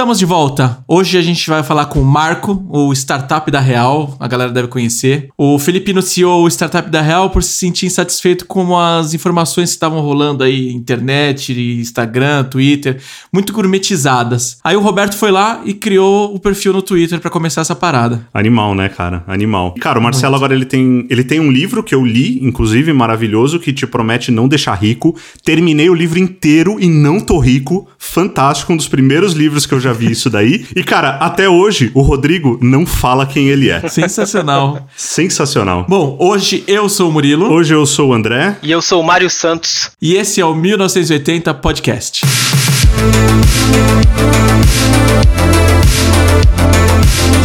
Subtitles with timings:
[0.00, 0.82] Estamos de volta.
[0.88, 4.66] Hoje a gente vai falar com o Marco, o startup da Real, a galera deve
[4.66, 5.28] conhecer.
[5.36, 9.74] O Felipe iniciou o startup da Real por se sentir insatisfeito com as informações que
[9.74, 12.98] estavam rolando aí, internet, Instagram, Twitter,
[13.30, 14.56] muito gourmetizadas.
[14.64, 18.26] Aí o Roberto foi lá e criou o perfil no Twitter para começar essa parada.
[18.32, 19.22] Animal, né, cara?
[19.26, 19.74] Animal.
[19.82, 23.60] Cara, o Marcelo agora ele tem, ele tem um livro que eu li, inclusive maravilhoso,
[23.60, 25.14] que te promete não deixar rico.
[25.44, 27.86] Terminei o livro inteiro e não tô rico.
[27.98, 30.66] Fantástico, um dos primeiros livros que eu já já vi isso daí.
[30.74, 33.88] E, cara, até hoje, o Rodrigo não fala quem ele é.
[33.88, 34.88] Sensacional.
[34.96, 35.84] Sensacional.
[35.88, 37.50] Bom, hoje eu sou o Murilo.
[37.52, 38.56] Hoje eu sou o André.
[38.62, 39.90] E eu sou o Mário Santos.
[40.00, 42.22] E esse é o 1980 Podcast.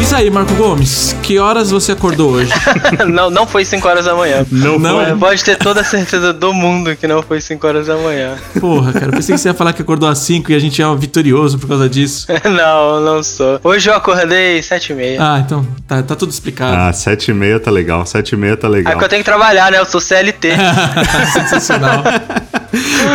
[0.05, 2.51] Diz aí, Marco Gomes, que horas você acordou hoje?
[3.11, 4.45] não, não foi 5 horas da manhã.
[4.51, 5.17] Não, não foi.
[5.17, 8.35] Pode ter toda a certeza do mundo que não foi 5 horas da manhã.
[8.59, 10.77] Porra, cara, eu pensei que você ia falar que acordou às 5 e a gente
[10.77, 12.27] ia vitorioso por causa disso.
[12.45, 13.59] não, não sou.
[13.63, 15.17] Hoje eu acordei 7 e meia.
[15.19, 16.77] Ah, então tá, tá tudo explicado.
[16.77, 18.93] Ah, 7 e meia tá legal, 7 e meia tá legal.
[18.93, 19.79] É que eu tenho que trabalhar, né?
[19.79, 20.51] Eu sou CLT.
[21.33, 22.03] Sensacional.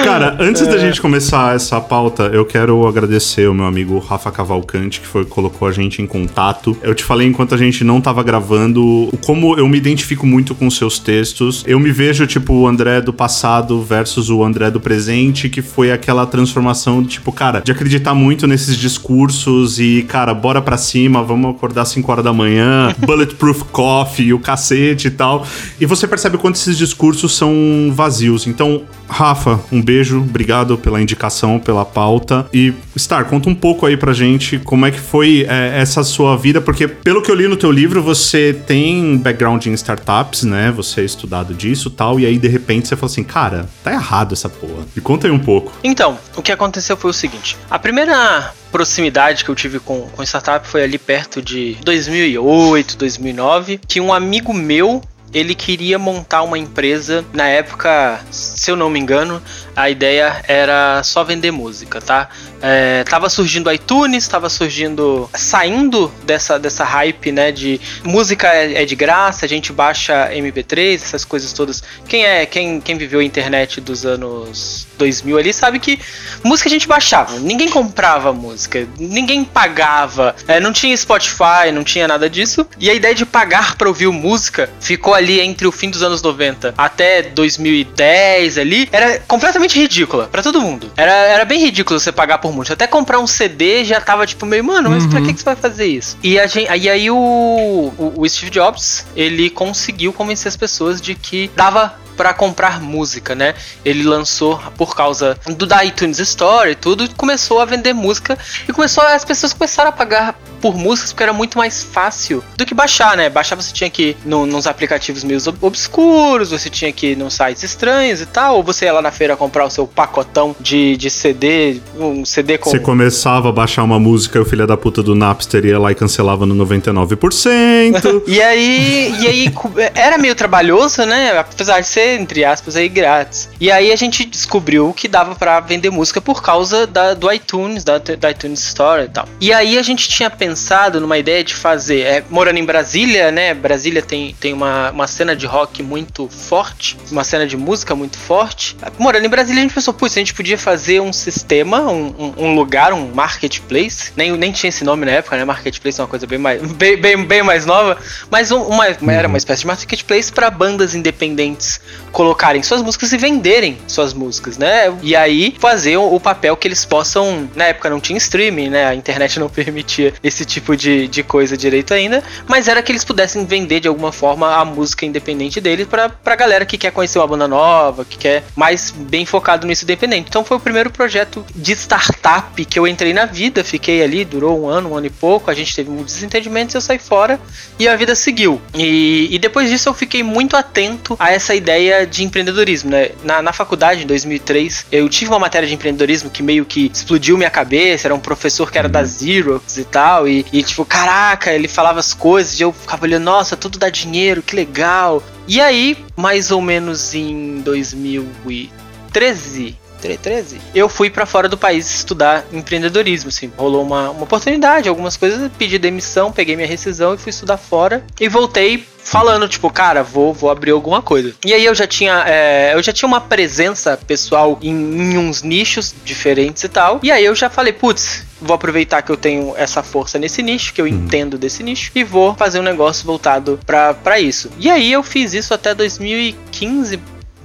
[0.04, 0.66] Cara, antes é.
[0.66, 5.24] da gente começar essa pauta, eu quero agradecer o meu amigo Rafa Cavalcante, que foi
[5.24, 6.76] colocou a gente em contato.
[6.82, 10.70] Eu te falei enquanto a gente não tava gravando como eu me identifico muito com
[10.70, 11.62] seus textos.
[11.66, 15.92] Eu me vejo, tipo, o André do passado versus o André do presente, que foi
[15.92, 21.54] aquela transformação, tipo, cara, de acreditar muito nesses discursos e, cara, bora pra cima, vamos
[21.54, 25.46] acordar às 5 horas da manhã, bulletproof coffee, o cacete e tal.
[25.80, 27.52] E você percebe quanto esses discursos são
[27.92, 28.46] vazios.
[28.46, 32.46] Então, Rafa, um beijo, obrigado pela indicação, pela pauta.
[32.54, 36.36] E, Star, conta um pouco aí pra gente como é que foi é, essa sua
[36.36, 40.70] vida, porque pelo que eu li no teu livro, você tem background em startups, né?
[40.70, 44.34] Você é estudado disso tal, e aí de repente você fala assim, cara, tá errado
[44.34, 44.86] essa porra.
[44.94, 45.72] Me conta aí um pouco.
[45.82, 50.22] Então, o que aconteceu foi o seguinte: a primeira proximidade que eu tive com, com
[50.22, 56.58] startup foi ali perto de 2008, 2009, que um amigo meu ele queria montar uma
[56.58, 57.24] empresa.
[57.32, 59.42] Na época, se eu não me engano,
[59.74, 62.28] a ideia era só vender música, tá?
[62.62, 65.28] É, tava surgindo iTunes, tava surgindo.
[65.34, 67.52] saindo dessa, dessa hype, né?
[67.52, 71.82] De música é, é, de graça, a gente baixa MP3, essas coisas todas.
[72.08, 75.98] Quem é, quem, quem viveu a internet dos anos 2000 ali sabe que
[76.44, 82.06] música a gente baixava, ninguém comprava música, ninguém pagava, é, não tinha Spotify, não tinha
[82.06, 82.66] nada disso.
[82.78, 86.20] E a ideia de pagar pra ouvir música ficou ali entre o fim dos anos
[86.22, 90.92] 90 até 2010 ali, era completamente ridícula para todo mundo.
[90.96, 92.74] Era, era bem ridículo você pagar por música.
[92.74, 95.10] Até comprar um CD já tava tipo meio, mano, mas uhum.
[95.10, 96.16] pra que, que você vai fazer isso?
[96.22, 101.00] E, a gente, e aí o, o, o Steve Jobs, ele conseguiu convencer as pessoas
[101.00, 103.54] de que dava para comprar música, né?
[103.82, 108.36] Ele lançou por causa do da iTunes Store e tudo, começou a vender música
[108.68, 112.66] e começou as pessoas começaram a pagar por músicas porque era muito mais fácil do
[112.66, 113.30] que baixar, né?
[113.30, 117.34] Baixar você tinha que ir no, nos aplicativos meio obscuros, você tinha que ir nos
[117.34, 120.98] sites estranhos e tal, ou você ia lá na feira comprar o seu pacotão de,
[120.98, 122.70] de CD, um CD com.
[122.70, 125.90] Você começava a baixar uma música e o filho da puta do Napster ia lá
[125.90, 128.24] e cancelava no 99%.
[128.28, 129.54] e aí, e aí
[129.94, 131.38] era meio trabalhoso, né?
[131.38, 133.48] Apesar de ser, entre aspas, aí grátis.
[133.60, 137.84] E aí a gente descobriu que dava para vender música por causa da, do iTunes,
[137.84, 139.28] da, da iTunes Store e tal.
[139.40, 142.00] E aí a gente tinha pensado numa ideia de fazer.
[142.00, 143.54] É, morando em Brasília, né?
[143.54, 148.18] Brasília tem, tem uma, uma cena de rock muito forte, uma cena de música muito
[148.18, 148.76] forte.
[148.98, 152.44] Morando em Brasília, a gente pensou, putz, a gente podia fazer um sistema, um, um,
[152.44, 154.12] um, lugar, um marketplace.
[154.16, 155.44] Nem, nem tinha esse nome na época, né?
[155.44, 157.96] Marketplace é uma coisa bem mais, bem, bem, bem mais nova.
[158.30, 161.80] Mas uma, uma era uma espécie de marketplace para bandas independentes
[162.10, 164.92] colocarem suas músicas e venderem suas músicas, né?
[165.02, 167.48] E aí fazer o, papel que eles possam.
[167.54, 168.86] Na época não tinha streaming, né?
[168.86, 172.90] A internet não permitia esse esse tipo de, de coisa direito ainda, mas era que
[172.90, 176.90] eles pudessem vender de alguma forma a música independente deles pra, pra galera que quer
[176.90, 180.28] conhecer uma banda nova, que quer mais bem focado nisso independente.
[180.28, 184.62] Então foi o primeiro projeto de startup que eu entrei na vida, fiquei ali, durou
[184.62, 187.38] um ano, um ano e pouco, a gente teve muitos desentendimentos, eu saí fora
[187.78, 188.60] e a vida seguiu.
[188.74, 191.79] E, e depois disso eu fiquei muito atento a essa ideia
[192.10, 193.10] de empreendedorismo, né?
[193.22, 197.36] Na, na faculdade, em 2003, eu tive uma matéria de empreendedorismo que meio que explodiu
[197.36, 201.52] minha cabeça, era um professor que era da Xerox e tal, e, e, tipo, caraca,
[201.52, 205.22] ele falava as coisas e eu ficava olhando, nossa, tudo dá dinheiro, que legal.
[205.46, 212.44] E aí, mais ou menos em 2013, 13, eu fui para fora do país estudar
[212.52, 217.30] empreendedorismo, assim, rolou uma, uma oportunidade, algumas coisas, pedi demissão, peguei minha rescisão e fui
[217.30, 221.34] estudar fora e voltei falando, tipo, cara, vou, vou abrir alguma coisa.
[221.44, 225.42] E aí eu já tinha, é, eu já tinha uma presença pessoal em, em uns
[225.42, 227.00] nichos diferentes e tal.
[227.02, 230.72] E aí eu já falei, putz, vou aproveitar que eu tenho essa força nesse nicho,
[230.72, 234.50] que eu entendo desse nicho, e vou fazer um negócio voltado para isso.
[234.58, 237.00] E aí eu fiz isso até 2015,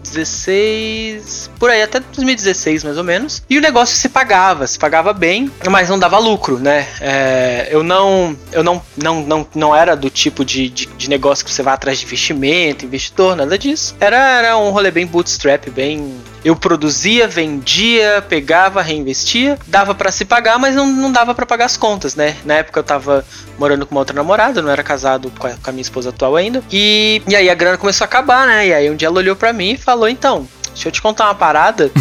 [0.09, 3.43] 2016, por aí, até 2016 mais ou menos.
[3.49, 6.87] E o negócio se pagava, se pagava bem, mas não dava lucro, né?
[7.01, 11.43] É, eu não, eu não, não, não, não era do tipo de, de, de, negócio
[11.43, 13.95] que você vai atrás de investimento, investidor, nada disso.
[13.99, 16.15] Era, era um rolê bem bootstrap, bem
[16.45, 21.65] eu produzia, vendia, pegava, reinvestia, dava para se pagar, mas não, não dava para pagar
[21.65, 22.37] as contas, né?
[22.45, 23.25] Na época eu tava
[23.57, 26.63] morando com uma outra namorada, não era casado com a, minha esposa atual ainda.
[26.71, 28.67] E, e aí a grana começou a acabar, né?
[28.67, 31.25] E aí um dia ela olhou para mim e falou: "Então, Deixa eu te contar
[31.25, 31.89] uma parada.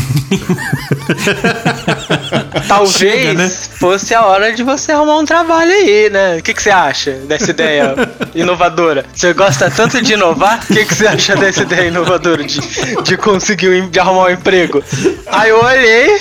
[2.67, 3.49] Talvez Chega, né?
[3.49, 6.39] fosse a hora de você arrumar um trabalho aí, né?
[6.39, 7.95] O que, que você acha dessa ideia
[8.35, 9.07] inovadora?
[9.15, 10.59] Você gosta tanto de inovar?
[10.69, 12.59] O que, que você acha dessa ideia inovadora de,
[13.05, 14.83] de conseguir de arrumar um emprego?
[15.29, 16.19] Aí eu olhei,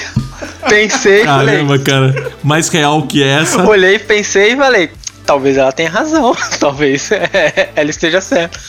[0.69, 1.23] pensei.
[1.23, 2.31] Caramba, falei, cara.
[2.43, 3.63] Mais real que essa.
[3.63, 4.91] Olhei, pensei e falei:
[5.25, 6.35] talvez ela tenha razão.
[6.59, 7.09] Talvez
[7.75, 8.59] ela esteja certa.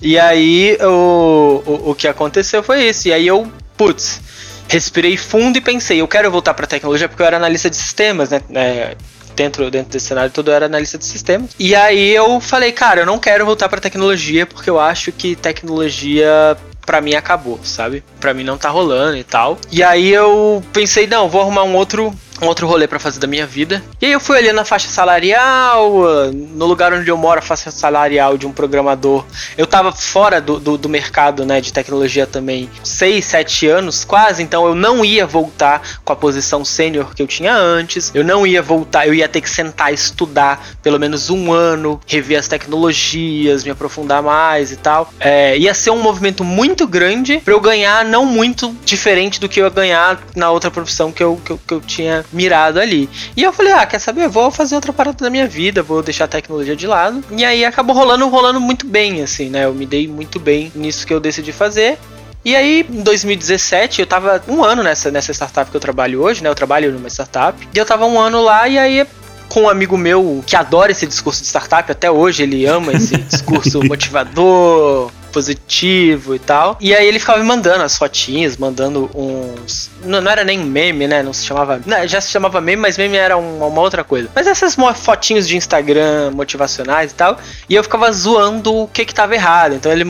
[0.00, 3.08] E aí o, o, o que aconteceu foi isso.
[3.08, 4.20] E aí eu, putz,
[4.68, 8.30] respirei fundo e pensei, eu quero voltar para tecnologia porque eu era analista de sistemas,
[8.30, 8.40] né?
[8.54, 8.96] É,
[9.34, 11.50] dentro, dentro desse cenário todo eu era analista de sistemas.
[11.58, 15.36] E aí eu falei, cara, eu não quero voltar para tecnologia porque eu acho que
[15.36, 18.02] tecnologia para mim acabou, sabe?
[18.20, 19.58] Para mim não tá rolando e tal.
[19.70, 23.26] E aí eu pensei, não, vou arrumar um outro um outro rolê para fazer da
[23.26, 23.82] minha vida.
[24.00, 25.92] E aí eu fui ali na faixa salarial,
[26.32, 29.24] no lugar onde eu moro, a faixa salarial de um programador.
[29.56, 34.42] Eu tava fora do, do, do mercado né, de tecnologia também 6, 7 anos quase,
[34.42, 38.12] então eu não ia voltar com a posição sênior que eu tinha antes.
[38.14, 42.38] Eu não ia voltar, eu ia ter que sentar estudar pelo menos um ano, rever
[42.38, 45.12] as tecnologias, me aprofundar mais e tal.
[45.18, 49.60] É, ia ser um movimento muito grande para eu ganhar não muito diferente do que
[49.60, 53.08] eu ia ganhar na outra profissão que eu, que eu, que eu tinha mirado ali.
[53.36, 54.28] E eu falei, ah, quer saber?
[54.28, 57.22] Vou fazer outra parada da minha vida, vou deixar a tecnologia de lado.
[57.30, 59.64] E aí acabou rolando, rolando muito bem, assim, né?
[59.64, 61.98] Eu me dei muito bem nisso que eu decidi fazer.
[62.44, 66.42] E aí, em 2017, eu tava um ano nessa, nessa startup que eu trabalho hoje,
[66.42, 66.48] né?
[66.48, 67.68] Eu trabalho numa startup.
[67.74, 69.06] E eu tava um ano lá, e aí
[69.48, 73.16] com um amigo meu que adora esse discurso de startup, até hoje ele ama esse
[73.16, 76.76] discurso motivador, positivo e tal.
[76.80, 79.88] E aí ele ficava me mandando as fotinhas, mandando uns.
[80.04, 81.22] Não, não era nem meme, né?
[81.22, 81.80] Não se chamava.
[81.86, 84.28] Não, já se chamava meme, mas meme era uma, uma outra coisa.
[84.34, 87.38] Mas essas fotinhos de Instagram motivacionais e tal.
[87.68, 89.74] E eu ficava zoando o que que tava errado.
[89.74, 90.04] Então ele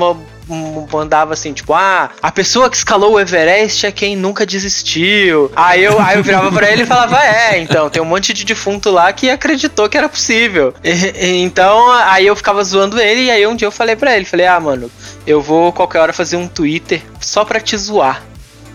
[0.49, 5.51] mandava assim, tipo, ah, a pessoa que escalou o Everest é quem nunca desistiu.
[5.55, 8.45] Aí eu, aí eu virava pra ele e falava, é, então, tem um monte de
[8.45, 10.75] defunto lá que acreditou que era possível.
[10.83, 14.25] E, então, aí eu ficava zoando ele, e aí um dia eu falei pra ele,
[14.25, 14.91] falei, ah, mano,
[15.27, 18.23] eu vou qualquer hora fazer um Twitter só pra te zoar.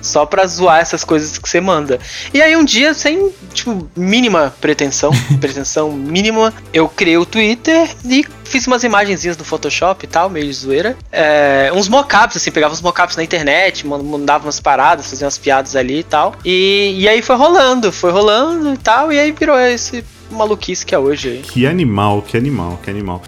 [0.04, 2.00] Só pra zoar essas coisas que você manda.
[2.34, 5.12] E aí um dia, sem, tipo, mínima pretensão,
[5.42, 10.46] pretensão mínima, eu criei o Twitter e fiz umas imagenzinhas do Photoshop e tal, meio
[10.46, 10.96] de zoeira.
[11.12, 15.76] É, uns mockups, assim, pegava uns mockups na internet, mandava umas paradas, fazia umas piadas
[15.76, 16.36] ali e tal.
[16.46, 20.94] E, e aí foi rolando, foi rolando e tal, e aí virou esse maluquice que
[20.94, 21.38] é hoje aí.
[21.40, 23.22] Que animal, que animal, que animal.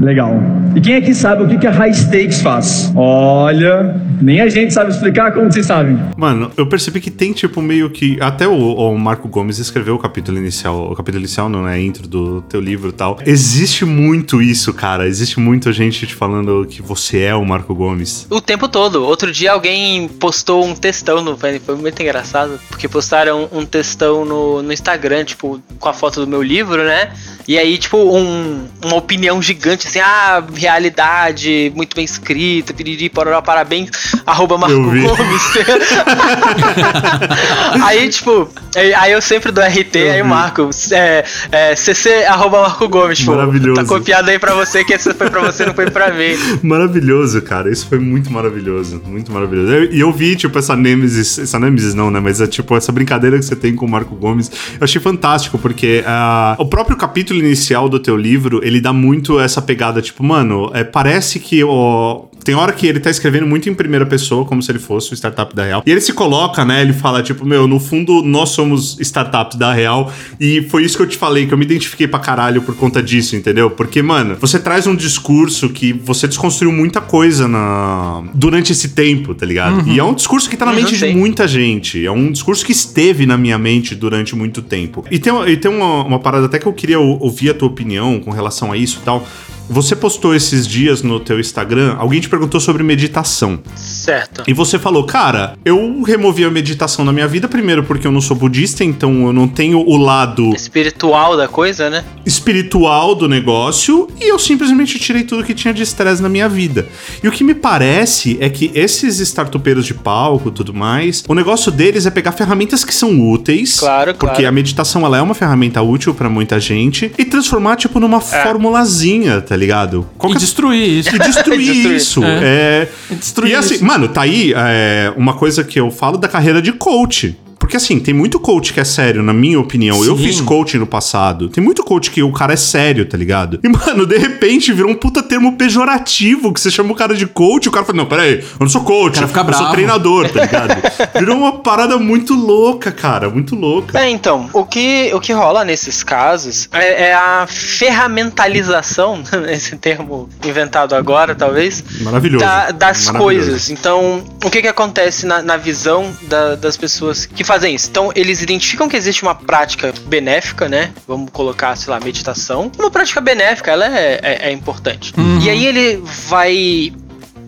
[0.00, 0.32] Legal.
[0.74, 2.92] E quem aqui sabe o que a High Stakes faz?
[2.94, 5.98] Olha, nem a gente sabe explicar, como vocês sabem?
[6.16, 8.18] Mano, eu percebi que tem tipo meio que.
[8.20, 11.80] Até o, o Marco Gomes escreveu o capítulo inicial, o capítulo inicial, não é?
[11.80, 13.18] Intro do teu livro e tal.
[13.24, 15.06] Existe muito isso, cara.
[15.06, 18.26] Existe muita gente te falando que você é o Marco Gomes.
[18.30, 19.04] O tempo todo.
[19.04, 21.36] Outro dia alguém postou um textão no.
[21.36, 26.26] Foi muito engraçado, porque postaram um textão no, no Instagram, tipo, com a foto do
[26.26, 27.10] meu livro, né?
[27.48, 33.40] E aí, tipo, um, uma opinião gigante, assim, ah, realidade, muito bem escrita, piriri, pororó,
[33.40, 33.88] parabéns,
[34.26, 35.08] arroba Marco Gomes.
[37.82, 38.50] aí, tipo,
[38.98, 43.16] aí eu sempre dou RT, eu aí o Marco, é, é, CC, arroba Marco Gomes,
[43.16, 43.80] tipo, Maravilhoso.
[43.80, 46.36] tá copiado aí pra você, que esse foi pra você, não foi pra mim.
[46.62, 49.90] Maravilhoso, cara, isso foi muito maravilhoso, muito maravilhoso.
[49.90, 52.92] E eu, eu, vi, tipo, essa Nemesis, essa Nemesis não, né, mas é, tipo, essa
[52.92, 56.27] brincadeira que você tem com o Marco Gomes, eu achei fantástico, porque uh,
[56.58, 60.84] o próprio capítulo inicial do teu livro, ele dá muito essa pegada, tipo, mano, é,
[60.84, 64.70] parece que ó, tem hora que ele tá escrevendo muito em primeira pessoa, como se
[64.70, 65.82] ele fosse o startup da Real.
[65.84, 66.80] E ele se coloca, né?
[66.80, 70.10] Ele fala, tipo, meu, no fundo, nós somos startups da Real.
[70.40, 73.02] E foi isso que eu te falei, que eu me identifiquei pra caralho por conta
[73.02, 73.70] disso, entendeu?
[73.70, 78.24] Porque, mano, você traz um discurso que você desconstruiu muita coisa na...
[78.32, 79.80] durante esse tempo, tá ligado?
[79.80, 79.92] Uhum.
[79.92, 82.04] E é um discurso que tá na mente de muita gente.
[82.06, 85.04] É um discurso que esteve na minha mente durante muito tempo.
[85.10, 88.20] E tem, e tem uma, uma parada até que eu queria ouvir a tua opinião
[88.20, 89.26] com relação a isso e tal
[89.68, 93.58] Você postou esses dias no teu Instagram, alguém te perguntou sobre meditação.
[93.76, 94.42] Certo.
[94.46, 98.20] E você falou, cara, eu removi a meditação na minha vida, primeiro porque eu não
[98.20, 102.04] sou budista, então eu não tenho o lado Espiritual da coisa, né?
[102.24, 106.86] espiritual do negócio e eu simplesmente tirei tudo que tinha de estresse na minha vida.
[107.22, 111.34] E o que me parece é que esses startupeiros de palco e tudo mais, o
[111.34, 114.48] negócio deles é pegar ferramentas que são úteis, Claro, porque claro.
[114.48, 119.40] a meditação ela é uma ferramenta útil pra muita gente e transformar tipo numa formulazinha,
[119.40, 120.06] tá ligado?
[120.14, 121.14] E Qualquer destruir isso.
[121.14, 121.96] e destruir Destruir.
[121.96, 122.24] isso.
[122.24, 122.38] É.
[122.42, 122.88] É.
[123.10, 123.84] E destruir e assim, isso.
[123.84, 127.36] mano, tá aí é, uma coisa que eu falo da carreira de coach.
[127.68, 130.02] Porque assim, tem muito coach que é sério, na minha opinião.
[130.02, 130.22] Eu Sim.
[130.24, 131.50] fiz coaching no passado.
[131.50, 133.60] Tem muito coach que o cara é sério, tá ligado?
[133.62, 137.26] E, mano, de repente virou um puta termo pejorativo que você chama o cara de
[137.26, 137.68] coach.
[137.68, 139.72] O cara fala, não, peraí, eu não sou coach, cara fica eu sou bravo.
[139.72, 140.80] treinador, tá ligado?
[141.18, 143.98] virou uma parada muito louca, cara, muito louca.
[144.00, 150.26] É, então, o que, o que rola nesses casos é, é a ferramentalização, esse termo
[150.42, 152.42] inventado agora, talvez, Maravilhoso.
[152.44, 153.18] da- das Maravilhoso.
[153.18, 153.68] coisas.
[153.70, 157.88] Então, o que que acontece na, na visão da- das pessoas que fazem isso?
[157.88, 160.92] Então, eles identificam que existe uma prática benéfica, né?
[161.06, 162.70] Vamos colocar, sei lá, meditação.
[162.78, 165.12] Uma prática benéfica, ela é, é- é importante.
[165.16, 165.40] Uhum.
[165.40, 165.96] E aí ele
[166.28, 166.92] vai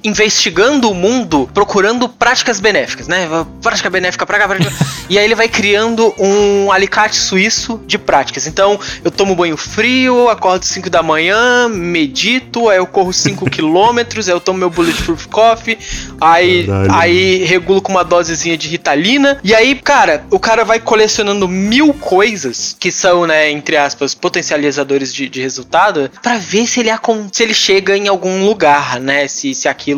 [0.02, 3.28] investigando o mundo, procurando práticas benéficas, né?
[3.62, 4.72] Prática benéfica pra cá, prática...
[5.08, 8.46] e aí ele vai criando um alicate suíço de práticas.
[8.46, 14.28] Então, eu tomo banho frio, acordo 5 da manhã, medito, aí eu corro 5 quilômetros,
[14.28, 15.78] aí eu tomo meu bulletproof coffee,
[16.20, 16.92] aí, Caralho.
[16.94, 21.92] aí regulo com uma dosezinha de ritalina, e aí, cara, o cara vai colecionando mil
[21.94, 26.90] coisas que são, né, entre aspas, potencializadores de, de resultado, pra ver se ele,
[27.32, 29.89] se ele chega em algum lugar, né, se, se aquilo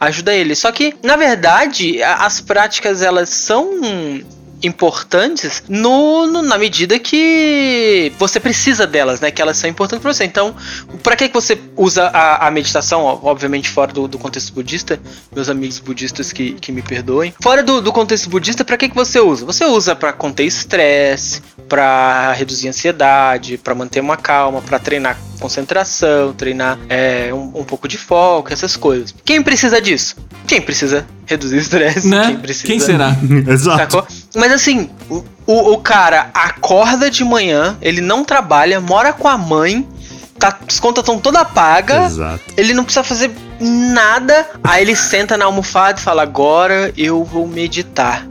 [0.00, 0.54] ajuda ele.
[0.54, 3.80] Só que, na verdade, as práticas, elas são
[4.64, 9.30] importantes no, no- na medida que você precisa delas, né?
[9.30, 10.24] Que elas são importantes pra você.
[10.24, 10.54] Então,
[11.02, 13.02] pra que que você usa a, a meditação?
[13.24, 15.00] Obviamente fora do, do contexto budista,
[15.34, 17.34] meus amigos budistas que, que me perdoem.
[17.42, 19.44] Fora do, do contexto budista, pra que que você usa?
[19.44, 26.32] Você usa pra conter estresse, pra reduzir ansiedade, pra manter uma calma, pra treinar concentração,
[26.32, 29.14] treinar é, um, um pouco de foco, essas coisas.
[29.24, 30.16] Quem precisa disso?
[30.46, 32.08] Quem precisa reduzir estresse?
[32.08, 32.26] Né?
[32.26, 33.16] Quem precisa Quem será?
[33.46, 33.78] Exato.
[33.78, 34.06] Sacou?
[34.36, 39.36] Mas assim, o, o, o cara acorda de manhã, ele não trabalha, mora com a
[39.36, 39.86] mãe,
[40.38, 42.40] tá, as contas estão toda paga, Exato.
[42.56, 43.30] ele não precisa fazer
[43.60, 48.26] nada, aí ele senta na almofada e fala: Agora eu vou meditar.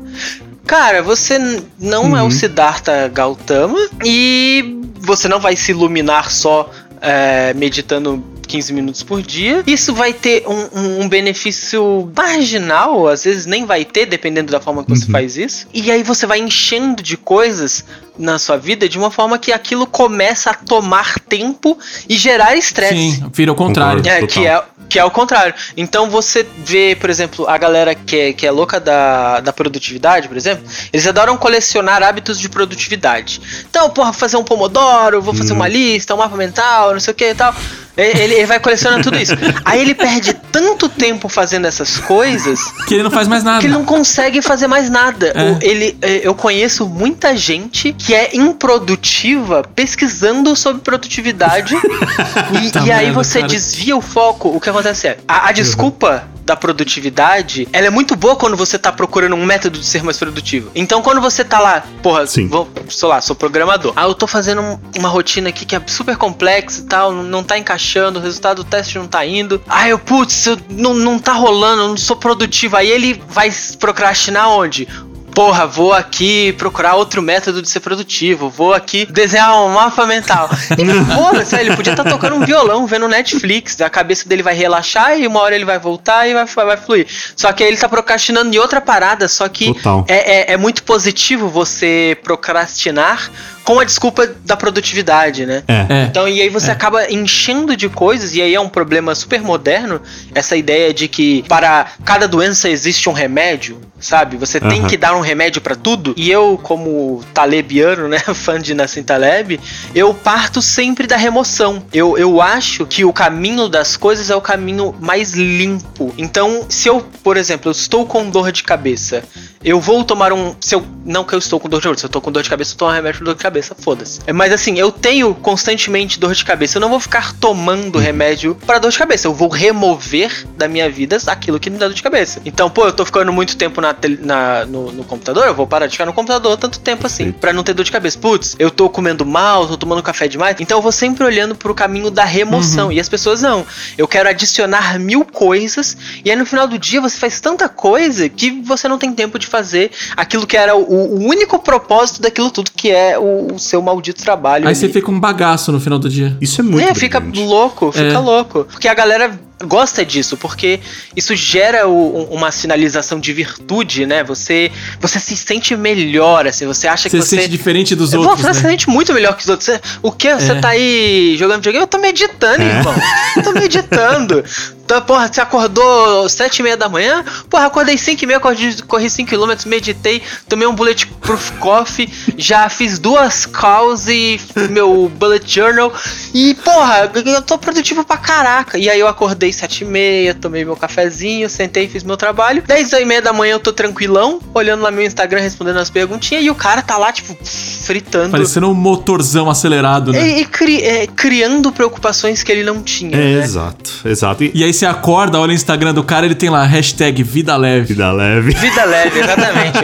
[0.65, 1.37] Cara, você
[1.79, 2.31] não é o Uhum.
[2.31, 6.69] Siddhartha Gautama e você não vai se iluminar só
[7.01, 9.63] é, meditando 15 minutos por dia.
[9.65, 14.59] Isso vai ter um, um- um benefício marginal, às vezes nem vai ter, dependendo da
[14.59, 15.11] forma que você Uhum.
[15.11, 15.67] faz isso.
[15.73, 17.83] E aí você vai enchendo de coisas
[18.19, 21.77] na sua vida de uma forma que aquilo começa a tomar tempo
[22.09, 22.93] e gerar estresse.
[22.93, 24.03] Sim, vira o contrário.
[24.03, 24.23] Concordo.
[24.25, 25.53] É, que é, que é o contrário.
[25.77, 30.27] Então você vê, por exemplo, a galera que é, que é louca da, da produtividade,
[30.27, 33.41] por exemplo, eles adoram colecionar hábitos de produtividade.
[33.69, 37.15] Então, porra, fazer um pomodoro, vou fazer uma lista, um mapa mental, não sei o
[37.15, 37.55] que e tal.
[37.97, 39.33] Ele, ele vai colecionando tudo isso.
[39.65, 42.57] Aí ele perde tanto tempo fazendo essas coisas
[42.87, 43.59] Que ele não faz mais nada.
[43.59, 45.27] que ele não consegue fazer mais nada.
[45.35, 45.51] É.
[45.51, 51.75] O- Ele, é, eu conheço muita gente que é improdutiva pesquisando sobre produtividade
[52.63, 53.51] e, Tá e aí você cara?
[53.51, 54.49] desvia o foco.
[54.49, 58.77] O que acontece é a, a desculpa da produtividade, ela é muito boa quando você
[58.77, 60.71] tá procurando um método de ser mais produtivo.
[60.75, 62.47] Então, quando você tá lá, porra, Sim.
[62.47, 63.93] vou, sei lá, sou programador.
[63.95, 67.23] Ah, eu tô fazendo um- uma rotina aqui que é super complexa e tal, não-
[67.23, 69.61] não tá encaixando, o resultado do teste não tá indo.
[69.69, 72.75] Ah, eu, putz, eu, não, não tá rolando, eu não sou produtivo.
[72.75, 74.87] Aí ele vai procrastinar onde?
[75.33, 78.49] Porra, vou aqui procurar outro método de ser produtivo.
[78.49, 80.49] Vou aqui desenhar um mapa mental.
[80.77, 80.85] E,
[81.15, 83.79] porra, sério, ele podia estar tocando um violão, vendo Netflix.
[83.81, 87.07] A cabeça dele vai relaxar e uma hora ele vai voltar e vai, vai fluir.
[87.35, 89.27] Só que aí ele tá procrastinando em outra parada.
[89.27, 89.73] Só que
[90.07, 93.31] é, é, é muito positivo você procrastinar
[93.63, 95.63] com a desculpa da produtividade, né?
[95.67, 95.85] É.
[95.89, 96.03] É.
[96.03, 100.01] Então, e aí você acaba enchendo de coisas, e aí é um problema super moderno,
[100.33, 104.35] essa ideia de que para cada doença existe um remédio, sabe?
[104.37, 104.87] Você tem Aham.
[104.87, 106.13] que dar um remédio para tudo.
[106.17, 109.59] E eu, como talebiano, né, fã de Nassim Taleb,
[109.93, 111.83] eu parto sempre da remoção.
[111.93, 116.13] Eu, eu acho que o caminho das coisas é o caminho mais limpo.
[116.17, 119.23] Então, se eu, por exemplo, eu estou com dor de cabeça,
[119.63, 120.55] eu vou tomar um.
[120.59, 122.43] Se eu, não que eu estou com dor de cabeça, se eu tô com dor
[122.43, 124.19] de cabeça, eu tomo um remédio pra dor de cabeça, foda-se.
[124.25, 126.77] É, Mas assim, eu tenho constantemente dor de cabeça.
[126.77, 129.27] Eu não vou ficar tomando remédio para dor de cabeça.
[129.27, 132.41] Eu vou remover da minha vida aquilo que me dá dor de cabeça.
[132.45, 135.87] Então, pô, eu tô ficando muito tempo na, na- no, no computador, eu vou parar
[135.87, 138.17] de ficar no computador tanto tempo assim, pra não ter dor de cabeça.
[138.19, 140.55] Putz, eu tô comendo mal, tô tomando café demais.
[140.59, 142.91] Então eu vou sempre olhando pro caminho da remoção.
[142.91, 143.65] E as pessoas não.
[143.97, 145.97] Eu quero adicionar mil coisas.
[146.23, 149.37] E aí no final do dia você faz tanta coisa que você não tem tempo
[149.39, 153.59] de fazer aquilo que era o, o único propósito daquilo tudo, que é o, o
[153.59, 154.67] seu maldito trabalho.
[154.67, 154.93] Aí você ali.
[154.93, 156.37] fica um bagaço no final do dia.
[156.41, 158.17] Isso é muito É, fica louco, fica É.
[158.17, 158.65] louco.
[158.65, 160.79] Porque a galera gosta disso, porque
[161.15, 164.23] isso gera o- um- uma sinalização de virtude, né?
[164.23, 167.35] Você, você se sente melhor, assim, você acha Você que se você.
[167.37, 168.69] sente diferente dos Você outros, se né?
[168.71, 169.65] sente muito melhor que os outros.
[169.67, 170.33] Você- o que?
[170.33, 170.55] Você É.
[170.61, 171.83] tá aí jogando videogame?
[171.83, 172.67] Eu tô meditando, É.
[172.67, 172.93] irmão.
[173.37, 174.43] Eu tô meditando.
[174.83, 177.23] Então, porra, você acordou sete e meia da manhã?
[177.49, 182.67] Porra, acordei cinco e meia, corri, corri 5 km, meditei, tomei um bulletproof coffee, já
[182.69, 184.39] fiz duas calls e
[184.69, 185.93] meu bullet journal.
[186.33, 188.77] E, porra, eu tô produtivo pra caraca.
[188.77, 192.63] E aí eu acordei sete e meia, tomei meu cafezinho, sentei, fiz meu trabalho.
[192.65, 196.43] Dez e meia da manhã eu tô tranquilão, olhando lá meu Instagram, respondendo as perguntinhas,
[196.43, 198.31] e o cara tá lá, tipo, fritando.
[198.31, 200.27] Parecendo um motorzão acelerado, né?
[200.37, 203.15] E, e cri- é, criando preocupações que ele não tinha.
[203.15, 203.43] É, né?
[203.43, 204.43] exato, exato.
[204.43, 207.55] E E aí você acorda, olha o Instagram do cara, ele tem lá, hashtag vida
[207.57, 207.93] leve.
[207.93, 208.51] vida leve.
[208.53, 209.79] Vida leve, exatamente.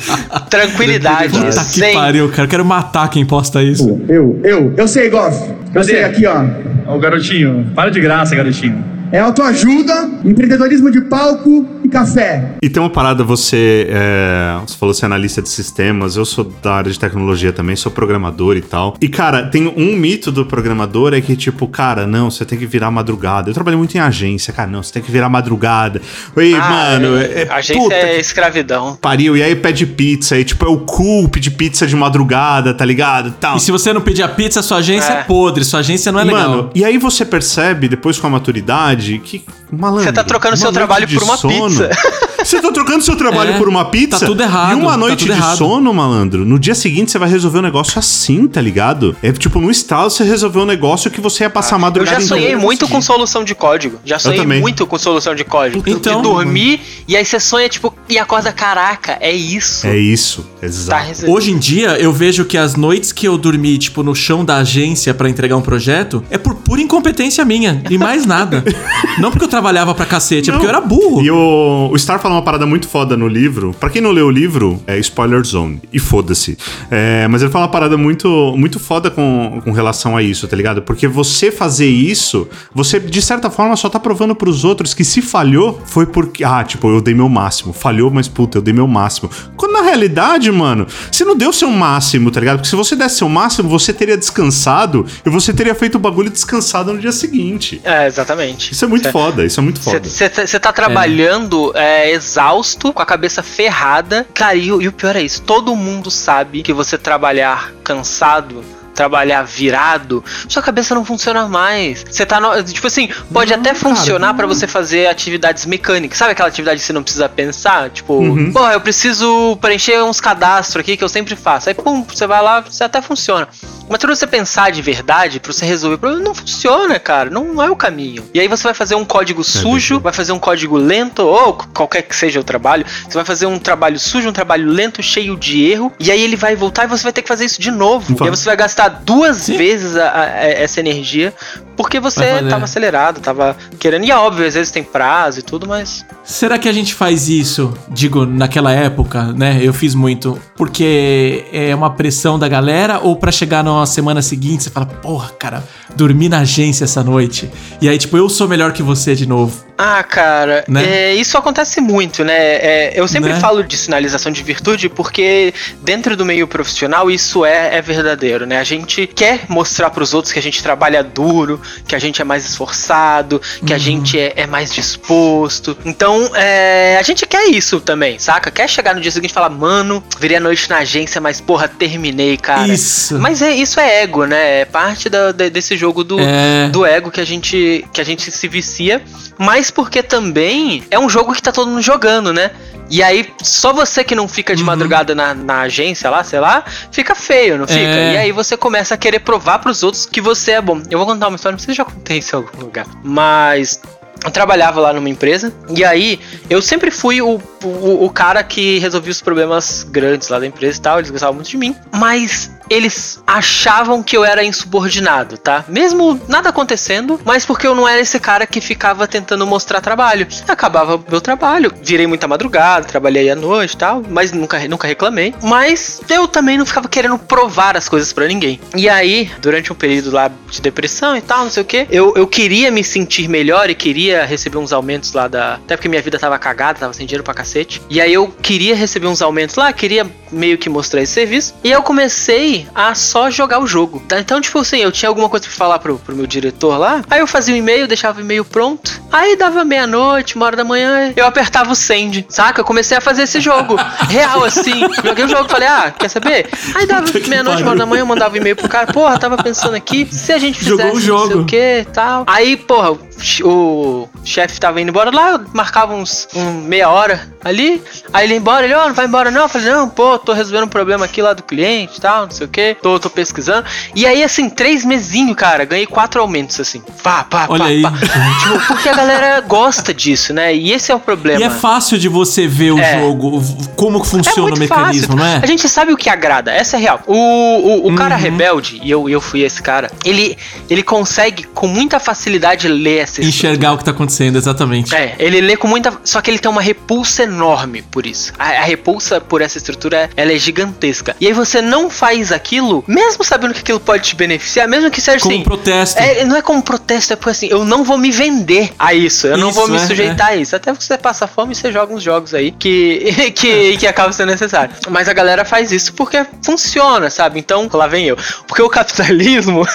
[0.50, 1.32] Tranquilidade.
[1.38, 2.42] Puta que pariu, cara.
[2.44, 4.00] Eu quero matar quem posta isso.
[4.08, 5.38] Eu, eu, eu sei, Goff.
[5.74, 6.44] Eu sei aqui, ó.
[6.92, 8.99] Ô, garotinho, para de graça, garotinho.
[9.12, 12.52] É autoajuda, empreendedorismo de palco e café.
[12.62, 16.74] E tem uma parada, você, é, você falou ser analista de sistemas, eu sou da
[16.74, 18.96] área de tecnologia também, sou programador e tal.
[19.00, 22.66] E, cara, tem um mito do programador é que, tipo, cara, não, você tem que
[22.66, 23.50] virar madrugada.
[23.50, 26.00] Eu trabalhei muito em agência, cara, não, você tem que virar madrugada.
[26.36, 28.96] Oi, Ah, mano, é, é, a agência puta é escravidão.
[29.00, 29.36] pariu.
[29.36, 33.32] E aí pede pizza, e tipo, é o cool pedir pizza de madrugada, tá ligado?
[33.40, 33.56] Tal.
[33.56, 35.22] E se você não pedir a pizza, sua agência é, É.
[35.24, 36.48] podre, sua agência não é legal.
[36.50, 39.42] Mano, e aí você percebe, depois com a maturidade, que,
[39.72, 40.04] malandro...
[40.04, 41.90] Você tá trocando seu trabalho por uma pizza.
[42.42, 44.20] Você tá trocando seu trabalho É, por uma pizza?
[44.20, 45.58] tá tudo errado, E uma tá noite tudo de errado.
[45.58, 49.14] sono, malandro, no dia seguinte você vai resolver um negócio assim, tá ligado?
[49.22, 52.16] É tipo, no estalo você resolveu um negócio que você ia passar a Eu madrugada
[52.18, 53.98] já em sonhei muito com solução de código.
[54.06, 55.82] Já sonhei muito com solução de código.
[55.86, 59.86] Então, de dormir e aí você sonha, tipo, e acorda, caraca, é isso.
[59.86, 61.06] É isso, Tá exato.
[61.08, 61.32] resolvido.
[61.36, 64.56] Hoje em dia, eu vejo que as noites que eu dormi, tipo, no chão da
[64.56, 68.64] agência pra entregar um projeto, é por pura incompetência minha, e mais nada.
[69.18, 71.22] não porque eu trabalhava pra cacete, é porque eu era burro.
[71.22, 73.74] E o, o Star fala uma parada muito foda no livro.
[73.78, 75.80] Pra quem não leu o livro, é spoiler zone.
[75.92, 76.56] E foda-se.
[76.90, 80.56] É, mas ele fala uma parada muito, muito foda com, com relação a isso, tá
[80.56, 80.82] ligado?
[80.82, 85.22] Porque você fazer isso, você de certa forma só tá provando pros outros que se
[85.22, 86.44] falhou foi porque.
[86.44, 87.72] Ah, tipo, eu dei meu máximo.
[87.72, 89.30] Falhou, mas puta, eu dei meu máximo.
[89.56, 92.58] Quando na realidade, mano, você não deu seu máximo, tá ligado?
[92.58, 96.30] Porque se você desse seu máximo, você teria descansado e você teria feito o bagulho
[96.30, 97.80] descansado no dia seguinte.
[97.84, 98.74] É, exatamente.
[98.80, 100.08] Isso é muito foda, isso é muito foda.
[100.08, 104.26] Você tá trabalhando é, exausto, com a cabeça ferrada.
[104.32, 108.64] Cara, e, e o pior é isso: todo mundo sabe que você trabalhar cansado.
[109.00, 112.04] Trabalhar virado, sua cabeça não funciona mais.
[112.10, 112.38] Você tá.
[112.38, 116.18] No, tipo assim, pode até funcionar pra você fazer atividades mecânicas.
[116.18, 117.88] Sabe aquela atividade que você não precisa pensar?
[117.88, 118.52] Tipo, Uhum.
[118.52, 121.70] porra, eu preciso preencher uns cadastros aqui que eu sempre faço.
[121.70, 123.48] Aí, pum, você vai lá, você até funciona.
[123.88, 127.30] Mas pra você pensar de verdade, pra você resolver o problema, não funciona, cara.
[127.30, 128.22] Não é o caminho.
[128.34, 132.02] E aí você vai fazer um código sujo, vai fazer um código lento, ou qualquer
[132.02, 132.84] que seja o trabalho.
[133.08, 135.90] Você vai fazer um trabalho sujo, um trabalho lento, cheio de erro.
[135.98, 138.14] E aí ele vai voltar e você vai ter que fazer isso de novo.
[138.20, 139.56] E aí você vai gastar duas Sim.
[139.56, 141.32] vezes a- a- essa energia.
[141.76, 142.50] Porque você Vai valer.
[142.50, 144.04] tava acelerado, tava querendo.
[144.04, 146.04] E é óbvio, às vezes tem prazo e tudo, mas.
[146.22, 149.60] Será que a gente faz isso, digo, naquela época, né?
[149.62, 154.64] Eu fiz muito, porque é uma pressão da galera ou pra chegar na semana seguinte
[154.64, 155.64] você fala, porra, cara,
[155.96, 157.50] dormi na agência essa noite.
[157.80, 159.64] E aí, tipo, eu sou melhor que você de novo.
[159.82, 160.84] Ah, cara, Né?
[160.84, 162.34] é, isso acontece muito, né?
[162.36, 163.40] É, eu sempre Né?
[163.40, 168.58] falo de sinalização de virtude porque dentro do meio profissional isso é, é verdadeiro, né?
[168.58, 172.24] A gente quer mostrar pros outros que a gente trabalha duro, que a gente é
[172.26, 173.82] mais esforçado, que a Uhum.
[173.82, 175.76] gente é, é mais disposto.
[175.82, 178.50] Então, é, a gente quer isso também, saca?
[178.50, 181.68] Quer chegar no dia seguinte e falar, mano, virei a noite na agência, mas porra,
[181.68, 182.68] terminei, cara.
[182.68, 183.18] Isso.
[183.18, 184.60] Mas é, isso é ego, né?
[184.60, 186.68] É parte da- de- desse jogo do, É.
[186.68, 189.02] do ego que a gente que a gente se vicia,
[189.38, 192.50] mas porque também é um jogo que tá todo mundo jogando, né?
[192.88, 194.66] E aí, só você que não fica de Uhum.
[194.66, 197.78] madrugada na, na agência lá, sei lá, fica feio, não fica?
[197.80, 198.14] É.
[198.14, 200.82] E aí você começa a querer provar pros outros que você é bom.
[200.90, 202.86] Eu vou contar uma história, não sei se já contei isso em algum lugar.
[203.04, 203.80] Mas
[204.24, 206.18] eu trabalhava lá numa empresa, e aí
[206.50, 210.78] eu sempre fui o o, o cara que resolvia os problemas grandes lá da empresa
[210.78, 211.76] e tal, eles gostavam muito de mim.
[211.92, 215.64] Mas eles achavam que eu era insubordinado, tá?
[215.68, 220.26] Mesmo nada acontecendo, mas porque eu não era esse cara que ficava tentando mostrar trabalho.
[220.46, 225.34] Acabava meu trabalho, virei muita madrugada, trabalhei à noite e tal, mas nunca, nunca reclamei.
[225.42, 228.60] Mas eu também não ficava querendo provar as coisas para ninguém.
[228.76, 232.14] E aí, durante um período lá de depressão e tal, não sei o que, eu,
[232.16, 235.54] eu queria me sentir melhor e queria receber uns aumentos lá da.
[235.54, 237.82] Até porque minha vida tava cagada, tava sem dinheiro pra cacete.
[237.90, 241.54] E aí eu queria receber uns aumentos lá, queria meio que mostrar esse serviço.
[241.64, 244.02] E eu comecei a só jogar o jogo.
[244.08, 244.20] Tá?
[244.20, 247.02] Então, tipo assim, eu tinha alguma coisa pra falar pro, pro meu diretor lá.
[247.10, 249.00] Aí eu fazia o um e-mail, deixava o e-mail pronto.
[249.10, 252.60] Aí dava meia-noite, uma hora da manhã, eu apertava o send, saca?
[252.60, 253.76] Eu comecei a fazer esse jogo.
[254.08, 254.80] Real, assim.
[255.04, 256.48] Joguei o jogo falei, ah, quer saber?
[256.74, 259.36] Aí dava meia-noite, uma hora da manhã, eu mandava um e-mail pro cara, porra, tava
[259.42, 261.20] pensando aqui, se a gente fizesse Jogou o jogo.
[261.20, 262.24] não sei o que tal.
[262.26, 262.98] Aí, porra,
[263.42, 267.82] o chefe tava indo embora lá, eu marcava uns um, meia hora ali.
[268.12, 269.42] Aí ele ia embora, ele, ó, oh, não vai embora não.
[269.42, 272.30] Eu falei, não, pô, tô resolvendo um problema aqui lá do cliente e tal, não
[272.30, 272.76] sei o que.
[272.82, 273.66] Tô, tô pesquisando.
[273.94, 276.82] E aí, assim, três mesinho, cara, ganhei quatro aumentos, assim.
[277.02, 277.82] Pá, pá, Olha pá, aí.
[277.82, 277.92] pá.
[277.92, 280.54] tipo, porque a galera gosta disso, né?
[280.54, 281.40] E esse é o problema.
[281.40, 283.00] E é fácil de você ver o é.
[283.00, 283.42] jogo,
[283.76, 285.16] como funciona é o mecanismo, fácil.
[285.16, 285.40] não é?
[285.42, 287.00] A gente sabe o que agrada, essa é real.
[287.06, 287.94] O, o, o uhum.
[287.94, 290.36] cara rebelde, e eu, eu fui esse cara, ele,
[290.68, 294.94] ele consegue com muita facilidade ler essa Enxergar o que tá acontecendo, exatamente.
[294.94, 295.92] É, ele lê com muita.
[296.04, 298.32] Só que ele tem uma repulsa enorme por isso.
[298.38, 301.16] A, a repulsa por essa estrutura, ela é gigantesca.
[301.20, 305.00] E aí você não faz aquilo, mesmo sabendo que aquilo pode te beneficiar, mesmo que
[305.00, 305.44] seja como assim.
[305.44, 305.98] Como protesto.
[305.98, 309.26] É, não é como protesto, é porque assim, eu não vou me vender a isso.
[309.26, 310.32] Eu isso, não vou me é, sujeitar é.
[310.32, 310.54] a isso.
[310.54, 314.30] Até você passa fome e você joga uns jogos aí que, que, que acabam sendo
[314.30, 314.78] necessários.
[314.88, 317.38] Mas a galera faz isso porque funciona, sabe?
[317.38, 318.16] Então, lá vem eu.
[318.46, 319.66] Porque o capitalismo.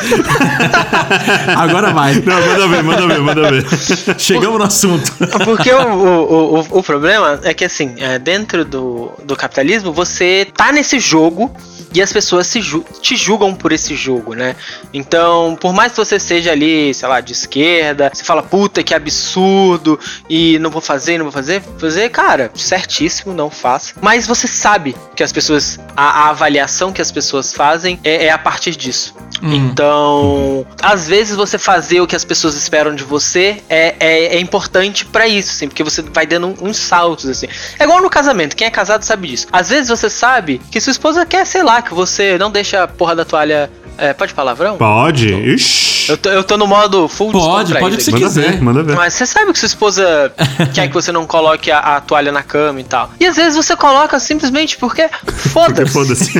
[1.58, 2.14] Agora vai.
[2.16, 3.66] Não, manda ver, manda ver, manda ver.
[4.18, 5.12] Chegamos no assunto.
[5.44, 10.48] Porque o, o, o, o problema é que, assim, é, dentro do, do capitalismo, você
[10.56, 11.52] tá nesse jogo
[11.96, 14.56] e as pessoas se ju te julgam por esse jogo, né?
[14.94, 18.94] Então, por mais que você seja ali, sei lá, de esquerda, você fala, puta, que
[18.94, 23.94] absurdo, e não vou fazer, não vou fazer, fazer, cara, certíssimo, não faça.
[24.02, 28.32] Mas você sabe que as pessoas, a, a avaliação que as pessoas fazem é, é
[28.32, 29.16] a partir disso.
[29.42, 29.54] Hum.
[29.54, 34.40] Então, às vezes você fazer o que as pessoas esperam de você é, é, é
[34.40, 37.48] importante para isso, assim, porque você vai dando uns saltos, assim.
[37.80, 39.48] É igual no casamento, quem é casado sabe disso.
[39.52, 42.88] Às vezes você sabe que sua esposa quer, sei lá, que você não deixa a
[42.88, 44.78] porra da toalha é, pode palavrão?
[44.78, 45.34] Pode.
[45.34, 45.96] Ixi.
[46.08, 48.52] Eu tô, eu tô no modo full Pode, pode o que você manda quiser.
[48.52, 48.96] Ver, manda ver.
[48.96, 50.32] Mas você sabe que sua esposa
[50.74, 53.12] quer que você não coloque a, a, toalha na cama e tal.
[53.20, 55.92] E às vezes você coloca simplesmente porque foda-se.
[55.92, 56.32] Foda-se.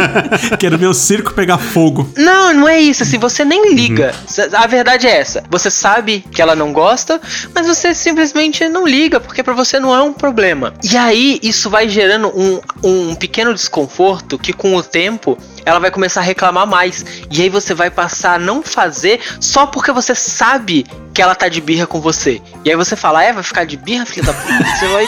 [0.58, 2.10] Quero ver o circo pegar fogo.
[2.16, 3.02] Não, não é isso.
[3.02, 4.14] Assim, você nem liga.
[4.38, 4.44] Uhum.
[4.56, 5.42] A verdade é essa.
[5.50, 7.20] Você sabe que ela não gosta,
[7.54, 10.72] mas você simplesmente não liga, porque para você não é um problema.
[10.82, 15.90] E aí isso vai gerando um, um pequeno desconforto que com o tempo ela vai
[15.90, 16.99] começar a reclamar mais.
[17.30, 21.48] E aí você vai passar a não fazer só porque você sabe que ela tá
[21.48, 22.40] de birra com você.
[22.64, 24.64] E aí você fala, é, vai ficar de birra, filha da puta?
[24.64, 25.06] Você vai.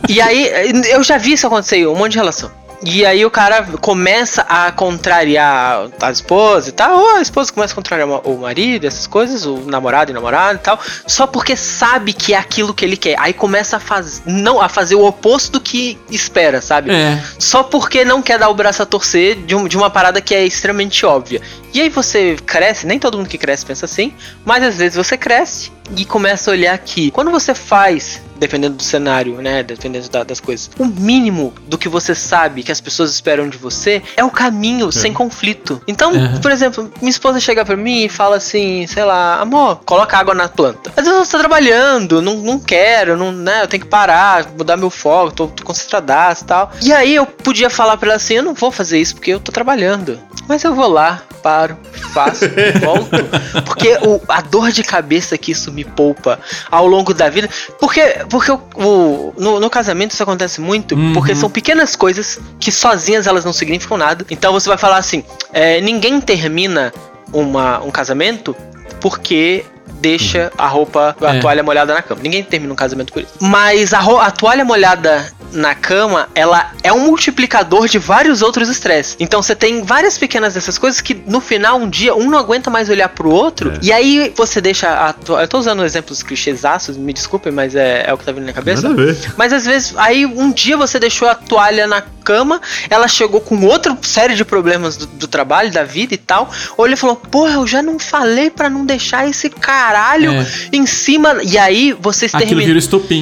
[0.08, 0.50] e aí,
[0.90, 2.63] eu já vi isso acontecer, um monte de relação.
[2.84, 7.72] E aí o cara começa a contrariar a esposa e tal, ou a esposa começa
[7.72, 12.12] a contrariar o marido, essas coisas, o namorado e namorado e tal, só porque sabe
[12.12, 13.18] que é aquilo que ele quer.
[13.18, 16.90] Aí começa a fazer não a fazer o oposto do que espera, sabe?
[16.90, 17.22] É.
[17.38, 20.34] Só porque não quer dar o braço a torcer de, um, de uma parada que
[20.34, 21.40] é extremamente óbvia.
[21.72, 24.12] E aí você cresce, nem todo mundo que cresce pensa assim,
[24.44, 28.82] mas às vezes você cresce e começa a olhar que quando você faz dependendo do
[28.82, 29.62] cenário, né?
[29.62, 30.70] Dependendo da, das coisas.
[30.78, 34.88] O mínimo do que você sabe que as pessoas esperam de você é o caminho
[34.88, 34.92] é.
[34.92, 35.80] sem conflito.
[35.86, 36.40] Então, uhum.
[36.40, 40.34] por exemplo, minha esposa chega pra mim e fala assim, sei lá, amor, coloca água
[40.34, 40.92] na planta.
[40.96, 43.62] Às vezes eu tô trabalhando, não, não quero, não, né?
[43.62, 46.72] Eu tenho que parar, mudar meu foco, tô, tô concentradaço e tal.
[46.82, 49.40] E aí eu podia falar pra ela assim, eu não vou fazer isso porque eu
[49.40, 50.18] tô trabalhando.
[50.46, 51.76] Mas eu vou lá, paro,
[52.12, 52.44] faço,
[52.80, 53.64] volto.
[53.64, 56.38] Porque o, a dor de cabeça que isso me poupa
[56.70, 57.48] ao longo da vida.
[57.78, 61.12] Porque, porque o, o no, no, casamento isso acontece muito, uhum.
[61.12, 64.24] porque são pequenas coisas que sozinhas elas não significam nada.
[64.30, 66.92] Então você vai falar assim: é, ninguém termina
[67.32, 68.56] uma, um casamento
[69.00, 69.64] porque
[70.00, 71.40] deixa a roupa, a é.
[71.40, 72.20] toalha molhada na cama.
[72.22, 73.32] Ninguém termina um casamento por isso.
[73.40, 79.16] Mas a, a toalha molhada na cama, ela é um multiplicador de vários outros estresses.
[79.18, 82.70] Então você tem várias pequenas dessas coisas que no final, um dia, um não aguenta
[82.70, 83.78] mais olhar pro outro, é.
[83.82, 84.88] e aí você deixa.
[84.88, 88.46] A, eu tô usando exemplos clichêsaços, me desculpem, mas é, é o que tá vindo
[88.46, 88.88] na cabeça.
[88.88, 89.34] Nada a ver.
[89.36, 93.64] Mas às vezes, aí um dia você deixou a toalha na cama, ela chegou com
[93.66, 96.50] outra série de problemas do, do trabalho, da vida e tal.
[96.76, 100.46] Ou ele falou: Porra, eu já não falei para não deixar esse caralho é.
[100.72, 101.36] em cima.
[101.44, 102.56] E aí vocês terminaram.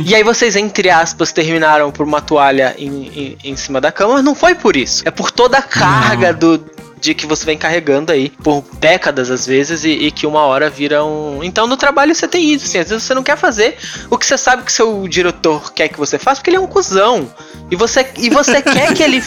[0.07, 4.15] E aí vocês, entre aspas, terminaram por uma toalha em, em, em, cima da cama,
[4.15, 5.03] mas não foi por isso.
[5.07, 6.65] É por toda a carga do,
[7.03, 10.71] de que você vem carregando aí por décadas às vezes e, e, que uma hora
[10.71, 11.43] vira um.
[11.43, 13.77] Então no trabalho você tem isso, assim, às vezes você não quer fazer
[14.09, 16.67] o que você sabe que seu diretor quer que você faça, porque ele é um
[16.67, 17.29] cuzão.
[17.73, 19.21] E você, e você quer que ele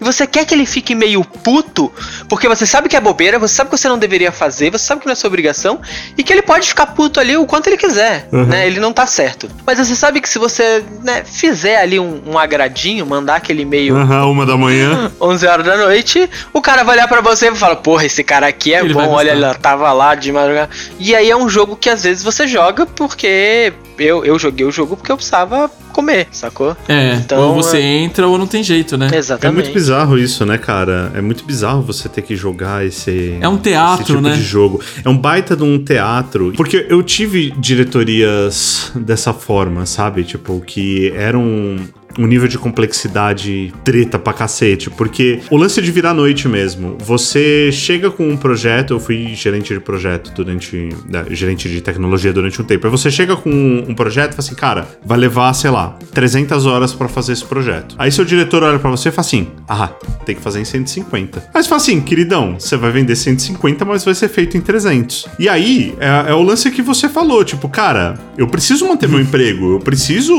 [0.00, 1.90] você quer que ele fique meio puto,
[2.28, 5.00] porque você sabe que é bobeira, você sabe que você não deveria fazer, você sabe
[5.00, 5.80] que não é sua obrigação,
[6.18, 8.44] e que ele pode ficar puto ali o quanto ele quiser, uhum.
[8.44, 8.66] né?
[8.66, 9.48] Ele não tá certo.
[9.64, 13.96] Mas você sabe que se você né, fizer ali um, um agradinho, mandar aquele e-mail.
[13.96, 15.10] Uhum, uma da manhã.
[15.18, 18.46] 11 horas da noite, o cara vai olhar pra você e fala, porra, esse cara
[18.46, 20.70] aqui é ele bom, olha, ele tava lá de madrugada.
[20.98, 24.72] E aí é um jogo que às vezes você joga porque eu, eu joguei o
[24.72, 26.76] jogo porque eu precisava comer, sacou?
[26.88, 28.02] É, então, ou você é...
[28.02, 29.08] entra ou não tem jeito, né?
[29.14, 29.60] Exatamente.
[29.60, 31.12] É muito bizarro isso, né, cara?
[31.14, 33.38] É muito bizarro você ter que jogar esse.
[33.40, 34.34] É um teatro, tipo né?
[34.34, 34.80] de jogo.
[35.04, 36.52] É um baita de um teatro.
[36.56, 40.24] Porque eu tive diretorias dessa forma, sabe?
[40.24, 41.78] Tipo, que eram
[42.18, 47.70] um nível de complexidade treta pra cacete, porque o lance de virar noite mesmo, você
[47.72, 52.60] chega com um projeto, eu fui gerente de projeto durante, né, gerente de tecnologia durante
[52.60, 55.70] um tempo, aí você chega com um projeto e fala assim, cara, vai levar, sei
[55.70, 57.94] lá, 300 horas para fazer esse projeto.
[57.98, 59.88] Aí seu diretor olha para você e fala assim, ah,
[60.24, 61.50] tem que fazer em 150.
[61.52, 65.26] Aí você fala assim, queridão, você vai vender 150, mas vai ser feito em 300.
[65.38, 69.20] E aí, é, é o lance que você falou, tipo, cara, eu preciso manter meu
[69.20, 70.34] emprego, eu preciso,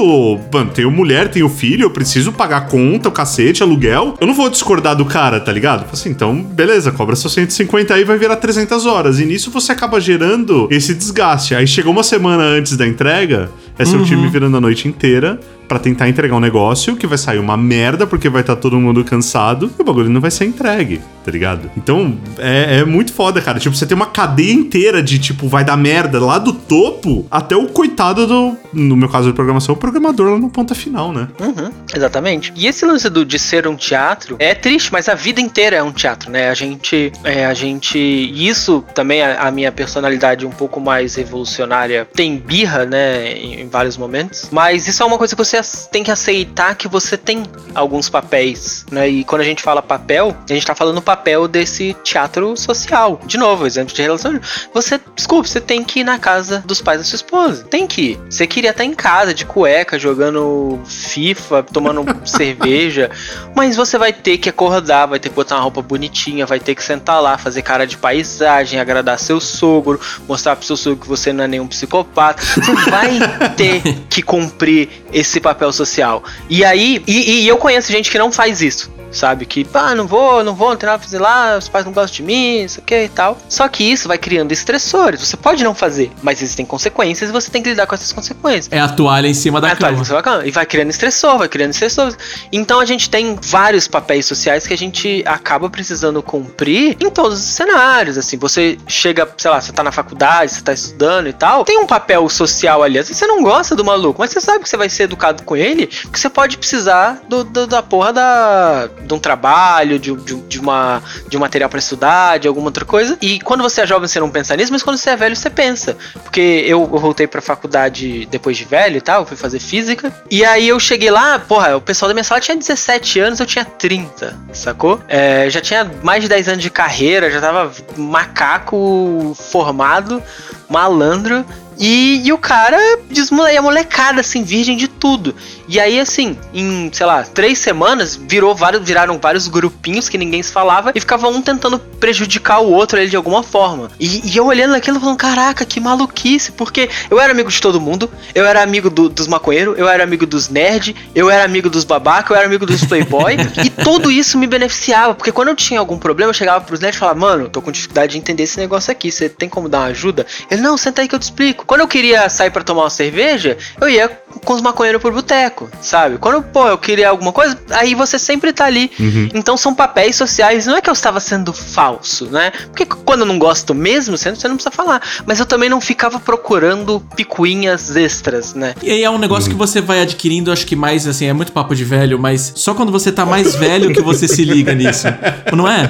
[0.51, 4.15] mano, tenho mulher, tenho filho, eu preciso pagar conta, o cacete, aluguel.
[4.19, 5.85] Eu não vou discordar do cara, tá ligado?
[5.91, 9.19] Assim, então, beleza, cobra seus 150 aí vai virar 300 horas.
[9.19, 11.55] E nisso você acaba gerando esse desgaste.
[11.55, 14.05] Aí chegou uma semana antes da entrega, é seu uhum.
[14.05, 18.05] time virando a noite inteira para tentar entregar um negócio que vai sair uma merda
[18.05, 21.31] porque vai estar tá todo mundo cansado e o bagulho não vai ser entregue, tá
[21.31, 21.69] ligado?
[21.77, 23.59] Então é, é, muito foda, cara.
[23.59, 27.55] Tipo, você tem uma cadeia inteira de tipo, vai dar merda lá do topo até
[27.55, 31.27] o coitado do, no meu caso de programação, o programador lá no ponta final, né?
[31.39, 32.53] Uhum, exatamente.
[32.55, 35.83] E esse lance do, de ser um teatro é triste, mas a vida inteira é
[35.83, 36.49] um teatro, né?
[36.49, 42.07] A gente, é, a gente, isso também a, a minha personalidade um pouco mais revolucionária
[42.13, 45.87] tem birra, né, em, em vários momentos, mas isso é uma coisa que você você
[45.89, 49.07] tem que aceitar que você tem alguns papéis, né?
[49.07, 53.19] E quando a gente fala papel, a gente tá falando papel desse teatro social.
[53.25, 54.39] De novo, exemplo de relação.
[54.73, 57.63] Você, desculpa, você tem que ir na casa dos pais da sua esposa.
[57.65, 58.19] Tem que ir.
[58.29, 63.11] Você queria estar em casa, de cueca, jogando FIFA, tomando cerveja,
[63.55, 66.75] mas você vai ter que acordar, vai ter que botar uma roupa bonitinha, vai ter
[66.75, 71.07] que sentar lá, fazer cara de paisagem, agradar seu sogro, mostrar pro seu sogro que
[71.07, 72.43] você não é nenhum psicopata.
[72.43, 73.19] Você vai
[73.55, 76.23] ter que cumprir esse papel social.
[76.49, 79.45] E aí, e, e eu conheço gente que não faz isso sabe?
[79.45, 81.91] Que, ah, não vou, não vou, não tem nada pra fazer lá, os pais não
[81.91, 83.37] gostam de mim, isso aqui e tal.
[83.49, 85.19] Só que isso vai criando estressores.
[85.19, 88.67] Você pode não fazer, mas existem consequências e você tem que lidar com essas consequências.
[88.71, 90.01] É a toalha em cima da é cama.
[90.01, 90.45] A cama.
[90.45, 92.15] E vai criando estressor, vai criando estressor.
[92.51, 97.39] Então a gente tem vários papéis sociais que a gente acaba precisando cumprir em todos
[97.39, 98.17] os cenários.
[98.17, 101.77] Assim, você chega, sei lá, você tá na faculdade, você tá estudando e tal, tem
[101.77, 102.99] um papel social ali.
[102.99, 105.43] Às vezes você não gosta do maluco, mas você sabe que você vai ser educado
[105.43, 110.15] com ele, porque você pode precisar do, do da porra da de um trabalho, de,
[110.15, 113.17] de, de, uma, de um material para estudar, de alguma outra coisa.
[113.21, 115.49] E quando você é jovem, você não pensa nisso, mas quando você é velho, você
[115.49, 115.97] pensa.
[116.23, 120.13] Porque eu, eu voltei pra faculdade depois de velho e tal, fui fazer física.
[120.29, 123.45] E aí eu cheguei lá, porra, o pessoal da minha sala tinha 17 anos, eu
[123.45, 124.99] tinha 30, sacou?
[125.07, 130.21] É, já tinha mais de 10 anos de carreira, já tava macaco formado,
[130.69, 131.45] malandro.
[131.77, 132.77] E, e o cara
[133.09, 135.35] desmoleia a molecada, assim, virgem de tudo.
[135.67, 140.41] E aí, assim, em, sei lá, três semanas, virou vários, viraram vários grupinhos que ninguém
[140.41, 143.89] se falava e ficava um tentando prejudicar o outro ali de alguma forma.
[143.99, 147.81] E, e eu olhando aquilo falando, caraca, que maluquice, porque eu era amigo de todo
[147.81, 151.69] mundo, eu era amigo do, dos maconheiros, eu era amigo dos nerds, eu era amigo
[151.69, 153.35] dos babacas, eu era amigo dos playboy,
[153.65, 156.97] e tudo isso me beneficiava, porque quando eu tinha algum problema, eu chegava pros nerds
[156.97, 159.79] e falava, mano, tô com dificuldade de entender esse negócio aqui, você tem como dar
[159.79, 160.25] uma ajuda?
[160.49, 161.64] Ele, não, senta aí que eu te explico.
[161.65, 164.09] Quando eu queria sair para tomar uma cerveja, eu ia
[164.43, 166.17] com os maconheiros pro boteco, sabe?
[166.17, 168.91] Quando, pô, eu queria alguma coisa, aí você sempre tá ali.
[168.99, 169.29] Uhum.
[169.33, 170.65] Então são papéis sociais.
[170.65, 172.51] Não é que eu estava sendo falso, né?
[172.67, 175.01] Porque quando eu não gosto mesmo, você não precisa falar.
[175.25, 178.75] Mas eu também não ficava procurando picuinhas extras, né?
[178.81, 179.53] E aí é um negócio uhum.
[179.53, 182.73] que você vai adquirindo, acho que mais assim, é muito papo de velho, mas só
[182.73, 185.07] quando você tá mais velho que você se liga nisso.
[185.53, 185.89] Não é?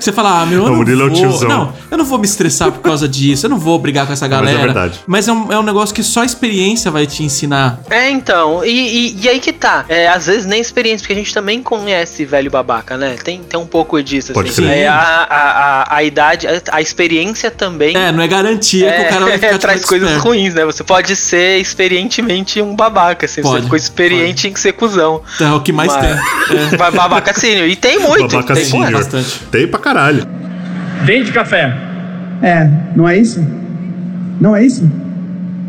[0.00, 2.72] Que você fala, ah, meu, eu não, é vou, não, eu não vou me estressar
[2.72, 4.52] por causa disso, eu não vou brigar com essa galera.
[4.52, 5.00] Mas é verdade.
[5.06, 7.80] Mas é um, é um negócio que só a experiência vai te ensinar.
[7.90, 9.84] É, então, e, e, e aí que tá.
[9.90, 13.16] É, às vezes nem experiência, porque a gente também conhece velho babaca, né?
[13.22, 14.66] Tem, tem um pouco disso, Pode assim.
[14.66, 17.94] É, a, a, a, a, idade, a, a, experiência também.
[17.94, 20.28] É, não é garantia é, que o cara vai ficar traz coisas esperto.
[20.28, 20.64] ruins, né?
[20.64, 23.42] Você pode ser experientemente um babaca, assim.
[23.42, 24.54] Pode, você ficou experiente pode.
[24.54, 25.22] em ser cuzão.
[25.38, 26.10] É o que mais Mas, tem.
[26.56, 26.76] É.
[26.90, 27.68] Babaca sênior.
[27.68, 28.28] E tem muito.
[28.28, 28.92] Babaca tem sênior.
[28.92, 29.40] Bastante.
[29.50, 29.89] Tem pra caralho.
[31.04, 31.74] Vende café.
[32.42, 33.44] É, não é isso?
[34.40, 34.90] Não é isso?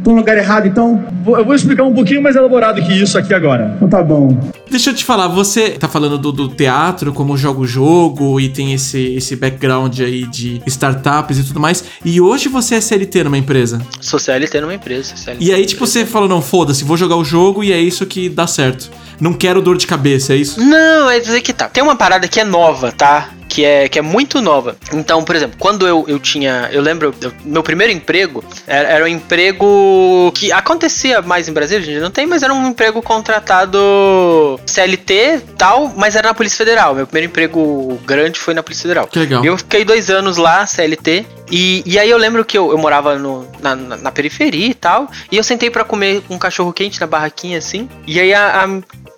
[0.03, 1.03] Tô no lugar errado, então?
[1.27, 3.73] Eu vou explicar um pouquinho mais elaborado que isso aqui agora.
[3.75, 4.35] Então tá bom.
[4.69, 8.49] Deixa eu te falar, você tá falando do, do teatro, como joga o jogo e
[8.49, 11.83] tem esse, esse background aí de startups e tudo mais.
[12.03, 13.79] E hoje você é CLT numa empresa?
[13.99, 15.15] Sou CLT numa empresa.
[15.15, 18.05] CLT e aí, tipo, você falou, não, foda-se, vou jogar o jogo e é isso
[18.05, 18.89] que dá certo.
[19.19, 20.59] Não quero dor de cabeça, é isso?
[20.59, 21.69] Não, é dizer que tá.
[21.69, 23.29] Tem uma parada que é nova, tá?
[23.51, 24.77] Que é, que é muito nova.
[24.93, 26.69] Então, por exemplo, quando eu, eu tinha.
[26.71, 31.81] Eu lembro, eu, meu primeiro emprego era, era, um emprego que acontecia mais em Brasília,
[31.81, 36.59] a gente não tem, mas era um emprego contratado CLT tal, mas era na Polícia
[36.59, 36.95] Federal.
[36.95, 39.07] Meu primeiro emprego grande foi na Polícia Federal.
[39.07, 39.43] Que legal.
[39.43, 43.19] Eu fiquei dois anos lá, CLT, e, e aí eu lembro que eu, eu morava
[43.19, 45.11] no, na, na, na, periferia e tal.
[45.29, 47.89] E eu sentei para comer um cachorro quente na barraquinha assim.
[48.07, 48.67] E aí a, a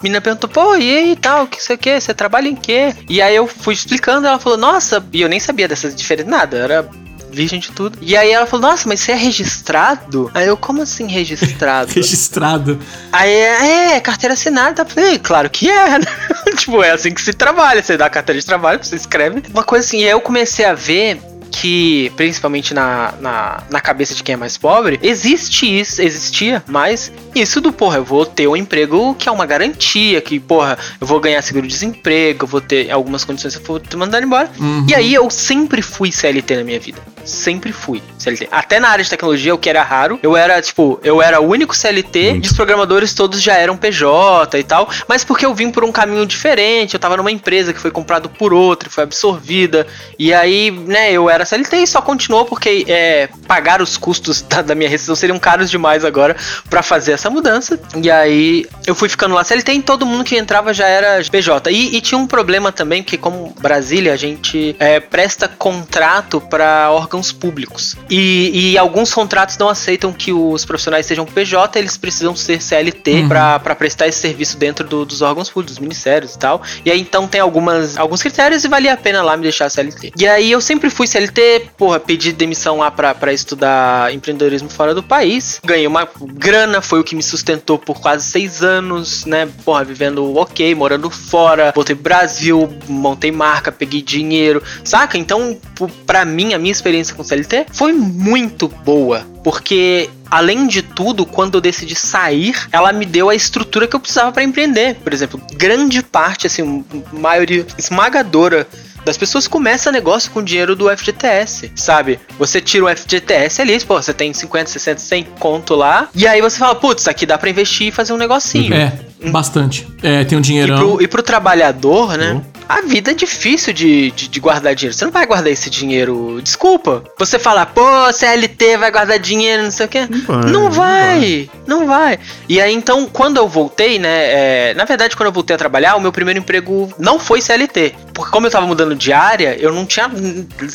[0.04, 2.02] menina perguntou, pô, e aí tal, que você quer?
[2.02, 2.94] Você trabalha em quê?
[3.10, 6.58] E aí eu fui explicando, ela falou, nossa, e eu nem sabia dessas diferenças, nada,
[6.58, 6.90] era
[7.34, 7.98] virgem de tudo.
[8.02, 10.30] E aí ela falou, nossa, mas você é registrado?
[10.34, 11.92] Aí eu, como assim registrado?
[11.92, 12.80] registrado.
[13.12, 14.84] Aí, é, carteira assinada.
[14.84, 16.06] Eu falei, claro que é, né?
[16.56, 17.82] tipo, é assim que se trabalha.
[17.82, 19.44] Você dá carteira de trabalho, você escreve.
[19.52, 21.20] Uma coisa assim, e aí eu comecei a ver
[21.54, 27.12] que, principalmente na, na, na, cabeça de quem é mais pobre, existe isso, existia mais
[27.36, 31.06] isso do, porra, eu vou ter um emprego que é uma garantia, que, porra, eu
[31.06, 34.50] vou ganhar seguro-desemprego, eu vou ter algumas condições, eu vou te mandar embora.
[34.60, 34.86] Uhum.
[34.90, 37.00] E aí eu sempre fui CLT na minha vida.
[37.24, 38.50] Sempre fui CLT.
[38.52, 41.48] Até na área de tecnologia, o que era raro, eu era, tipo, eu era o
[41.48, 42.46] único CLT Muito.
[42.46, 45.92] e os programadores todos já eram PJ e tal, mas porque eu vim por um
[45.92, 49.88] caminho diferente, eu tava numa empresa que foi comprado por outra, foi absorvida,
[50.18, 54.62] e aí, né, eu era CLT e só continuou porque é, pagar os custos da,
[54.62, 56.36] da minha rescisão seriam caros demais agora
[56.70, 57.80] para fazer essa mudança.
[58.02, 61.72] E aí eu fui ficando lá CLT e todo mundo que entrava já era PJ.
[61.72, 66.92] E, e tinha um problema também, porque como Brasília, a gente é, presta contrato para
[66.92, 67.96] órgãos públicos.
[68.10, 73.12] E, e, alguns contratos não aceitam que os profissionais sejam PJ, eles precisam ser CLT
[73.12, 73.28] uhum.
[73.30, 76.62] para prestar esse serviço dentro do, dos órgãos públicos, dos ministérios e tal.
[76.86, 80.14] E aí então tem algumas, alguns critérios e valia a pena lá me deixar CLT.
[80.18, 81.33] E aí eu sempre fui CLT,
[81.78, 85.60] porra, pedi demissão lá para estudar empreendedorismo fora do país.
[85.64, 89.48] Ganhei uma grana, foi o que me sustentou por quase seis anos, né?
[89.64, 95.18] Porra, vivendo ok, morando fora, voltei pro Brasil, montei marca, peguei dinheiro, saca?
[95.18, 95.58] Então,
[96.06, 101.56] para mim, a minha experiência com CLT foi muito boa, porque além de tudo, quando
[101.56, 104.96] eu decidi sair, ela me deu a estrutura que eu precisava para empreender.
[104.96, 108.68] Por exemplo, grande parte, assim, maioria esmagadora
[109.06, 112.20] das pessoas começa negócio com dinheiro do FGTS, sabe?
[112.38, 116.42] Você tira o FGTS ali, pô, você tem 50, 60, 100 conto lá, e aí
[116.42, 118.74] você fala, putz, aqui dá pra investir e fazer um negocinho.
[118.74, 118.94] É,
[119.32, 119.88] bastante.
[120.02, 120.76] É, tem um dinheirão.
[120.76, 122.34] E pro, e pro trabalhador, né?
[122.34, 124.98] Uhum a vida é difícil de, de, de, guardar dinheiro.
[124.98, 126.40] Você não vai guardar esse dinheiro.
[126.42, 127.04] Desculpa.
[127.18, 130.08] Você fala, pô, CLT vai guardar dinheiro, não sei o quê.
[130.10, 130.52] Não vai.
[130.52, 131.50] Não vai.
[131.68, 132.20] Não vai.
[132.48, 134.70] E aí, então, quando eu voltei, né?
[134.70, 137.96] É, na verdade, quando eu voltei a trabalhar, o meu primeiro emprego não foi CLT.
[138.14, 140.10] Porque como eu tava mudando de área, eu não tinha.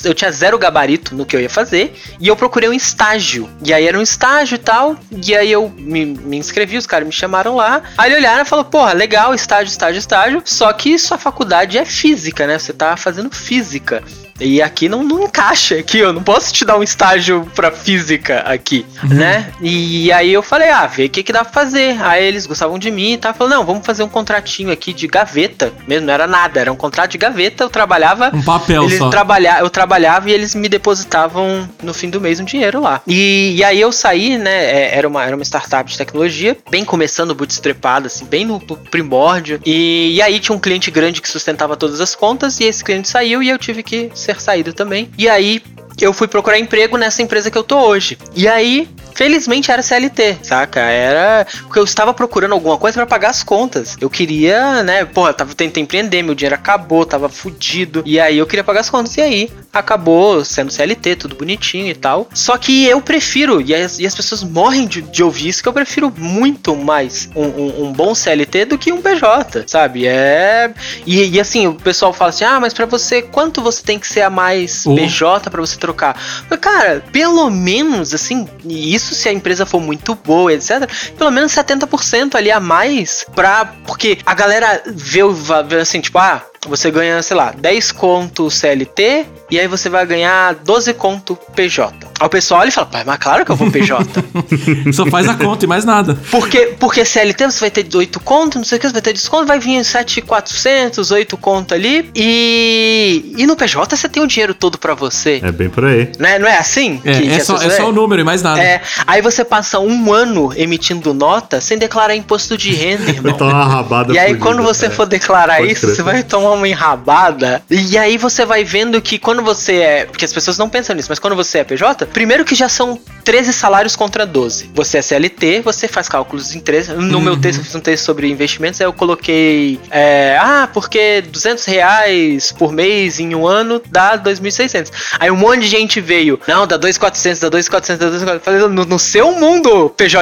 [0.04, 1.94] Eu tinha zero gabarito no que eu ia fazer.
[2.20, 3.48] E eu procurei um estágio.
[3.64, 4.96] E aí era um estágio e tal.
[5.10, 7.82] E aí eu me, me inscrevi, os caras me chamaram lá.
[7.96, 10.42] Aí olharam e falaram, porra, legal, estágio, estágio, estágio.
[10.44, 12.58] Só que sua faculdade é física, né?
[12.58, 14.02] Você tá fazendo física.
[14.40, 18.40] E aqui não, não encaixa aqui, eu não posso te dar um estágio pra física
[18.40, 19.10] aqui, uhum.
[19.10, 19.52] né?
[19.60, 22.00] E aí eu falei, ah, vê o que que dá pra fazer.
[22.02, 25.06] Aí eles gostavam de mim e tal, falou, não, vamos fazer um contratinho aqui de
[25.06, 28.30] gaveta, mesmo, não era nada, era um contrato de gaveta, eu trabalhava...
[28.32, 29.10] Um papel eles só.
[29.10, 33.00] Trabalha, eu trabalhava e eles me depositavam no fim do mês um dinheiro lá.
[33.06, 36.84] E, e aí eu saí, né, é, era uma, era uma startup de tecnologia, bem
[36.84, 39.60] começando, bootstrapado, assim, bem no, no primórdio.
[39.64, 43.08] E, e aí tinha um cliente grande que sustentava todas as contas e esse cliente
[43.08, 45.10] saiu e eu tive que ser saído também.
[45.16, 45.62] E aí
[46.00, 48.18] eu fui procurar emprego nessa empresa que eu tô hoje.
[48.34, 50.78] E aí felizmente era CLT, saca?
[50.78, 53.96] Era porque eu estava procurando alguma coisa para pagar as contas.
[54.00, 58.04] Eu queria, né, porra, tava tentando empreender, meu dinheiro acabou, tava fudido.
[58.06, 61.94] E aí eu queria pagar as contas e aí acabou sendo CLT, tudo bonitinho e
[61.96, 62.28] tal.
[62.32, 65.68] Só que eu prefiro, e as, e as pessoas morrem de, de ouvir isso, que
[65.68, 70.06] eu prefiro muito mais um, um, um bom CLT do que um PJ, sabe?
[70.06, 70.72] É.
[71.04, 74.06] E, e assim, o pessoal fala assim: ah, mas para você, quanto você tem que
[74.06, 74.84] ser a mais.
[74.84, 76.16] PJ para você trocar?
[76.48, 81.30] Mas, cara, pelo menos, assim, e isso se a empresa for muito boa, etc., pelo
[81.30, 83.64] menos 70% ali a mais pra.
[83.86, 85.20] Porque a galera vê,
[85.66, 86.44] vê assim, tipo, ah.
[86.66, 91.94] Você ganha, sei lá, 10 conto CLT e aí você vai ganhar 12 conto PJ.
[92.20, 94.04] Aí o pessoal olha e fala, pai, mas claro que eu vou PJ.
[94.92, 96.18] Só faz a conta e mais nada.
[96.30, 99.12] Porque, porque CLT você vai ter 8 conto, não sei o que, você vai ter
[99.12, 102.10] desconto, vai vir 7,400, 8 conto ali.
[102.14, 105.40] E, e no PJ você tem o dinheiro todo pra você.
[105.42, 106.10] É bem por aí.
[106.18, 107.00] Não é, não é assim?
[107.04, 108.60] É, que- que é as só, é só o número e mais nada.
[108.60, 113.32] É, aí você passa um ano emitindo nota sem declarar imposto de renda, Vai irmão.
[113.34, 114.90] tomar uma rabada E aí, fudida, quando você é.
[114.90, 115.96] for declarar Pode isso, crer.
[115.96, 117.62] você vai tomar uma enrabada.
[117.70, 120.04] E aí você vai vendo que quando você é.
[120.06, 122.98] Porque as pessoas não pensam nisso, mas quando você é PJ, primeiro que já são
[123.24, 124.70] 13 salários contra 12.
[124.74, 126.94] Você é CLT, você faz cálculos em 13.
[126.94, 129.78] No meu texto, eu fiz um texto sobre investimentos, aí eu coloquei.
[129.90, 134.90] é, ah, porque 200 reais por mês em um ano dá 2.600.
[135.18, 136.40] Aí um monte de gente veio.
[136.48, 138.32] Não, dá 2.400, dá 2.400, dá 2.400.
[138.34, 140.18] Eu Falei, no, no seu mundo, PJ.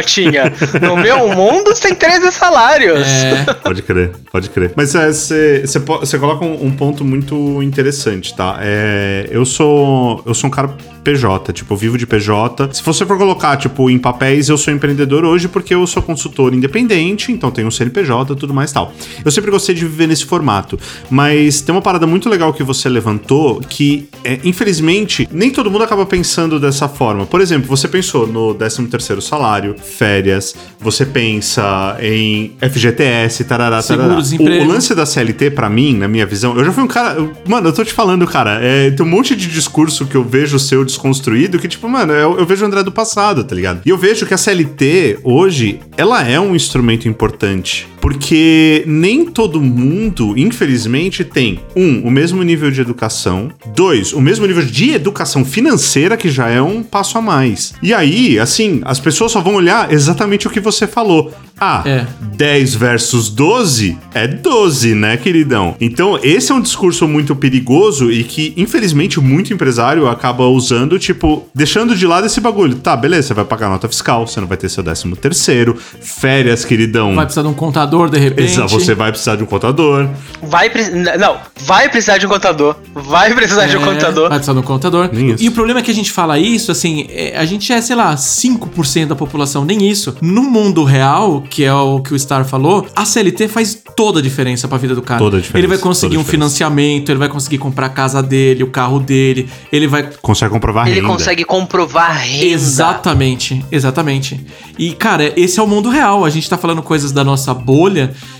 [0.82, 3.06] no meu mundo, você tem 13 salários.
[3.06, 3.54] É.
[3.54, 4.72] Pode crer, pode crer.
[4.76, 8.58] Mas você coloca um, um ponto muito interessante, tá?
[8.60, 10.68] É, eu sou eu sou um cara
[11.10, 12.68] PJ, tipo, eu vivo de PJ.
[12.74, 16.52] Se você for colocar, tipo, em papéis, eu sou empreendedor hoje porque eu sou consultor
[16.52, 18.92] independente, então tenho um CNPJ e tudo mais tal.
[19.24, 20.76] Eu sempre gostei de viver nesse formato,
[21.08, 25.84] mas tem uma parada muito legal que você levantou que, é, infelizmente, nem todo mundo
[25.84, 27.24] acaba pensando dessa forma.
[27.24, 34.14] Por exemplo, você pensou no 13º salário, férias, você pensa em FGTS, tarará, tarará.
[34.62, 37.18] O, o lance da CLT, pra mim, na minha visão, eu já fui um cara.
[37.20, 40.24] eu- mano, eu tô te falando, cara, é, tem um monte de discurso que eu
[40.24, 43.82] vejo seu desconstruído que, tipo, mano, eu, eu vejo o André do passado, tá ligado?
[43.84, 47.86] E eu vejo que a CLT, hoje, ela é um instrumento importante.
[48.06, 54.46] Porque nem todo mundo, infelizmente, tem, um, o mesmo nível de educação, dois, o mesmo
[54.46, 57.74] nível de educação financeira, que já é um passo a mais.
[57.82, 61.32] E aí, assim, as pessoas só vão olhar exatamente o que você falou.
[61.58, 62.06] Ah, É.
[62.36, 65.74] 10 versus 12 é 12, né, queridão?
[65.80, 71.48] Então, esse é um discurso muito perigoso e que, infelizmente, muito empresário acaba usando, tipo,
[71.54, 72.76] deixando de lado esse bagulho.
[72.76, 76.64] Tá, beleza, você vai pagar nota fiscal, você não vai ter seu 13 terceiro, férias,
[76.64, 77.14] queridão.
[77.14, 78.52] Vai precisar de um contador de repente.
[78.52, 80.08] Exa- você vai precisar de um contador.
[80.42, 81.16] Vai precisar.
[81.18, 82.76] Não, vai precisar de um contador.
[82.94, 84.28] Vai precisar de um É, contador.
[84.28, 85.10] Vai precisar de um contador.
[85.14, 85.42] Isso.
[85.42, 87.96] E o problema é que a gente fala isso, assim, é, a gente é, sei
[87.96, 90.16] lá, 5% da população, nem isso.
[90.20, 94.22] No mundo real, que é o que o Star falou, a CLT faz toda a
[94.22, 95.18] diferença pra vida do cara.
[95.18, 98.62] Toda a diferença, Ele vai conseguir um financiamento, ele vai conseguir comprar a casa dele,
[98.62, 101.08] o carro dele, ele vai Consegue comprovar Ele renda.
[101.08, 102.44] consegue comprovar renda.
[102.46, 104.44] Exatamente, exatamente.
[104.78, 106.24] E, cara, esse é o mundo real.
[106.24, 107.85] A gente tá falando coisas da nossa bolha.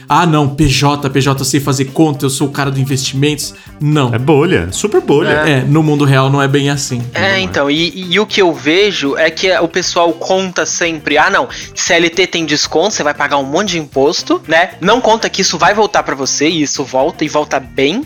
[0.09, 3.55] Ah, não, PJ, PJ, eu sei fazer conta, eu sou o cara do investimentos.
[3.81, 4.15] Não.
[4.15, 5.29] É bolha, super bolha.
[5.31, 7.03] É, no mundo real não é bem assim.
[7.13, 11.29] É, então, e, e o que eu vejo é que o pessoal conta sempre, ah
[11.29, 14.71] não, CLT tem desconto, você vai pagar um monte de imposto, né?
[14.81, 18.05] Não conta que isso vai voltar pra você, e isso volta e volta bem,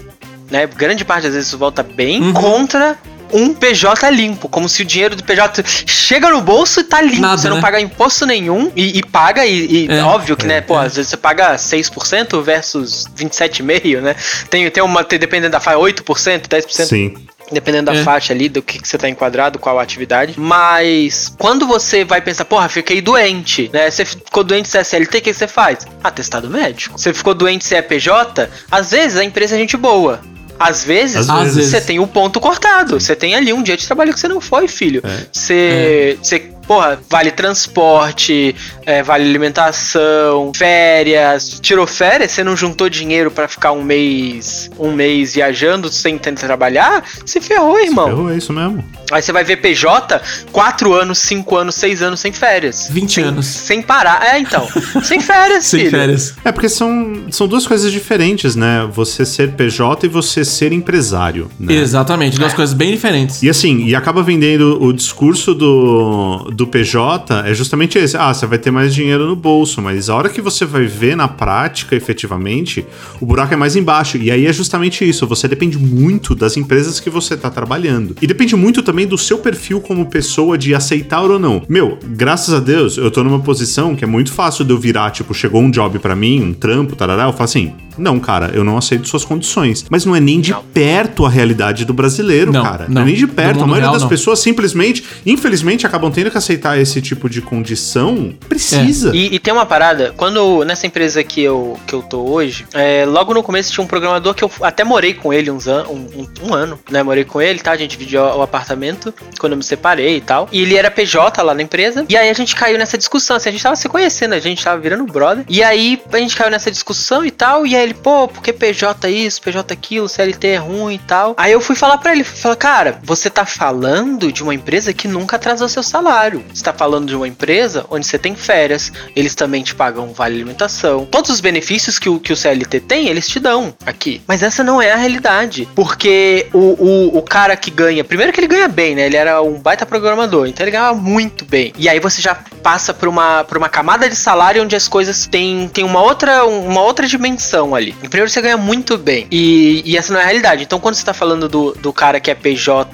[0.51, 0.67] né?
[0.67, 2.33] Grande parte das vezes isso volta bem, Uhum.
[2.33, 2.97] contra
[3.33, 7.21] um PJ limpo, como se o dinheiro do PJ chega no bolso e tá limpo,
[7.21, 7.63] Nada, você não né?
[7.63, 10.97] paga imposto nenhum e, e paga, e, e É, óbvio que, é, né, pô, às
[10.97, 14.15] vezes você paga 6% versus 27,5%, né?
[14.49, 16.87] Tem, tem uma, tem, dependendo da faixa, 8%, 10%.
[16.87, 17.15] Sim.
[17.53, 18.05] Dependendo da É.
[18.05, 20.35] faixa ali, do que, que você tá enquadrado, qual atividade.
[20.39, 23.91] Mas quando você vai pensar, porra, fiquei doente, né?
[23.91, 25.79] Você ficou doente se é CLT, o que, que você faz?
[26.03, 26.97] Atestado médico.
[26.97, 30.21] Você ficou doente se é PJ, às vezes a empresa é gente boa.
[30.61, 33.01] Às vezes, você tem o ponto cortado.
[33.01, 35.01] Você tem ali um dia de trabalho que você não foi, filho.
[35.03, 35.27] É.
[35.33, 36.19] Você.
[36.23, 36.51] Você.
[36.71, 38.55] Porra, vale transporte,
[38.87, 41.59] é, vale alimentação, férias.
[41.61, 46.47] Tirou férias, você não juntou dinheiro pra ficar um mês, um mês viajando sem tentar
[46.47, 48.07] trabalhar, se ferrou, irmão.
[48.07, 48.85] Ferrou, é isso mesmo.
[49.11, 50.21] Aí você vai ver PJ,
[50.53, 52.89] 4 anos, 5 anos, 6 anos sem férias.
[52.89, 53.47] 20 Sem- anos.
[53.47, 54.23] Sem parar.
[54.25, 54.69] É, então.
[55.03, 55.91] sem férias, Sem filho.
[55.91, 56.35] férias.
[56.45, 58.89] É porque são, são duas coisas diferentes, né?
[58.93, 61.75] Você ser PJ e você ser empresário, né?
[61.75, 63.43] Exatamente, duas coisas bem diferentes.
[63.43, 68.17] E assim, e acaba vendendo o discurso do, do PJ é justamente esse.
[68.17, 71.17] Ah, você vai ter mais dinheiro no bolso, mas a hora que você vai ver
[71.17, 72.87] na prática, efetivamente,
[73.21, 74.19] o buraco é mais embaixo.
[74.19, 75.27] E aí é justamente isso.
[75.27, 78.15] Você depende muito das empresas que você está trabalhando.
[78.21, 81.63] E depende muito também do seu perfil como pessoa de aceitar ou não.
[81.69, 85.11] Meu, graças a Deus, eu tô numa posição que é muito fácil de eu virar,
[85.11, 88.65] tipo, chegou um job para mim, um trampo, tarará, eu falo assim, não, cara, eu
[88.65, 89.85] não aceito suas condições.
[89.91, 90.63] Mas não é nem de não.
[90.63, 92.87] perto a realidade do brasileiro, não, cara.
[92.89, 92.95] Não.
[92.95, 93.63] não é nem de perto.
[93.63, 98.35] A maioria real, das pessoas simplesmente, infelizmente, acabam tendo que aceitar esse tipo de condição.
[98.49, 99.11] Precisa.
[99.11, 99.15] É.
[99.15, 103.05] E, e, tem uma parada, quando nessa empresa que eu, que eu tô hoje, é,
[103.05, 106.21] logo no começo tinha um programador que eu até morei com ele uns an um,
[106.21, 107.03] um, um, ano, né?
[107.03, 107.73] Morei com ele, tá?
[107.73, 110.49] A gente dividiu o apartamento quando eu me separei e tal.
[110.53, 112.05] E ele era PJ lá na empresa.
[112.09, 114.63] E aí a gente caiu nessa discussão, assim, a gente tava se conhecendo, a gente
[114.63, 115.45] tava virando brother.
[115.49, 117.67] E aí a gente caiu nessa discussão e tal.
[117.67, 121.35] E aí ele, pô, porque PJ isso, PJ aquilo, CLT é ruim e tal.
[121.37, 125.09] Aí eu fui falar para ele, falar, cara, você tá falando de uma empresa que
[125.09, 126.40] nunca atrasou seu salário.
[126.53, 130.35] Você tá falando de uma empresa onde você tem férias, eles também te pagam vale
[130.35, 131.07] alimentação.
[131.07, 134.21] Todos os benefícios que o, que o CLT tem, eles te dão aqui.
[134.27, 135.69] Mas essa não é a realidade.
[135.75, 139.07] Porque o, o, o cara que ganha, primeiro que ele ganha bem, né?
[139.07, 141.73] Ele era um baita programador, então ele ganhava muito bem.
[141.79, 145.27] E aí você já passa por uma, por uma camada de salário onde as coisas
[145.27, 147.95] têm, têm uma, outra, uma outra dimensão ali.
[148.03, 149.27] Em primeiro você ganha muito bem.
[149.31, 150.63] E, e essa não é a realidade.
[150.63, 152.91] Então quando você tá falando do, do cara que é PJ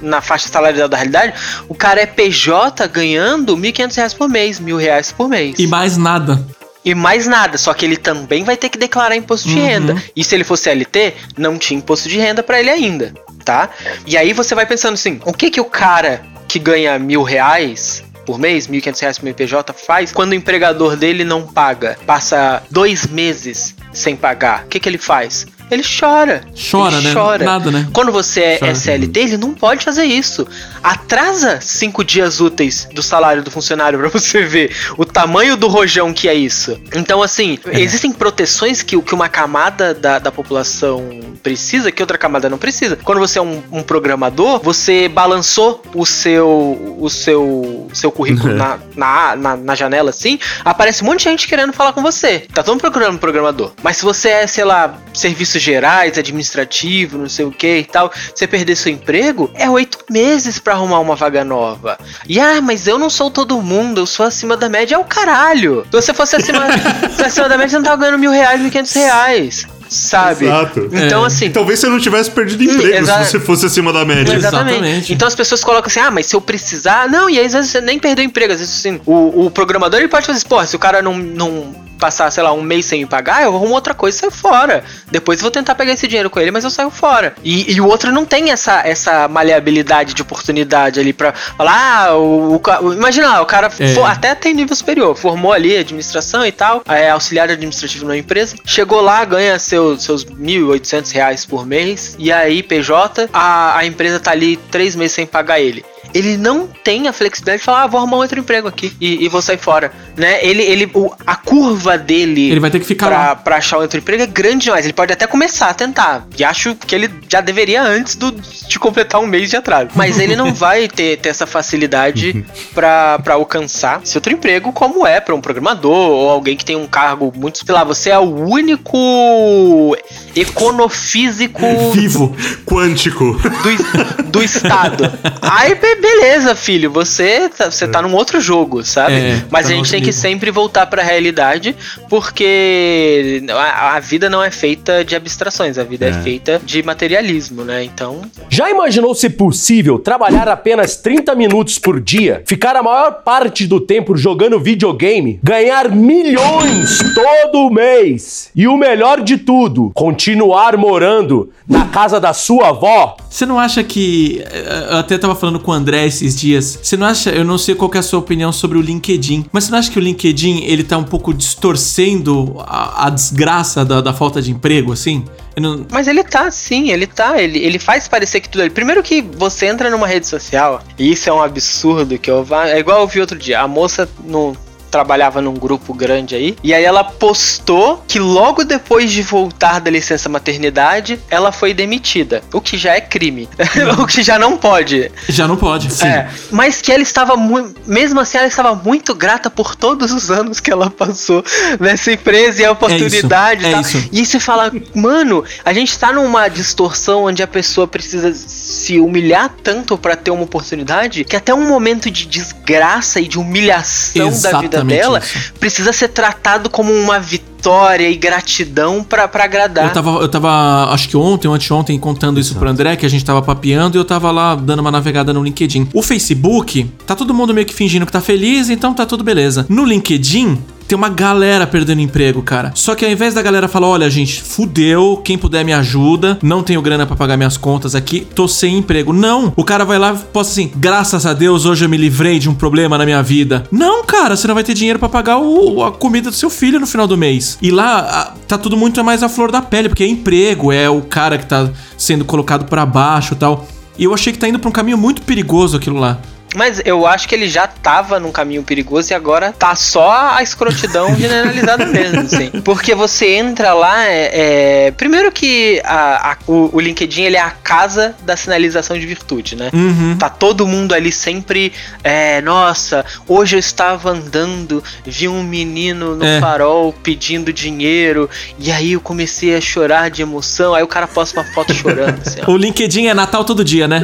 [0.00, 1.34] na faixa salarial da realidade,
[1.68, 5.56] o cara é PJ ganhando R$ 1.500 por mês, mil reais por mês.
[5.58, 6.44] E mais nada.
[6.84, 9.66] E mais nada, só que ele também vai ter que declarar imposto de uhum.
[9.66, 10.02] renda.
[10.16, 13.12] E se ele fosse CLT, não tinha imposto de renda para ele ainda,
[13.44, 13.68] tá?
[14.06, 18.02] E aí você vai pensando assim, o que que o cara que ganha mil reais
[18.24, 21.98] por mês, 1.500 reais por MPJ, faz quando o empregador dele não paga?
[22.06, 24.64] Passa dois meses sem pagar.
[24.64, 25.46] O que, que ele faz?
[25.70, 26.42] Ele chora.
[26.70, 27.14] Chora, ele né?
[27.14, 27.44] Chora.
[27.44, 27.88] Nada, né?
[27.92, 28.72] Quando você é chora.
[28.72, 30.46] SLT, ele não pode fazer isso.
[30.82, 36.12] Atrasa cinco dias úteis do salário do funcionário para você ver o tamanho do rojão
[36.12, 36.80] que é isso.
[36.94, 37.80] Então, assim, é.
[37.80, 42.96] existem proteções que, que uma camada da, da população precisa que outra camada não precisa.
[42.96, 48.78] Quando você é um, um programador, você balançou o seu o seu seu currículo na,
[48.94, 52.40] na, na, na, janela assim, aparece um monte de gente querendo falar com você.
[52.52, 53.72] Tá todo mundo procurando um programador.
[53.82, 58.12] Mas se você é, sei lá, serviços gerais, administrativo, não sei o que e tal,
[58.34, 61.98] você perder seu emprego, é oito meses para arrumar uma vaga nova.
[62.28, 65.04] E ah, mas eu não sou todo mundo, eu sou acima da média, é o
[65.04, 65.84] caralho.
[65.90, 66.64] Se você fosse acima,
[67.24, 70.46] acima da média, você não tava ganhando mil reais, mil quinhentos reais sabe?
[70.46, 70.88] Exato.
[70.92, 71.26] Então, é.
[71.26, 71.50] assim.
[71.50, 74.32] Talvez você não tivesse perdido emprego se você fosse acima da média.
[74.32, 74.76] Exatamente.
[74.76, 75.12] Exatamente.
[75.12, 77.08] Então as pessoas colocam assim, ah, mas se eu precisar.
[77.08, 78.52] Não, e aí, às vezes você nem perdeu emprego.
[78.52, 81.18] Às vezes, assim, o, o programador ele pode fazer assim, porra, se o cara não,
[81.18, 84.32] não passar, sei lá, um mês sem me pagar, eu arrumo outra coisa e saio
[84.32, 84.82] fora.
[85.10, 87.34] Depois eu vou tentar pegar esse dinheiro com ele, mas eu saio fora.
[87.44, 92.16] E, e o outro não tem essa, essa maleabilidade de oportunidade ali pra falar, ah,
[92.16, 93.94] o, o imagina lá, o cara é.
[93.94, 98.56] for, até tem nível superior, formou ali administração e tal, é auxiliar administrativo na empresa,
[98.64, 104.20] chegou lá, ganha seu, seus 1.800 reais por mês, e aí PJ, a, a empresa
[104.20, 105.84] tá ali três meses sem pagar ele
[106.14, 109.28] ele não tem a flexibilidade de falar, ah, vou arrumar outro emprego aqui e, e
[109.28, 110.44] vou sair fora, né?
[110.44, 113.98] Ele, ele, o, a curva dele ele vai ter que ficar pra, pra achar outro
[113.98, 114.84] emprego é grande demais.
[114.84, 116.26] Ele pode até começar a tentar.
[116.38, 119.90] E acho que ele já deveria antes do, de completar um mês de atraso.
[119.94, 122.44] Mas ele não vai ter, ter essa facilidade
[122.74, 126.76] pra, pra alcançar esse outro emprego, como é para um programador ou alguém que tem
[126.76, 127.64] um cargo muito.
[127.64, 129.96] Sei lá, você é o único
[130.34, 131.60] econofísico
[131.92, 132.34] vivo,
[132.64, 135.04] quântico do, do estado.
[135.42, 139.14] Aí, beleza, filho, você tá, você tá num outro jogo, sabe?
[139.14, 140.12] É, Mas tá a gente tem nível.
[140.12, 141.76] que sempre voltar para a realidade,
[142.08, 146.10] porque a, a, vida não é feita de abstrações, a vida é.
[146.10, 147.84] é feita de materialismo, né?
[147.84, 148.22] Então.
[148.48, 153.80] Já imaginou se possível trabalhar apenas 30 minutos por dia, ficar a maior parte do
[153.80, 161.86] tempo jogando videogame, ganhar milhões todo mês e o melhor de tudo, continuar morando na
[161.86, 163.16] casa da sua avó?
[163.28, 164.42] Você não acha que.
[164.90, 166.78] Eu até tava falando com o André esses dias.
[166.82, 167.30] Você não acha.
[167.30, 169.90] Eu não sei qual é a sua opinião sobre o LinkedIn, mas você não acha
[169.90, 174.50] que o LinkedIn ele tá um pouco distorcendo a, a desgraça da, da, falta de
[174.50, 175.24] emprego, assim?
[175.56, 175.84] Não...
[175.90, 177.40] Mas ele tá, sim, ele tá.
[177.40, 178.70] Ele, ele faz parecer que tudo.
[178.70, 182.46] Primeiro que você entra numa rede social, e isso é um absurdo que eu.
[182.66, 183.60] É igual eu vi outro dia.
[183.60, 184.56] A moça no
[184.90, 186.56] trabalhava num grupo grande aí.
[186.62, 192.42] E aí ela postou que logo depois de voltar da licença maternidade, ela foi demitida.
[192.52, 193.48] O que já é crime.
[193.98, 195.10] o que já não pode.
[195.28, 196.06] Já não pode, sim.
[196.06, 197.80] É, mas que ela estava muito.
[197.86, 201.44] Mesmo assim, ela estava muito grata por todos os anos que ela passou
[201.78, 203.80] nessa empresa e a oportunidade É e tal.
[203.80, 204.08] isso.
[204.12, 209.54] E você fala, mano, a gente tá numa distorção onde a pessoa precisa se humilhar
[209.62, 214.60] tanto pra ter uma oportunidade que até um momento de desgraça e de humilhação da
[214.60, 215.52] vida Exatamente dela isso.
[215.58, 219.86] precisa ser tratado como uma vitória e gratidão pra, pra agradar.
[219.86, 223.08] Eu tava, eu tava, acho que ontem ou anteontem, contando isso pro André, que a
[223.08, 225.88] gente tava papeando e eu tava lá dando uma navegada no LinkedIn.
[225.92, 229.66] O Facebook, tá todo mundo meio que fingindo que tá feliz, então tá tudo beleza.
[229.68, 230.58] No LinkedIn,
[230.90, 232.72] tem uma galera perdendo emprego, cara.
[232.74, 236.64] Só que ao invés da galera falar, olha, gente, fudeu, quem puder me ajuda, não
[236.64, 239.12] tenho grana pra pagar minhas contas aqui, tô sem emprego.
[239.12, 242.40] Não, o cara vai lá e posta assim, graças a Deus hoje eu me livrei
[242.40, 243.64] de um problema na minha vida.
[243.70, 246.80] Não, cara, você não vai ter dinheiro pra pagar o- a comida do seu filho
[246.80, 247.56] no final do mês.
[247.62, 250.90] E lá a- tá tudo muito mais à flor da pele, porque é emprego, é
[250.90, 253.64] o cara que tá sendo colocado pra baixo tal.
[253.96, 256.18] E eu achei que tá indo pra um caminho muito perigoso aquilo lá.
[256.54, 260.42] Mas eu acho que ele já tava num caminho perigoso e agora tá só a
[260.42, 262.50] escrotidão generalizada mesmo, assim.
[262.64, 267.40] Porque você entra lá, é, é- primeiro que a- a- o, o LinkedIn ele é
[267.40, 269.70] a casa da sinalização de virtude, né?
[269.72, 270.16] Uhum.
[270.18, 271.72] Tá todo mundo ali sempre,
[272.02, 276.40] é, nossa, hoje eu estava andando, vi um menino no É.
[276.40, 278.28] farol pedindo dinheiro,
[278.58, 282.20] e aí eu comecei a chorar de emoção, aí o cara posta uma foto chorando,
[282.26, 282.40] assim.
[282.50, 284.02] O LinkedIn é Natal todo dia, né?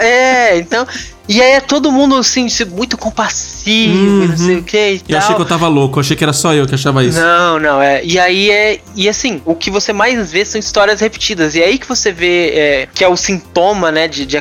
[0.00, 0.86] É, então.
[1.28, 5.02] E aí é todo mundo assim, muito compassivo, e não sei o que e Uhum.
[5.08, 5.36] Eu achei tal.
[5.36, 7.18] que eu tava louco, achei que era só eu que achava isso.
[7.18, 8.04] Não, não, é.
[8.04, 8.80] E aí é.
[8.94, 11.54] E assim, o que você mais vê são histórias repetidas.
[11.54, 14.36] E é aí que você vê é, que é o sintoma, né, de, de,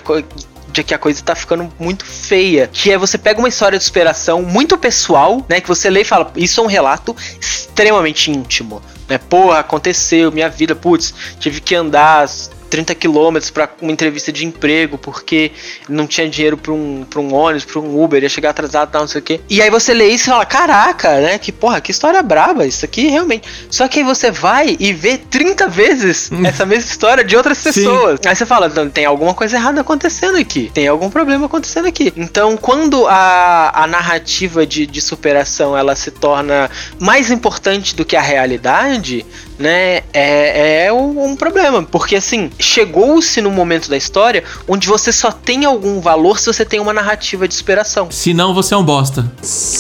[0.71, 2.69] de que a coisa tá ficando muito feia.
[2.71, 5.59] Que é você pega uma história de superação muito pessoal, né?
[5.59, 8.81] Que você lê e fala, isso é um relato extremamente íntimo.
[9.07, 9.17] Né?
[9.17, 12.27] Porra, aconteceu, minha vida, putz, tive que andar
[12.69, 15.51] 30 quilômetros pra uma entrevista de emprego porque
[15.87, 19.01] não tinha dinheiro pra um, pra um ônibus, pra um Uber, ia chegar atrasado, tal,
[19.01, 19.39] não sei o quê.
[19.49, 21.37] E aí você lê isso e fala, caraca, né?
[21.37, 23.47] Que porra, que história braba, isso aqui realmente.
[23.69, 27.63] Só que aí você vai e vê 30 vezes essa mesma história de outras Sim.
[27.65, 28.19] pessoas.
[28.25, 30.71] Aí você fala, "Não, tem alguma coisa errada acontecendo aqui.
[30.73, 32.11] Tem algum problema acontecendo aqui.
[32.15, 38.15] Então, quando a, a narrativa de, de superação ela se torna mais importante do que
[38.15, 39.25] a realidade,
[39.57, 41.83] né, é, é um, um problema.
[41.83, 46.65] Porque assim, chegou-se num momento da história onde você só tem algum valor se você
[46.65, 48.09] tem uma narrativa de superação.
[48.11, 49.21] Se não, você é um bosta.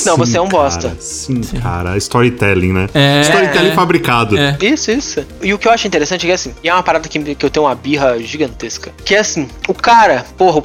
[0.05, 0.89] Não, você é um bosta.
[0.89, 1.97] Cara, sim, cara.
[1.97, 2.89] Storytelling, né?
[2.93, 3.21] É.
[3.21, 4.37] Storytelling é, fabricado.
[4.37, 4.57] É.
[4.61, 5.25] Isso, isso.
[5.41, 7.45] E o que eu acho interessante é que assim, e é uma parada que, que
[7.45, 8.91] eu tenho uma birra gigantesca.
[9.03, 10.63] Que é assim, o cara, porra,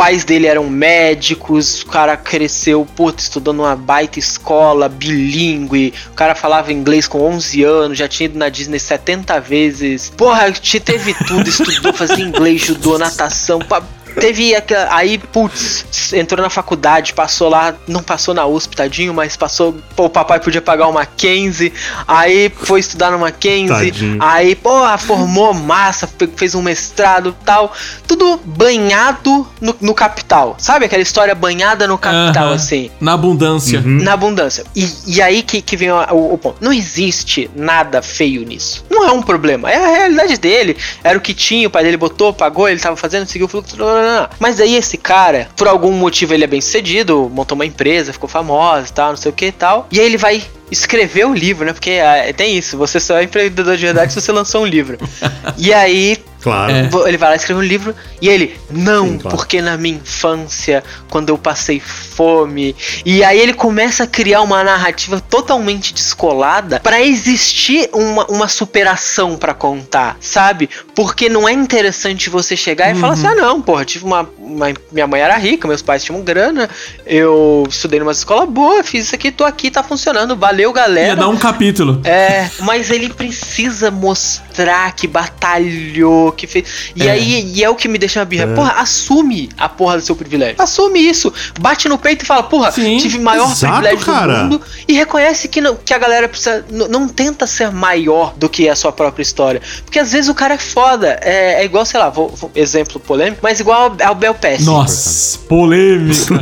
[0.00, 6.34] pais dele eram médicos, o cara cresceu, puta, estudou numa baita escola, bilíngue, o cara
[6.34, 10.10] falava inglês com 11 anos, já tinha ido na Disney 70 vezes.
[10.16, 13.82] Porra, te- teve tudo, estudou, fazia inglês, judô, natação, pa-
[14.20, 19.36] Teve aquela- aí, putz, entrou na faculdade, passou lá, não passou na USP, tadinho, mas
[19.36, 21.72] passou, pô, o papai podia pagar uma Mackenzie,
[22.06, 24.18] aí foi estudar no Mackenzie, Tadinho.
[24.22, 27.72] aí, porra, formou massa, fe- fez um mestrado tal,
[28.06, 32.54] tudo banhado no, no capital, sabe aquela história banhada no capital, Aham.
[32.54, 32.90] assim?
[33.00, 33.80] Na abundância.
[33.80, 34.02] Uhum.
[34.02, 34.64] Na abundância.
[34.76, 36.56] E, e aí que, que vem o, o- o ponto.
[36.60, 38.84] Não existe nada feio nisso.
[38.90, 39.70] Não é um problema.
[39.70, 40.76] É a realidade dele.
[41.02, 43.76] Era o que tinha, o pai dele botou, pagou, ele tava fazendo, seguiu o fluxo.
[43.76, 44.02] blá, blá,
[44.38, 48.28] Mas aí esse cara, por algum motivo, ele é bem sucedido, montou uma empresa, ficou
[48.28, 49.86] famosa e tal, não sei o que e tal.
[49.90, 51.72] E aí ele vai escrever o livro, né?
[51.72, 54.98] Porque ah, tem isso, você só é empreendedor de verdade se você lançou um livro.
[55.58, 56.72] e aí Claro.
[56.72, 56.88] É.
[57.08, 59.36] Ele vai lá escrever um livro e ele, não, Sim, claro.
[59.36, 62.74] porque na minha infância, quando eu passei fome.
[63.04, 69.36] E aí ele começa a criar uma narrativa totalmente descolada pra existir uma, uma superação
[69.36, 70.68] pra contar, sabe?
[70.94, 74.72] Porque não é interessante você chegar e falar assim: ah, não, porra, tive uma, uma-
[74.92, 76.68] Minha mãe era rica, meus pais tinham grana,
[77.06, 81.08] eu estudei numa escola boa, fiz isso aqui, tô aqui, tá funcionando, valeu, galera.
[81.08, 82.00] Ia dar um capítulo.
[82.04, 86.92] É, mas ele precisa mostrar que batalhou, que fez.
[86.96, 87.10] E É.
[87.10, 88.46] aí, e é o que me deixa uma birra.
[88.48, 90.56] Porra, assume a porra do seu privilégio.
[90.58, 91.32] Assume isso.
[91.60, 92.98] Bate no peito e fala, porra, Sim.
[92.98, 94.34] tive maior Exato, privilégio cara.
[94.34, 94.62] do mundo.
[94.88, 96.64] E reconhece que, não, que a galera precisa.
[96.70, 99.60] Não tenta ser maior do que a sua própria história.
[99.84, 101.18] Porque às vezes o cara é foda.
[101.22, 104.64] É, é igual, sei lá, vou, vou- exemplo polêmico, mas igual ao, ao Bel Pesce.
[104.64, 106.38] Nossa, polêmica.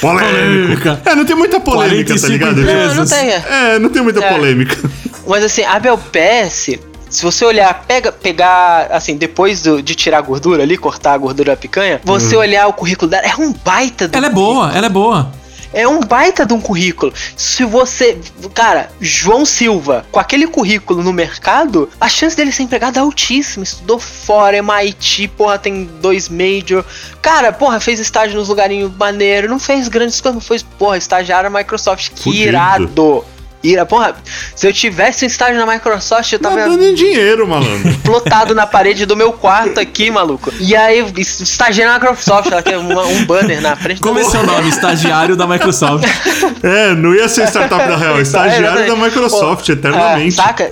[0.00, 1.00] Polêmica.
[1.04, 2.62] É, não tem muita polêmica, tá 45 ligado?
[2.62, 3.30] Não, não tem.
[3.30, 3.44] é.
[3.74, 4.32] É, não tem muita É.
[4.34, 4.76] polêmica.
[5.26, 6.78] Mas assim, a Bel PS,
[7.08, 11.18] se você olhar, pega, pegar, assim, depois do- de tirar a gordura ali, cortar a
[11.18, 14.72] gordura da picanha, você olhar o currículo dela, é um baita do ela é boa,
[14.74, 15.30] ela é boa.
[15.74, 17.12] É um baita de um currículo.
[17.36, 18.16] Se você.
[18.54, 23.62] Cara, João Silva, com aquele currículo no mercado, a chance dele ser empregado é altíssima.
[23.62, 26.82] Estudou fora, MIT, porra, tem dois major.
[27.20, 29.50] Cara, porra, fez estágio nos lugarinhos maneiro.
[29.50, 32.10] Não fez grandes coisas, não foi, porra, estagiário na Microsoft.
[32.14, 33.24] Que irado.
[33.66, 34.14] Ira, porra,
[34.54, 37.96] se eu tivesse um estágio na Microsoft, eu tava dando em dinheiro, malandro.
[38.04, 40.52] plotado na parede do meu quarto aqui, maluco.
[40.60, 44.30] E aí, estagiário na Microsoft, ela tem uma- um banner na frente Como é do
[44.30, 44.68] seu nome?
[44.68, 46.04] Estagiário da Microsoft.
[46.62, 50.38] É, não ia ser startup da Real, estagiário da Microsoft, Pô, eternamente.
[50.40, 50.70] é, saca?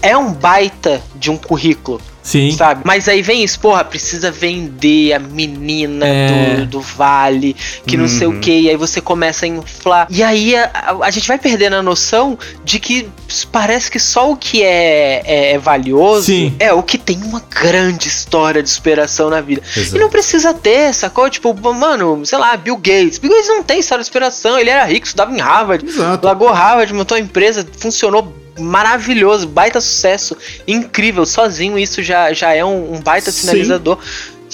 [0.00, 2.00] É um baita de um currículo.
[2.24, 2.50] Sim.
[2.52, 2.80] Sabe?
[2.86, 6.56] Mas aí vem isso, porra, precisa vender a menina É.
[6.56, 7.54] do, do vale,
[7.86, 10.06] que não sei o que, e aí você começa a inflar.
[10.10, 13.06] E aí a, a- a gente vai perdendo a noção de que
[13.52, 16.56] parece que só o que é, é, é valioso Sim.
[16.58, 19.60] é o que tem uma grande história de superação na vida.
[19.76, 19.96] Exato.
[19.96, 21.28] E não precisa ter, sacou?
[21.28, 23.18] Tipo, mano, sei lá, Bill Gates.
[23.18, 26.24] Bill Gates não tem história de superação, ele era rico, estudava em Harvard, Exato.
[26.26, 30.36] largou Harvard, montou uma empresa, funcionou maravilhoso, baita sucesso,
[30.66, 33.94] incrível, sozinho isso já, já é um, um baita Sim.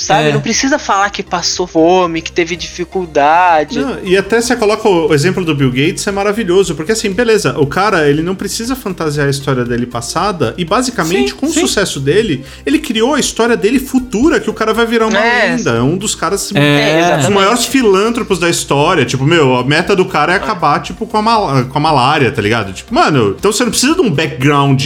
[0.01, 0.29] Sabe?
[0.29, 0.33] É.
[0.33, 3.79] Não precisa falar que passou fome, que teve dificuldade.
[3.79, 7.59] Não, e até você coloca o exemplo do Bill Gates, é maravilhoso, porque assim, beleza,
[7.59, 11.53] o cara, ele não precisa fantasiar a história dele passada, e basicamente, Sim, com o
[11.53, 11.61] sim.
[11.61, 15.51] sucesso dele, ele criou a história dele futura, que o cara vai virar uma É.
[15.57, 16.51] lenda, é um dos caras...
[16.55, 17.31] É, Os exatamente.
[17.33, 21.23] maiores filântropos da história, tipo, meu, a meta do cara é acabar, tipo, com a,
[21.23, 22.73] mal- com a malária, tá ligado?
[22.73, 24.83] Tipo, mano, então você não precisa de um background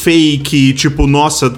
[0.00, 1.52] fake, tipo, nossa,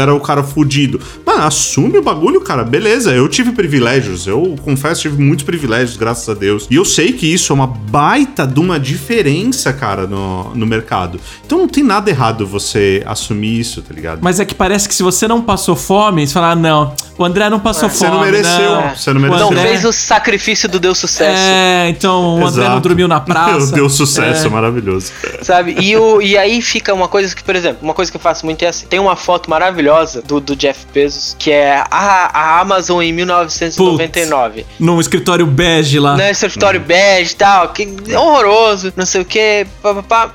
[0.00, 1.00] era o cara fudido.
[1.24, 6.28] Mano, assume o bagulho, cara, beleza, eu tive privilégios, eu confesso, tive muitos privilégios, graças
[6.28, 6.66] a Deus.
[6.70, 11.18] E eu sei que isso é uma baita de uma diferença, cara, no, no mercado.
[11.44, 14.20] Então não tem nada errado você assumir isso, tá ligado?
[14.22, 17.24] Mas é que parece que se você não passou fome, você fala, ah, não, o
[17.24, 18.10] André não passou Você fome.
[18.16, 18.96] não mereceu, não.
[18.96, 19.50] você não O mereceu.
[19.50, 21.38] Não fez o sacrifício do Deus Sucesso.
[21.38, 22.80] É, então o André não Exato.
[22.88, 23.72] dormiu na praça.
[23.72, 24.50] Deu sucesso, É.
[24.50, 25.12] maravilhoso.
[25.42, 25.76] Sabe?
[25.80, 28.44] E, o, e aí fica uma coisa que, por exemplo, uma coisa que eu faço
[28.44, 31.84] muito é assim: tem uma foto maravilhosa do, do Jeff Bezos, que é
[32.32, 34.66] a, a Amazon em 1999.
[34.78, 36.16] Num escritório bege lá.
[36.16, 40.34] né, escritório bege e tal, que horroroso, não sei o que, papapá.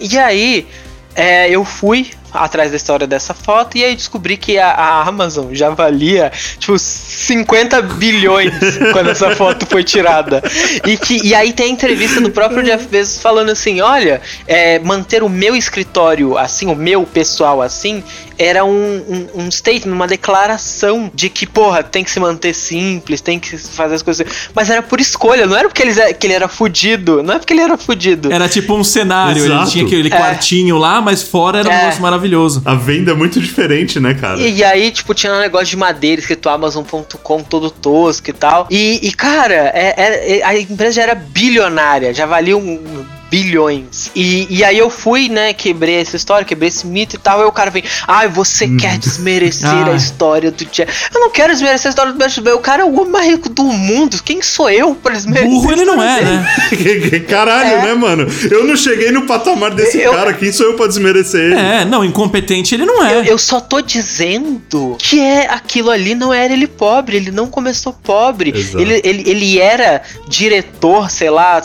[0.00, 0.66] E aí,
[1.14, 5.52] é, eu fui atrás da história dessa foto e aí descobri que a, a Amazon
[5.52, 8.52] já valia, tipo, 50 bilhões
[8.92, 10.42] quando essa foto foi tirada.
[10.86, 14.78] E, que, e aí tem a entrevista do próprio Jeff Bezos falando assim, olha, é,
[14.78, 18.02] manter o meu escritório assim, o meu pessoal assim,
[18.38, 23.20] era um, um, um statement, uma declaração de que, porra, tem que se manter simples,
[23.20, 24.26] tem que fazer as coisas.
[24.54, 27.52] Mas era por escolha, não era porque ele, que ele era fudido, não é porque
[27.52, 28.32] ele era fudido.
[28.32, 29.70] Era tipo um cenário, ele Exato.
[29.70, 30.16] tinha aquele É.
[30.16, 31.78] quartinho lá, mas fora era um É.
[31.80, 32.19] negócio maravilhoso.
[32.64, 34.38] A venda é muito diferente, né, cara?
[34.40, 38.66] E, e aí, tipo, tinha um negócio de madeira escrito Amazon.com todo tosco e tal.
[38.70, 44.10] E, e, cara, é- é- é- a empresa já era bilionária, já valia um bilhões.
[44.14, 47.40] E, e aí eu fui, né, quebrei essa história, quebrei esse mito e tal.
[47.40, 49.92] Aí o cara vem, ai, você quer desmerecer Ah.
[49.92, 50.92] a história do Jeff.
[51.14, 52.38] Eu não quero desmerecer a história do Bezos.
[52.54, 54.20] O cara é o homem mais rico do mundo.
[54.24, 55.48] Quem sou eu pra desmerecer?
[55.50, 56.36] Burro ele não é, dele?
[56.36, 57.20] né?
[57.28, 57.82] Caralho, É.
[57.86, 58.26] né, mano?
[58.50, 60.32] Eu não cheguei no patamar desse Eu- cara.
[60.34, 61.54] Quem sou eu pra desmerecer ele?
[61.54, 63.14] É, não, incompetente ele não é.
[63.18, 64.60] Eu, eu só tô dizendo
[64.98, 68.52] que é aquilo ali não era ele pobre, ele não começou pobre.
[68.56, 68.78] Exato.
[68.80, 71.60] Ele, ele, ele era diretor, sei lá,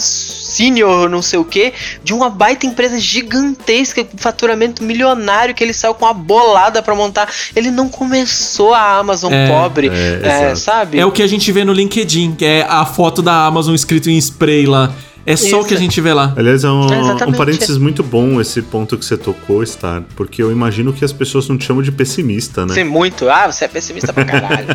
[0.55, 5.73] senior, não sei o que, de uma baita empresa gigantesca, com faturamento milionário que ele
[5.73, 7.29] saiu com uma bolada pra montar.
[7.55, 10.99] Ele não começou a Amazon É, pobre, é, é, sabe?
[10.99, 14.09] É o que a gente vê no LinkedIn, que é a foto da Amazon escrito
[14.09, 14.93] em spray lá.
[15.25, 16.33] É só o que a gente vê lá.
[16.37, 20.41] Aliás, é um, É, um parênteses muito bom esse ponto que você tocou, Star, porque
[20.41, 22.73] eu imagino que as pessoas não te chamam de pessimista, né?
[22.73, 23.27] Sim, muito.
[23.29, 24.67] Ah, você é pessimista pra caralho.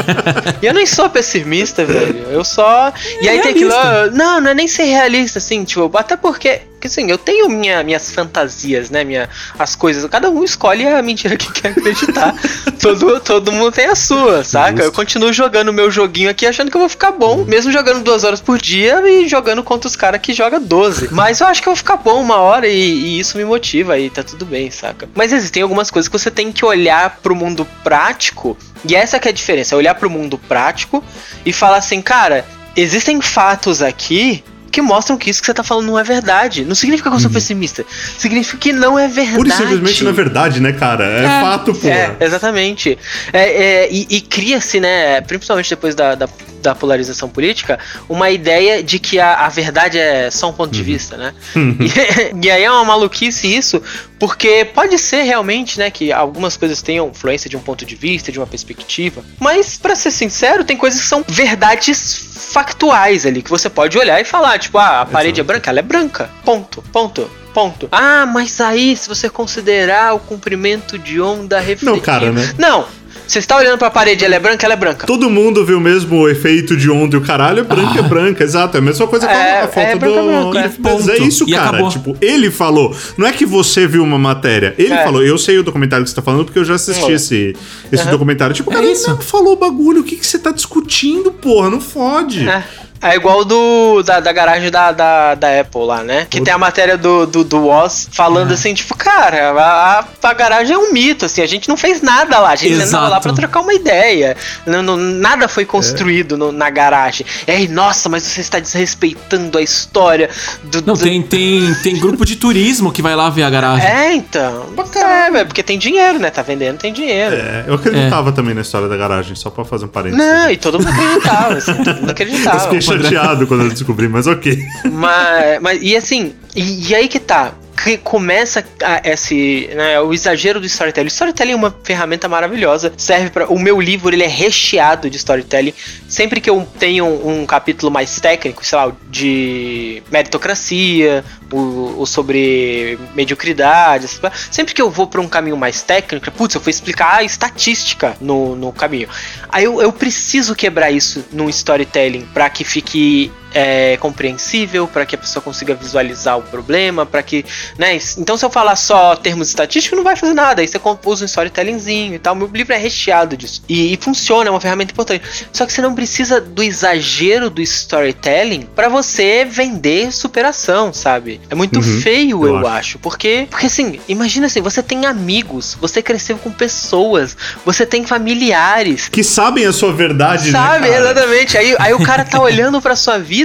[0.62, 2.24] e eu nem sou pessimista, velho.
[2.30, 2.92] Eu só.
[3.20, 3.72] E aí tem aquilo.
[3.74, 6.62] ah, Não, não é nem ser realista, assim, tipo, até porque.
[6.80, 9.04] Porque assim, eu tenho minha, minhas fantasias, né?
[9.04, 9.28] Minha,
[9.58, 10.02] as coisas.
[10.06, 12.34] Cada um escolhe a mentira que quer acreditar.
[12.80, 14.70] todo, todo mundo tem a sua, saca?
[14.70, 14.84] Justo.
[14.86, 18.24] Eu continuo jogando meu joguinho aqui achando que eu vou ficar bom, mesmo jogando duas
[18.24, 21.08] horas por dia e jogando contra os caras que jogam 12.
[21.12, 23.98] Mas eu acho que eu vou ficar bom uma hora e, e isso me motiva
[23.98, 25.08] e tá tudo bem, saca?
[25.14, 28.56] Mas existem algumas coisas que você tem que olhar pro mundo prático,
[28.88, 31.04] e essa que é a diferença, é olhar pro mundo prático
[31.44, 32.44] e falar assim, cara,
[32.76, 36.64] existem fatos aqui que mostram que isso que você tá falando não é verdade.
[36.64, 37.84] Não significa que eu sou pessimista.
[38.16, 39.36] Significa que não é verdade.
[39.36, 41.04] Pura e simplesmente não é verdade, né, cara?
[41.04, 41.88] É, fato, pô.
[41.88, 42.96] É, exatamente.
[43.32, 46.28] É, é, e e cria-se, né, principalmente depois da, da
[46.60, 50.82] da polarização política, uma ideia de que a, a verdade é só um ponto de
[50.82, 51.34] vista, né?
[51.56, 53.82] e, e aí é uma maluquice isso,
[54.18, 58.30] porque pode ser realmente, né, que algumas coisas tenham influência de um ponto de vista,
[58.30, 63.50] de uma perspectiva, mas para ser sincero, tem coisas que são verdades factuais ali que
[63.50, 66.30] você pode olhar e falar, tipo, ah, a parede é branca, ela é branca.
[66.44, 67.30] Ponto, ponto.
[67.52, 67.88] Ponto.
[67.90, 71.96] Ah, mas aí, se você considerar o comprimento de onda refletiva.
[71.96, 72.54] Não, cara, né?
[72.56, 72.86] Não,
[73.30, 75.06] você está olhando para a parede, ela é branca, ela é branca.
[75.06, 78.42] Todo mundo viu mesmo o efeito de onda e o caralho, é branca, é branca,
[78.42, 78.76] exato.
[78.76, 80.50] É a mesma coisa com É, a foto é branca, do.
[80.50, 81.68] branca, Mas é isso, E cara.
[81.68, 81.90] acabou.
[81.90, 82.94] Tipo, ele falou.
[83.16, 84.74] Não é que você viu uma matéria.
[84.76, 85.04] Ele É.
[85.04, 85.22] falou.
[85.24, 87.54] Eu sei o documentário que você tá falando porque eu já assisti esse,
[87.92, 88.10] esse Aham.
[88.10, 88.54] documentário.
[88.54, 89.08] Tipo, É cara, ele isso.
[89.10, 90.00] não falou o bagulho.
[90.00, 91.70] O que, que você tá discutindo, porra?
[91.70, 92.48] Não fode.
[92.48, 92.64] É.
[93.02, 96.26] É igual do da, da garagem da, da, da Apple lá, né?
[96.28, 100.74] Que tem a matéria do, do, do Woz falando assim, tipo, cara, a, a garagem
[100.74, 103.22] é um mito, assim, a gente não fez nada lá, a gente andava lá Exato.
[103.22, 104.36] pra trocar uma ideia.
[104.66, 107.24] Não, não- nada foi construído no- na garagem.
[107.46, 110.28] E aí, nossa, mas você está desrespeitando a história
[110.64, 110.82] do.
[110.84, 113.86] Não, do- tem, tem, tem grupo de turismo que vai lá ver a garagem.
[113.86, 114.66] É, então.
[114.96, 116.30] É, velho, porque tem dinheiro, né?
[116.30, 117.34] Tá vendendo, tem dinheiro.
[117.34, 120.18] É, eu acreditava também na história da garagem, só pra fazer um parênteses.
[120.26, 122.89] Não, e todo mundo acreditava, assim, todo mundo acreditava.
[122.90, 124.58] Chateado quando eu descobri, mas ok.
[124.90, 127.54] Mas, mas e assim, e, e aí que tá.
[127.82, 131.08] Que começa a- esse, né, o exagero do storytelling.
[131.08, 132.92] Storytelling é uma ferramenta maravilhosa.
[132.96, 135.72] Serve para o meu livro, ele é recheado de storytelling.
[136.06, 142.98] Sempre que eu tenho um, um capítulo mais técnico, sei lá, de meritocracia, o, sobre
[143.14, 144.06] mediocridade,
[144.50, 148.16] sempre que eu vou para um caminho mais técnico, putz, eu vou explicar a estatística
[148.20, 149.08] no, no caminho.
[149.48, 155.14] Aí eu, eu preciso quebrar isso num storytelling para que fique é, compreensível, para que
[155.14, 157.44] a pessoa consiga visualizar o problema, para que,
[157.78, 157.98] né?
[158.18, 160.60] Então se eu falar só termos estatísticos não vai fazer nada.
[160.62, 162.34] Aí você usa um storytellingzinho e tal.
[162.34, 165.24] Meu livro é recheado disso e, e funciona, é uma ferramenta importante.
[165.52, 171.40] Só que você não precisa do exagero do storytelling para você vender superação, sabe?
[171.50, 172.66] É muito Uhum, feio, eu eu, acho.
[172.66, 178.04] acho, porque porque assim, imagina assim, você tem amigos, você cresceu com pessoas, você tem
[178.04, 180.98] familiares, Que sabem a sua verdade, Sabe, né?
[180.98, 181.56] exatamente.
[181.56, 183.39] Aí, aí o cara tá olhando pra sua vida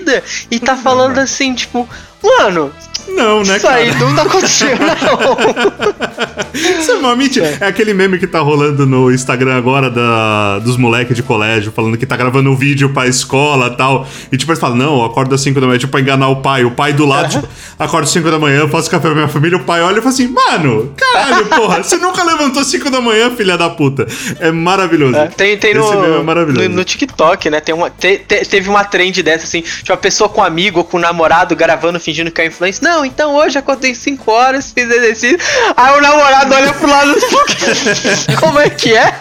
[0.51, 1.87] e tá falando assim, tipo,
[2.23, 2.73] mano,
[3.07, 4.05] Não, né, isso aí cara?
[4.05, 6.04] não tá acontecendo, não.
[6.53, 7.57] Isso é uma mentira.
[7.59, 7.65] É.
[7.67, 12.05] aquele meme que tá rolando no Instagram agora da, dos moleques de colégio, falando que
[12.05, 14.07] tá gravando um vídeo pra escola e tal.
[14.31, 16.37] E tipo, eles falam, não, eu acordo às 5 da manhã, tipo, pra enganar o
[16.37, 16.63] pai.
[16.65, 17.47] O pai do lado, tipo,
[17.77, 19.57] acordo às 5 da manhã, faço café pra minha família.
[19.57, 23.01] O pai olha e fala assim, mano, caralho, porra, você nunca levantou às 5 da
[23.01, 24.07] manhã, filha da puta.
[24.39, 25.15] É maravilhoso.
[25.17, 26.69] É, tem tem Esse meme é no, maravilhoso.
[26.69, 27.59] no, no TikTok, né?
[27.59, 30.79] Tem uma, te- te- teve uma trend dessa, assim, tipo, a pessoa com um amigo
[30.79, 32.87] ou com um namorado gravando, fingindo que é influência.
[32.87, 35.37] Não, então hoje acordei 5 horas, fiz exercício.
[35.75, 39.19] Aí o namorado olha pro lado assim, como é que é?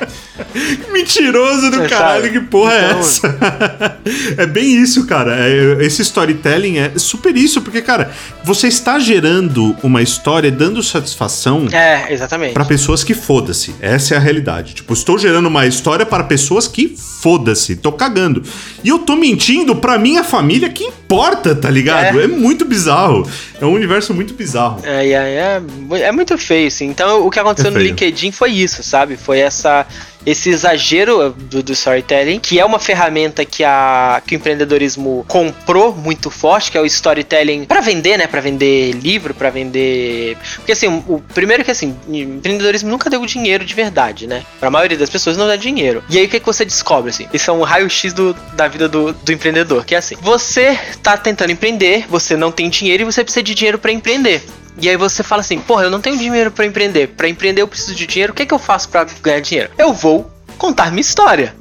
[0.92, 2.32] Mentiroso do É, caralho, sabe?
[2.40, 3.98] que porra é Então, essa?
[4.36, 5.36] é bem isso, cara.
[5.38, 8.10] É, esse storytelling é super isso, porque, cara,
[8.42, 12.52] você está gerando uma história dando satisfação É, exatamente.
[12.54, 13.74] Pra pessoas que foda-se.
[13.80, 14.74] Essa é a realidade.
[14.74, 17.76] Tipo, estou gerando uma história para pessoas que foda-se.
[17.76, 18.42] Tô cagando.
[18.82, 22.20] E eu tô mentindo pra minha família que importa, tá ligado?
[22.20, 22.26] É, É.
[22.28, 23.28] muito bizarro.
[23.60, 24.80] É um universo muito bizarro.
[24.84, 25.62] É, é,
[25.92, 26.86] é, é muito feio, assim.
[26.86, 27.80] Então, o que aconteceu É no.
[27.80, 29.16] LinkedIn foi isso, sabe?
[29.16, 29.86] Foi essa
[30.26, 35.94] esse exagero do, do storytelling, que é uma ferramenta que, a, que o empreendedorismo comprou
[35.94, 38.26] muito forte, que é o storytelling para vender, né?
[38.26, 40.36] Para vender livro, para vender.
[40.56, 44.44] Porque assim, o primeiro que assim, empreendedorismo nunca deu dinheiro de verdade, né?
[44.58, 46.02] Pra maioria das pessoas não dá dinheiro.
[46.08, 47.28] E aí o que, que você descobre, assim?
[47.32, 51.16] Isso é um raio-x do, da vida do, do empreendedor, que é assim: você tá
[51.16, 54.42] tentando empreender, você não tem dinheiro e você precisa de dinheiro para empreender.
[54.80, 57.08] E aí você fala assim, porra, eu não tenho dinheiro pra empreender.
[57.08, 58.32] Pra empreender eu preciso de dinheiro.
[58.32, 59.70] O que, que eu faço pra ganhar dinheiro?
[59.78, 61.54] Eu vou contar minha história.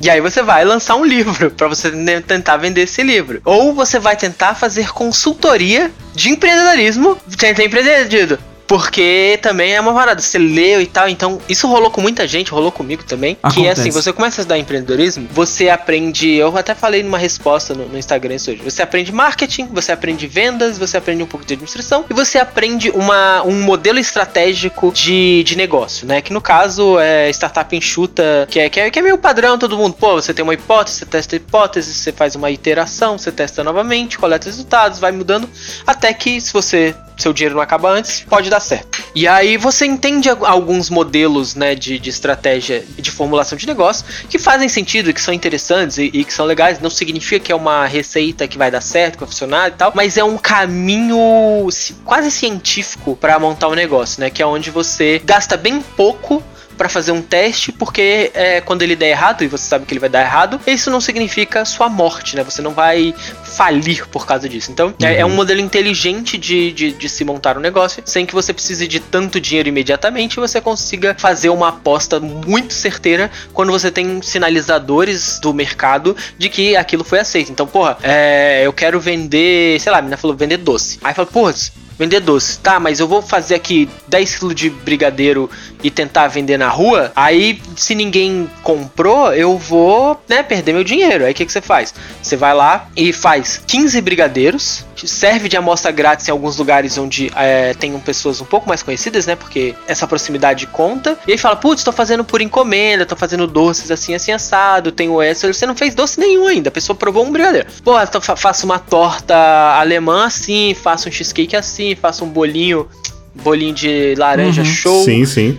[0.00, 1.90] E aí você vai lançar um livro pra você
[2.26, 3.40] tentar vender esse livro.
[3.44, 8.38] Ou você vai tentar fazer consultoria de empreendedorismo sem ter empreendido.
[8.66, 12.50] Porque também é uma parada, você leu e tal, então isso rolou com muita gente,
[12.50, 13.34] rolou comigo também.
[13.34, 13.80] Que é Acontece.
[13.80, 17.98] assim, você começa a estudar empreendedorismo, você aprende, eu até falei numa resposta no, no
[17.98, 22.04] Instagram isso hoje, você aprende marketing, você aprende vendas, você aprende um pouco de administração
[22.08, 26.20] e você aprende uma, um modelo estratégico de, de negócio, né?
[26.20, 29.76] Que no caso é startup enxuta, que é, que, é, que é meio padrão, todo
[29.76, 33.30] mundo, pô, você tem uma hipótese, você testa a hipótese, você faz uma iteração, você
[33.30, 35.48] testa novamente, coleta resultados, vai mudando,
[35.86, 39.02] até que se você seu dinheiro não acaba antes, pode dar certo.
[39.14, 44.38] E aí você entende alguns modelos né, de, de estratégia de formulação de negócio que
[44.38, 46.80] fazem sentido, que são interessantes e, e que são legais.
[46.80, 49.92] Não significa que é uma receita que vai dar certo, que vai funcionar e tal,
[49.94, 51.68] mas é um caminho
[52.04, 54.30] quase científico para montar um negócio, né?
[54.30, 56.42] Que é onde você gasta bem pouco
[56.76, 60.00] pra fazer um teste, porque é, quando ele der errado, e você sabe que ele
[60.00, 62.44] vai dar errado, isso não significa sua morte, né?
[62.44, 63.14] Você não vai
[63.44, 64.70] falir por causa disso.
[64.70, 68.34] Então, é, é um modelo inteligente de, de, de se montar um negócio, sem que
[68.34, 73.70] você precise de tanto dinheiro imediatamente, e você consiga fazer uma aposta muito certeira quando
[73.70, 77.52] você tem sinalizadores do mercado de que aquilo foi aceito.
[77.52, 80.98] Então, porra, é, eu quero vender, sei lá, a menina falou vender doce.
[81.02, 81.54] Aí fala, porra,
[81.98, 82.58] vender doce.
[82.58, 85.50] Tá, mas eu vou fazer aqui 10 quilos de brigadeiro
[85.82, 87.12] e tentar vender na rua.
[87.14, 91.24] Aí, se ninguém comprou, eu vou, né, perder meu dinheiro.
[91.24, 91.94] Aí o que, que você faz?
[92.22, 97.30] Você vai lá e faz 15 brigadeiros, serve de amostra grátis em alguns lugares onde
[97.36, 99.36] é, tenham pessoas um pouco mais conhecidas, né?
[99.36, 101.18] Porque essa proximidade conta.
[101.26, 105.20] E aí fala, putz, tô fazendo por encomenda, tô fazendo doces assim, assim, assado, tenho
[105.20, 105.52] essa.
[105.52, 107.66] Você não fez doce nenhum ainda, a pessoa provou um brigadeiro.
[107.82, 109.34] Pô, fa faço uma torta
[109.78, 112.88] alemã assim, faço um cheesecake assim, faço um bolinho,
[113.34, 114.66] bolinho de laranja Uhum.
[114.68, 115.04] show.
[115.04, 115.58] Sim, sim.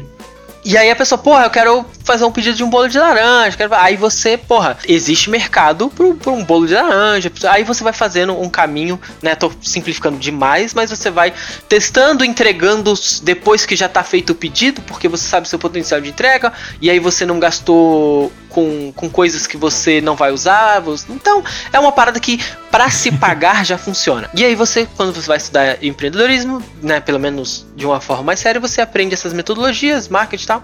[0.68, 3.56] E aí a pessoa, porra, eu quero fazer um pedido de um bolo de laranja.
[3.56, 3.76] Quero...
[3.76, 7.32] Aí você, porra, existe mercado por, por um bolo de laranja.
[7.50, 9.36] Aí você vai fazendo um caminho, né?
[9.36, 11.32] Tô simplificando demais, mas você vai
[11.70, 16.10] testando, entregando depois que já tá feito o pedido, porque você sabe seu potencial de
[16.10, 16.52] entrega.
[16.82, 20.82] E aí você não gastou com, com coisas que você não vai usar.
[21.10, 21.44] Então,
[21.74, 22.40] é uma parada que
[22.72, 24.30] para se pagar já funciona.
[24.34, 28.40] E aí você, quando você vai estudar empreendedorismo, né, pelo menos de uma forma mais
[28.40, 30.64] séria, você aprende essas metodologias, marketing e tal.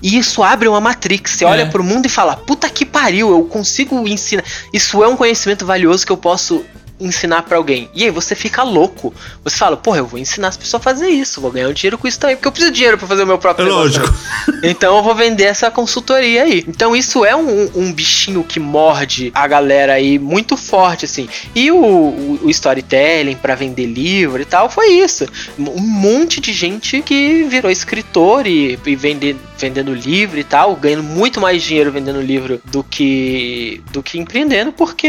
[0.00, 1.32] E isso abre uma matrix.
[1.32, 1.48] Você É.
[1.48, 4.44] olha pro mundo e fala: "Puta que pariu, eu consigo ensinar.
[4.72, 6.64] Isso é um conhecimento valioso que eu posso
[7.04, 7.90] ensinar pra alguém.
[7.94, 9.12] E aí você fica louco.
[9.44, 11.98] Você fala, porra, eu vou ensinar as pessoas a fazer isso, vou ganhar um dinheiro
[11.98, 14.00] com isso também, porque eu preciso de dinheiro pra fazer o meu próprio É negócio
[14.00, 14.06] lógico.
[14.06, 14.22] também.
[14.72, 16.64] Então eu vou vender essa consultoria aí.
[16.66, 21.28] Então isso é um, um bichinho que morde a galera aí muito forte, assim.
[21.54, 25.26] E o, o, o storytelling pra vender livro e tal foi isso.
[25.58, 31.02] Um monte de gente que virou escritor e, e vende, vendendo livro e tal, ganhando
[31.02, 35.08] muito mais dinheiro vendendo livro do que, do que empreendendo, porque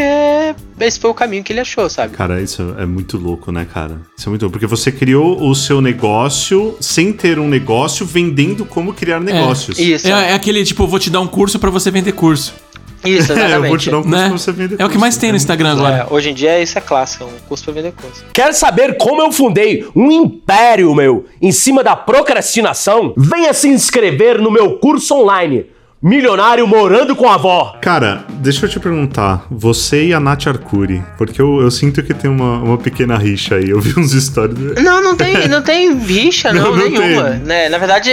[0.80, 2.16] esse foi o caminho que ele achou, sabe?
[2.16, 4.02] Cara, isso é muito louco, né, cara?
[4.18, 4.54] Isso é muito louco.
[4.54, 9.78] Porque você criou o seu negócio sem ter um negócio, vendendo como criar negócios.
[9.80, 12.54] Isso, É, é aquele tipo, vou te dar um curso pra você vender curso.
[13.06, 13.70] isso, É, eu exatamente.
[13.70, 14.28] vou te dar um curso Né?
[14.30, 15.00] pra você vender É o que curso.
[15.00, 16.08] mais tem no Instagram agora.
[16.10, 18.24] É, hoje em dia isso é clássico, é um curso pra vender curso.
[18.32, 23.14] Quer saber como eu fundei um império, meu, em cima da procrastinação?
[23.18, 25.66] Venha se inscrever no meu curso online.
[26.04, 27.78] Milionário morando com a avó.
[27.82, 32.14] Cara, deixa eu te perguntar, você e a Nath Arcuri, porque eu, eu sinto que
[32.14, 33.70] tem uma, uma pequena rixa aí.
[33.70, 34.84] Eu vi uns stories.
[34.84, 37.30] Não, não tem, não tem rixa, não, Não, não nenhuma.
[37.30, 37.39] tem.
[37.39, 37.70] Né?
[37.70, 38.12] Na verdade,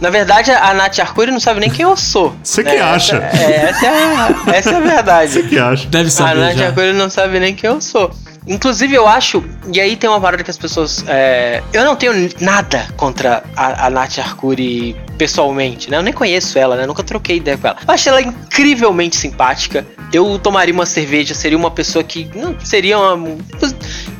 [0.00, 2.36] na verdade, a Nath Arcuri não sabe nem quem eu sou.
[2.40, 2.70] Você né?
[2.70, 3.16] que acha.
[3.16, 5.32] Essa, é, essa, é, a- essa é a verdade.
[5.32, 5.88] Você que acha?
[5.88, 6.66] Deve A saber Nath já.
[6.68, 8.12] Arcuri não sabe nem quem eu sou.
[8.48, 9.44] Inclusive, eu acho.
[9.72, 11.04] E aí tem uma parada que as pessoas.
[11.06, 15.98] é, eu não tenho nada contra a, a Nath Arcuri pessoalmente, né?
[15.98, 16.86] Eu nem conheço ela, né?
[16.86, 17.76] Nunca troquei ideia com ela.
[17.86, 19.86] Eu acho ela incrivelmente simpática.
[20.12, 22.30] Eu tomaria uma cerveja, seria uma pessoa que.
[22.34, 23.36] Não, seria uma.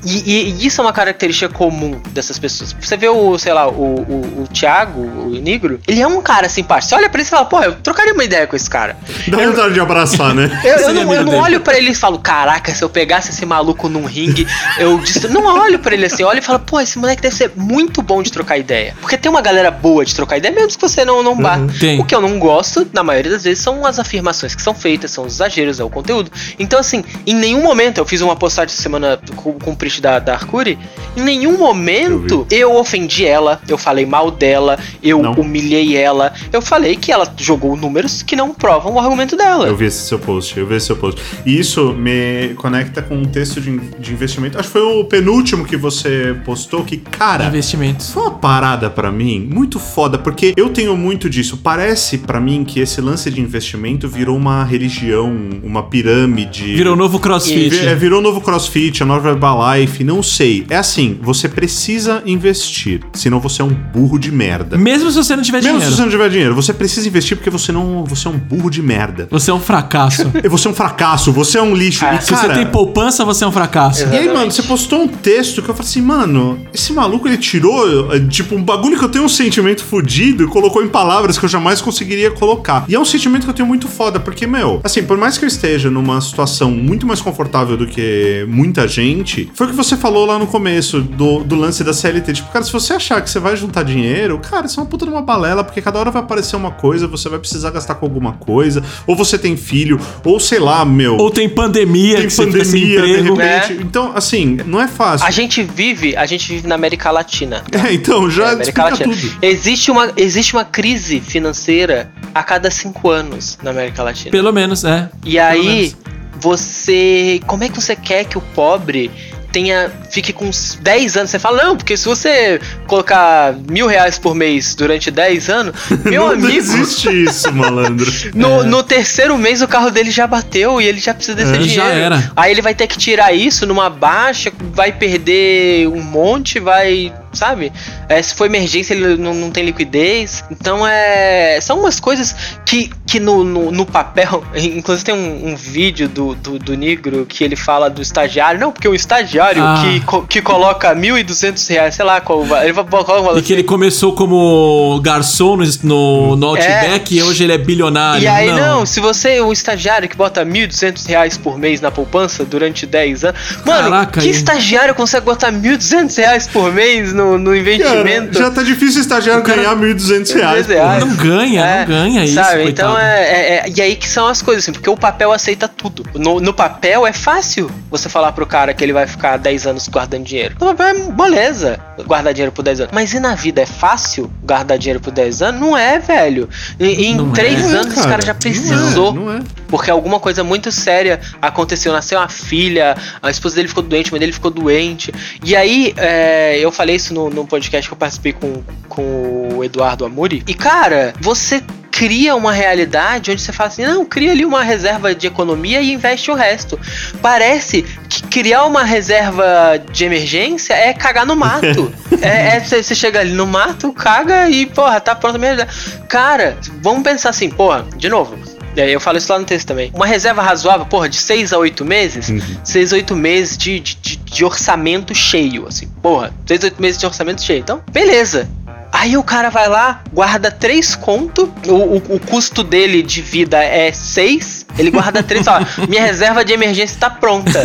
[0.05, 0.18] E,
[0.62, 2.74] e- isso é uma característica comum dessas pessoas.
[2.80, 6.49] Você vê o, sei lá, o, o, o Thiago, o Negro, ele é um cara
[6.49, 6.88] simpático.
[6.90, 8.96] Você olha pra ele e fala, pô, eu trocaria uma ideia com esse cara.
[9.26, 10.49] Dá vontade de abraçar, né?
[10.68, 13.44] Eu, eu não, eu não olho pra ele e falo, caraca, se eu pegasse esse
[13.46, 14.46] maluco num ringue,
[14.78, 15.24] eu dist...
[15.24, 18.03] Não olho pra ele assim, eu olho e falo, pô, esse moleque deve ser muito
[18.03, 18.94] bom de trocar ideia.
[19.01, 21.66] Porque tem uma galera boa de trocar ideia, mesmo que você não, não bata.
[21.78, 21.99] Tem.
[22.01, 25.11] O que eu não gosto, na maioria das vezes, são as afirmações que são feitas,
[25.11, 26.30] são os exageros, é o conteúdo.
[26.59, 30.78] Então, assim, em nenhum momento, eu fiz uma postagem semana com, com da, da Arcuri,
[31.16, 35.32] em nenhum momento eu, ofendi ela, eu falei mal dela, eu Não.
[35.32, 39.66] humilhei ela, eu falei que ela jogou números que não provam o argumento dela.
[39.66, 41.20] Eu vi esse seu post, eu vi esse seu post.
[41.47, 44.59] E isso me conecta com um texto de, de investimento.
[44.59, 48.11] Acho que foi o penúltimo que você postou, que, cara, Investimentos.
[48.11, 51.59] foi uma parada pra mim muito foda, porque eu tenho muito disso.
[51.62, 55.32] Parece pra mim que esse lance de investimento virou uma religião,
[55.62, 56.74] uma pirâmide.
[56.74, 57.78] Virou um novo crossfit.
[57.86, 59.34] É, virou novo crossfit, a nova
[59.79, 60.66] Herbalife, não sei.
[60.68, 64.76] É assim, você precisa investir, senão você é um burro de merda.
[64.76, 65.91] Mesmo se você não tiver Mesmo dinheiro.
[65.91, 68.70] se você não tiver dinheiro, você precisa investir porque você não, você é um burro
[68.70, 69.29] de merda.
[69.31, 70.31] Você é um fracasso.
[70.49, 72.05] Você é um fracasso, você é um lixo.
[72.05, 74.01] Ah, e, se cara, você tem poupança, você é um fracasso.
[74.01, 74.35] e aí, Exatamente.
[74.35, 78.20] mano, você postou um texto que eu falei assim, mano, esse maluco ele tirou, eh,
[78.29, 81.49] tipo, um bagulho que eu tenho um sentimento fudido e colocou em palavras que eu
[81.49, 82.85] jamais conseguiria colocar.
[82.89, 85.45] E é um sentimento que eu tenho muito foda, porque, meu, assim, por mais que
[85.45, 90.25] eu esteja numa situação muito mais confortável do que muita gente, foi que você falou
[90.27, 92.33] lá no começo do, do lance da CLT.
[92.33, 95.05] Tipo, cara, se você achar que você vai juntar dinheiro, cara, isso é uma puta
[95.07, 98.07] de uma balela, porque cada hora vai aparecer uma coisa, você vai precisar gastar com
[98.07, 101.16] alguma coisa, ou você tem filho, ou sei lá, meu.
[101.16, 103.75] Ou tem pandemia, tem que você fica sem pandemia, de repente.
[103.75, 103.79] né?
[103.83, 105.27] Então, assim, não é fácil.
[105.27, 107.62] A gente vive, a gente vive na América Latina.
[107.73, 109.14] É, então, já É, América Latina.
[109.14, 109.39] tudo.
[109.43, 114.31] Existe uma, existe uma crise financeira a cada cinco anos na América Latina.
[114.31, 115.09] Pelo menos, é.
[115.25, 115.95] E aí,
[116.41, 117.41] você.
[117.47, 119.11] Como é que você quer que o pobre
[119.59, 119.90] tenha.
[120.11, 121.30] fique com uns 10 anos?
[121.30, 126.22] Você fala, não, porque se você colocar mil reais por mês durante 10 anos, meu
[126.26, 126.48] não, amigo.
[126.48, 128.09] não existe isso, malandro.
[128.34, 131.59] No, no terceiro mês o carro dele já bateu e ele já precisa desse É,
[131.59, 131.74] dinheiro.
[131.74, 132.32] já era.
[132.36, 137.12] Aí ele vai ter que tirar isso numa baixa, vai perder um monte, vai.
[137.33, 137.72] Sabe?
[138.09, 140.45] É, se for emergência, ele não, não tem liquidez.
[140.51, 141.59] Então é.
[141.61, 144.43] São umas coisas que, que no, no, no papel.
[144.55, 148.59] Inclusive tem um, um vídeo do, do, do Negro que ele fala do estagiário.
[148.61, 149.83] Não, porque o estagiário Ah.
[149.83, 153.53] que, que coloca 1.200 reais, sei lá, qual, ele vai colocar um valor E que
[153.53, 156.61] ele começou como garçom no, no, no É.
[156.61, 158.22] Outback e hoje ele é bilionário.
[158.22, 158.87] E aí, não.
[158.87, 163.41] se você, o estagiário que bota 1.200 reais por mês na poupança durante 10 anos.
[163.66, 164.31] Mano, Caraca, que aí.
[164.35, 168.39] estagiário consegue botar 1.200 reais por mês no, no Cara, investimento?
[168.39, 170.66] já tá difícil o estagiário cara- ganhar 1.200 reais.
[170.66, 170.81] R$ 1.200.
[170.81, 170.99] porra.
[171.01, 172.62] Não ganha, É, não ganha isso, Sabe?
[172.62, 172.91] coitado.
[172.93, 175.69] Então é, é- é- E aí que são as coisas, assim, porque o papel aceita
[175.69, 176.05] tudo.
[176.14, 179.89] No, no papel é fácil você falar pro cara que ele vai ficar 10 anos
[179.89, 180.55] guardando dinheiro.
[180.61, 182.93] No papel é beleza guardar dinheiro por 10 anos.
[182.95, 185.61] Mas e na vida é fácil guardar dinheiro por 10 anos?
[185.61, 186.49] Não é, velho.
[186.79, 189.12] E, em Não 3 é, anos esse cara já Não é, precisou.
[189.14, 189.41] Não é.
[189.69, 191.93] Porque alguma coisa muito séria aconteceu.
[191.93, 195.12] Nasceu uma filha, a esposa dele ficou doente, a mãe dele ficou doente.
[195.45, 199.64] E aí, é, eu falei isso no, no podcast que eu participei com, com o
[199.64, 200.43] Eduardo Amuri.
[200.47, 201.62] E, cara, você
[201.99, 205.93] cria uma realidade onde você fala assim, não, cria ali uma reserva de economia e
[205.93, 206.79] investe o resto.
[207.21, 211.93] Parece que criar uma reserva de emergência é cagar no mato.
[212.23, 215.73] é, é você você chega ali no mato, caga e, porra, tá pronto reserva.
[216.09, 218.39] Cara, vamos pensar assim, porra, de novo,
[218.77, 219.91] é, eu falo isso lá no texto também.
[219.95, 222.31] Uma reserva razoável, porra, de 6 a 8 meses,
[222.64, 226.81] 6 a 8 meses de, de, de- de orçamento cheio, assim, porra, 6 a 8
[226.83, 227.61] meses de orçamento cheio.
[227.61, 228.49] Então, beleza.
[228.93, 233.62] Aí o cara vai lá, guarda 3 conto, o, o, o custo dele de vida
[233.62, 237.62] é 6, ele guarda 3, ó, minha reserva de emergência tá pronta.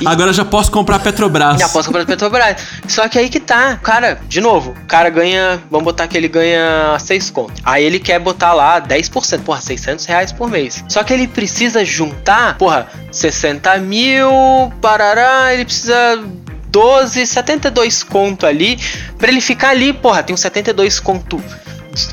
[0.00, 1.58] E- Agora já posso comprar Petrobras.
[1.58, 2.56] já posso comprar Petrobras.
[2.86, 3.78] Só que aí que tá.
[3.82, 5.60] Cara, de novo, o cara ganha.
[5.70, 7.54] Vamos botar que ele ganha 6 conto.
[7.64, 9.40] Aí ele quer botar lá 10%.
[9.40, 10.84] Porra, 600 reais por mês.
[10.88, 14.30] Só que ele precisa juntar, porra, 60 mil,
[14.80, 15.52] parará.
[15.54, 16.22] Ele precisa.
[16.76, 18.78] 12, 72 conto ali.
[19.16, 21.42] Pra ele ficar ali, porra, tem um 72 conto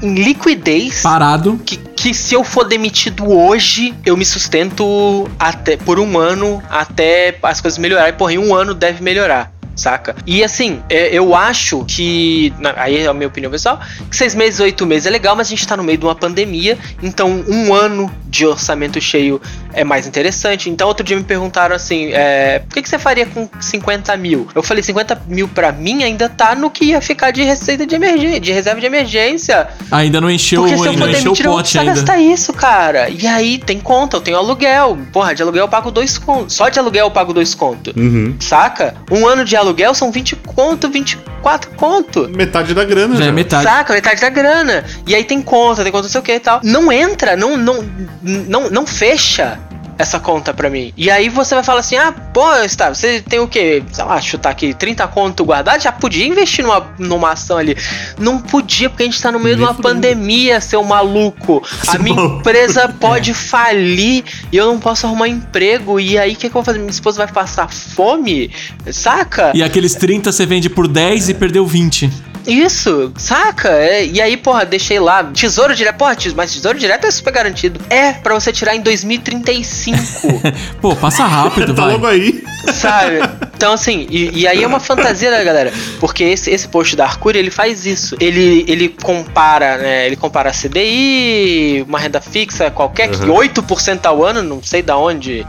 [0.02, 1.60] em liquidez Parado.
[1.66, 7.38] que, que se eu for demitido hoje, eu me sustento até por um ano até
[7.44, 8.14] as coisas melhorarem.
[8.14, 9.53] Porra, em um ano deve melhorar.
[9.76, 10.16] Saca?
[10.26, 12.54] E assim, é, eu acho que.
[12.76, 13.80] Aí é a minha opinião pessoal.
[14.10, 16.16] Que seis meses, oito meses é legal, mas a gente tá no meio de uma
[16.16, 16.78] pandemia.
[17.02, 19.42] Então, um ano de orçamento cheio
[19.74, 20.70] é mais interessante.
[20.70, 24.48] Então, outro dia me perguntaram assim: é, por que, que você faria com 50 mil?
[24.54, 27.96] Eu falei: 50 mil pra mim ainda tá no que ia ficar de receita de
[27.96, 29.68] emergência, de reserva de emergência.
[29.92, 31.94] Ainda não encheu, Porque se eu ainda encheu o eu vou pote ainda.
[31.94, 33.10] gastar isso, cara.
[33.10, 34.98] E aí tem conta, eu tenho aluguel.
[35.12, 36.56] Porra, de aluguel eu pago dois contos.
[36.56, 37.94] Só de aluguel eu pago dois contos.
[37.96, 38.36] Uhum.
[38.40, 38.96] Saca?
[39.12, 42.30] Um ano de aluguel são 20 conto, 24 conto.
[42.30, 43.64] Metade da grana, Já é metade.
[43.64, 43.94] Saca?
[43.94, 44.86] Metade da grana.
[45.08, 46.62] E aí tem conta, tem conta não sei o que e tal.
[46.64, 47.84] Não entra, não, não,
[48.22, 49.60] não, não fecha
[49.98, 50.94] essa conta pra mim.
[50.98, 53.84] E aí você vai falar assim: ah, pô, está, você tem o quê?
[53.92, 57.76] Sei lá, chutar aqui 30 conto guardado, já podia investir numa, numa ação ali.
[58.20, 59.96] Não podia, porque a gente tá no meio de Nem uma fudendo.
[59.96, 61.64] pandemia, seu maluco.
[61.88, 62.40] A minha maluco.
[62.40, 66.00] empresa pode falir e eu não posso arrumar emprego.
[66.00, 66.80] E aí o que, que eu vou fazer?
[66.80, 68.52] Minha esposa vai passar fome?
[68.92, 69.52] Saca?
[69.54, 72.34] E aqueles 30 você vende por 10 e perdeu 20.
[72.46, 73.70] Isso, saca?
[73.70, 75.24] É, e aí, porra, deixei lá.
[75.24, 75.96] Tesouro direto.
[75.98, 77.80] Porra, mas tesouro direto é super garantido.
[77.90, 79.54] É, pra você tirar em 2035,
[80.82, 81.94] Pô, passa rápido, Tá vai.
[81.94, 82.44] logo aí.
[82.74, 83.18] sabe?
[83.56, 85.72] Então, assim, e, e aí é uma fantasia da galera.
[86.00, 88.16] Porque esse, esse post da Arcuri, ele faz isso.
[88.20, 90.06] Ele, ele compara, né?
[90.06, 93.36] Ele compara a CDI, uma renda fixa qualquer, que Uhum.
[93.38, 95.46] 8% ao ano, não sei da onde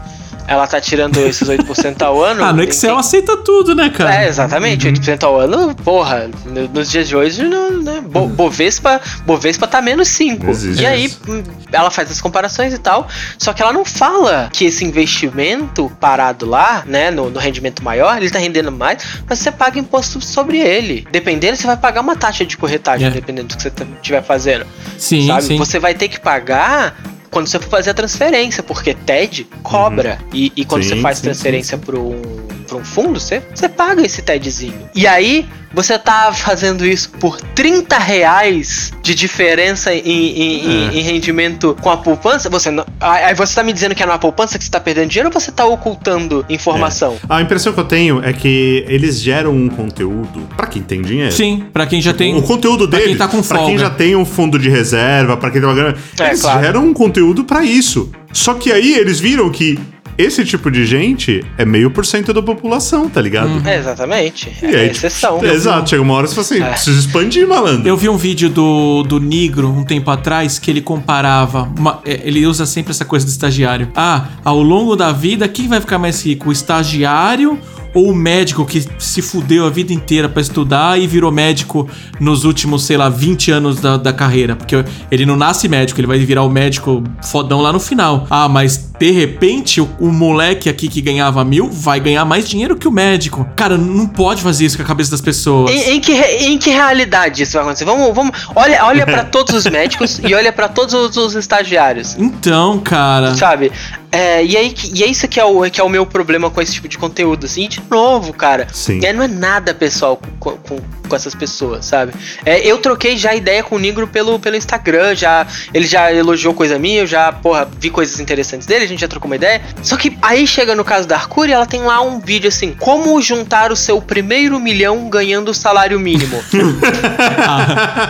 [0.47, 2.43] ela tá tirando esses 8% ao ano.
[2.45, 4.23] Ah, no Excel Quem- aceita tudo, né, cara?
[4.23, 9.01] é, exatamente, 8% ao ano, porra, no- nos dias de hoje, não, né, Bo- Bovespa,
[9.25, 10.47] Bovespa tá menos 5.
[10.49, 14.49] Existe E aí, hum, ela faz as comparações e tal, só que ela não fala
[14.53, 19.39] que esse investimento parado lá, né, no, no rendimento maior, ele tá rendendo mais, mas
[19.39, 21.07] você paga imposto sobre ele.
[21.11, 23.11] Dependendo, você vai pagar uma taxa de corretagem, É.
[23.11, 24.65] dependendo do que você estiver fazendo.
[24.97, 25.41] Sim, sabe?
[25.43, 25.57] sim.
[25.57, 26.95] Você vai ter que pagar
[27.35, 30.19] quando você for fazer a transferência, porque TED cobra.
[30.33, 32.21] E, e quando Sim, você faz sim, transferência para um
[32.65, 34.89] pra um fundo, você, você paga esse TEDzinho.
[34.95, 40.97] E aí, você tá fazendo isso por 30 reais de diferença em, em, É.
[40.97, 44.17] em rendimento com a poupança, você não, aí você tá me dizendo que é na
[44.17, 47.17] poupança que você tá perdendo dinheiro ou você tá ocultando informação?
[47.27, 51.33] A impressão que eu tenho é que eles geram um conteúdo pra quem tem dinheiro.
[51.33, 52.35] Sim, pra quem já tem.
[52.37, 55.35] O conteúdo pra deles, quem tá com pra quem já tem um fundo de reserva,
[55.35, 56.61] pra quem tem uma grana, É, eles claro.
[56.63, 58.09] geram um conteúdo pra isso.
[58.31, 59.77] Só que aí eles viram que
[60.17, 63.49] esse tipo de gente é meio por cento da população, tá ligado?
[63.49, 63.61] Uhum.
[63.67, 64.51] É, exatamente.
[64.61, 65.39] E É aí, exceção.
[65.39, 66.69] tipo, exato, chega uma hora e você fala assim, É.
[66.71, 67.87] precisa expandir, malandro.
[67.87, 71.69] Eu vi um vídeo do, do Negro um tempo atrás que ele comparava.
[71.77, 73.89] uma- é, ele usa sempre essa coisa do estagiário.
[73.95, 76.49] Ah, ao longo da vida, quem vai ficar mais rico?
[76.49, 77.59] O estagiário
[77.95, 81.89] ou o médico que se fudeu a vida inteira pra estudar e virou médico
[82.19, 84.55] nos últimos, sei lá, 20 anos da, da carreira?
[84.55, 88.27] Porque ele não nasce médico, ele vai virar o médico fodão lá no final.
[88.29, 92.75] Ah, mas de repente o, o moleque aqui que ganhava mil vai ganhar mais dinheiro
[92.75, 93.47] que o médico.
[93.55, 95.71] Cara, não pode fazer isso com a cabeça das pessoas.
[95.71, 97.85] Em, em que, em que realidade isso vai acontecer?
[97.85, 102.15] Vamos, vamos, olha, olha para todos os médicos e olha pra todos os, os estagiários.
[102.19, 103.33] Então, cara.
[103.35, 103.71] Sabe?
[104.15, 106.61] É, e, aí, e é isso que é, o, que é o meu problema com
[106.61, 108.67] esse tipo de conteúdo, assim, de novo, cara.
[108.71, 109.03] Sim.
[109.03, 110.79] É, não é nada pessoal com, com,
[111.09, 112.13] com essas pessoas, sabe?
[112.45, 116.53] É, eu troquei já ideia com o Negro pelo, pelo Instagram, já, ele já elogiou
[116.53, 119.61] coisa minha, eu já, porra, vi coisas interessantes dele, a gente já trocou uma ideia.
[119.83, 123.21] Só que aí chega no caso da Arcuri, ela tem lá um vídeo assim, como
[123.21, 126.41] juntar o seu primeiro milhão ganhando o salário mínimo.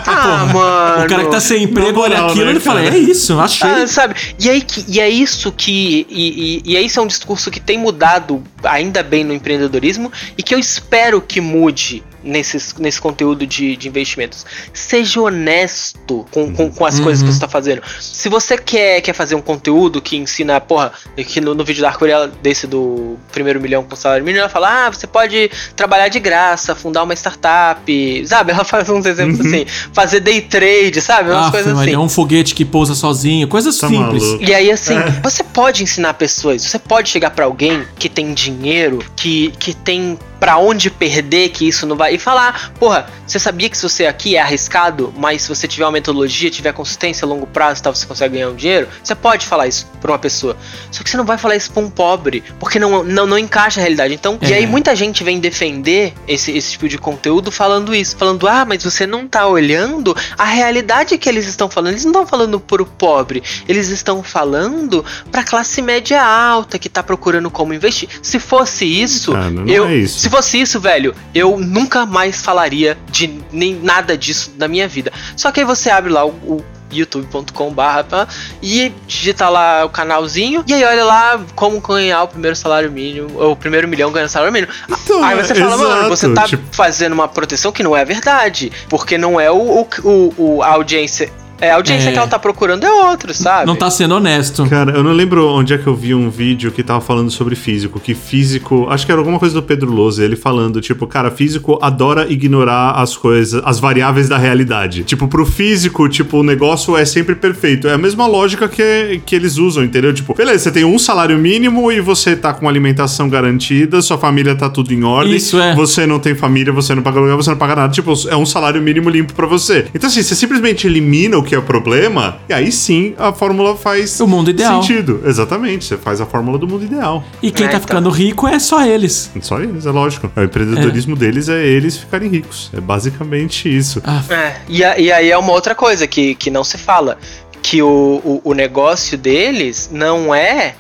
[0.08, 1.06] ah, mano.
[1.06, 2.82] O cara que tá sem emprego olha aquilo né, e ele fala?
[2.82, 3.70] É isso, achei.
[3.70, 4.16] Ah, sabe?
[4.40, 5.95] E, aí, que- e é isso que.
[6.10, 10.44] E, e, e isso é um discurso que tem mudado ainda bem no empreendedorismo e
[10.44, 14.46] que eu espero que mude nesses, nesse conteúdo de, de investimentos.
[14.74, 17.82] Seja honesto com, com, com as coisas que você tá fazendo.
[18.00, 21.90] Se você quer, quer fazer um conteúdo que ensina, porra, que no, no vídeo da
[21.90, 26.20] Arcuriela desse do primeiro milhão com salário mínimo, ela fala: ah, você pode trabalhar de
[26.20, 28.52] graça, fundar uma startup, sabe?
[28.52, 31.30] Ela faz uns exemplos assim, fazer day trade, sabe?
[31.30, 31.94] Umas Ah, coisas assim.
[31.94, 34.24] é um foguete que pousa sozinho, coisas Tá simples.
[34.24, 34.44] maluco.
[34.44, 39.00] E aí, assim, você pode ensinar pessoas, você pode chegar pra alguém que tem dinheiro,
[39.16, 42.14] que, que tem pra onde perder, que isso não vai.
[42.14, 45.84] E falar, porra, você sabia que se você aqui é arriscado, mas se você tiver
[45.86, 48.88] uma metodologia, tiver consistência a longo prazo e tal, você consegue ganhar um dinheiro?
[49.04, 50.56] Você pode falar isso pra uma pessoa.
[50.92, 53.80] Só que você não vai falar isso pra um pobre, porque não, não, não encaixa
[53.80, 54.14] a realidade.
[54.14, 54.58] Então, e É.
[54.58, 58.16] aí muita gente vem defender esse, esse tipo de conteúdo falando isso.
[58.16, 61.94] Falando, ah, mas você não tá olhando a realidade que eles estão falando.
[61.94, 67.02] Eles não estão falando pro pobre, eles estão falando pra classe média alta que tá
[67.02, 68.08] procurando como investir.
[68.22, 69.88] Se fosse isso, Cara, não eu.
[69.88, 70.20] é isso.
[70.20, 75.12] Se fosse isso, velho, eu nunca mais falaria de nem nada disso na minha vida.
[75.36, 76.30] Só que aí você abre lá o.
[76.30, 78.28] o youtube.com barra
[78.62, 83.28] e digita lá o canalzinho e aí olha lá como ganhar o primeiro salário mínimo
[83.36, 86.44] ou o primeiro milhão ganhando salário mínimo Então, aí você fala mano exato, você tá
[86.48, 90.68] tipo- fazendo uma proteção que não é verdade porque não é o, o- o- a
[90.70, 91.30] audiência
[91.60, 92.12] é a audiência É.
[92.12, 94.66] que ela tá procurando é outro sabe Não tá sendo honesto.
[94.70, 97.56] Cara, eu não lembro onde é que eu vi um vídeo que tava falando sobre
[97.56, 101.32] físico, que físico, acho que era alguma coisa do Pedro Lose, ele falando, tipo, cara,
[101.32, 105.04] físico adora ignorar as coisas, as variáveis da realidade.
[105.04, 107.88] Tipo, pro físico, tipo, o negócio é sempre perfeito.
[107.88, 110.14] É a mesma lógica que, que eles usam, entendeu?
[110.14, 114.56] Tipo, beleza, você tem um salário mínimo e você tá com alimentação garantida, sua família
[114.56, 115.36] tá tudo em ordem.
[115.36, 115.74] Isso, é.
[115.76, 117.94] Você não tem família, você não paga aluguel, você não paga nada.
[117.94, 119.86] Tipo, é um salário mínimo limpo pra você.
[119.94, 123.76] Então, assim, você simplesmente elimina o que é o problema, e aí sim a fórmula
[123.78, 124.82] faz O mundo ideal.
[124.82, 125.22] sentido.
[125.26, 127.24] Exatamente, você faz a fórmula do mundo ideal.
[127.42, 127.88] E quem É, tá então.
[127.88, 129.32] ficando rico é só eles.
[129.42, 130.32] Só eles, é lógico.
[130.36, 132.70] O empreendedorismo deles é eles ficarem ricos.
[132.74, 134.02] É basicamente isso.
[134.04, 137.18] Ah, É, e, a- e aí é uma outra coisa que, que não se fala.
[137.62, 140.76] Que o, o, o negócio deles não é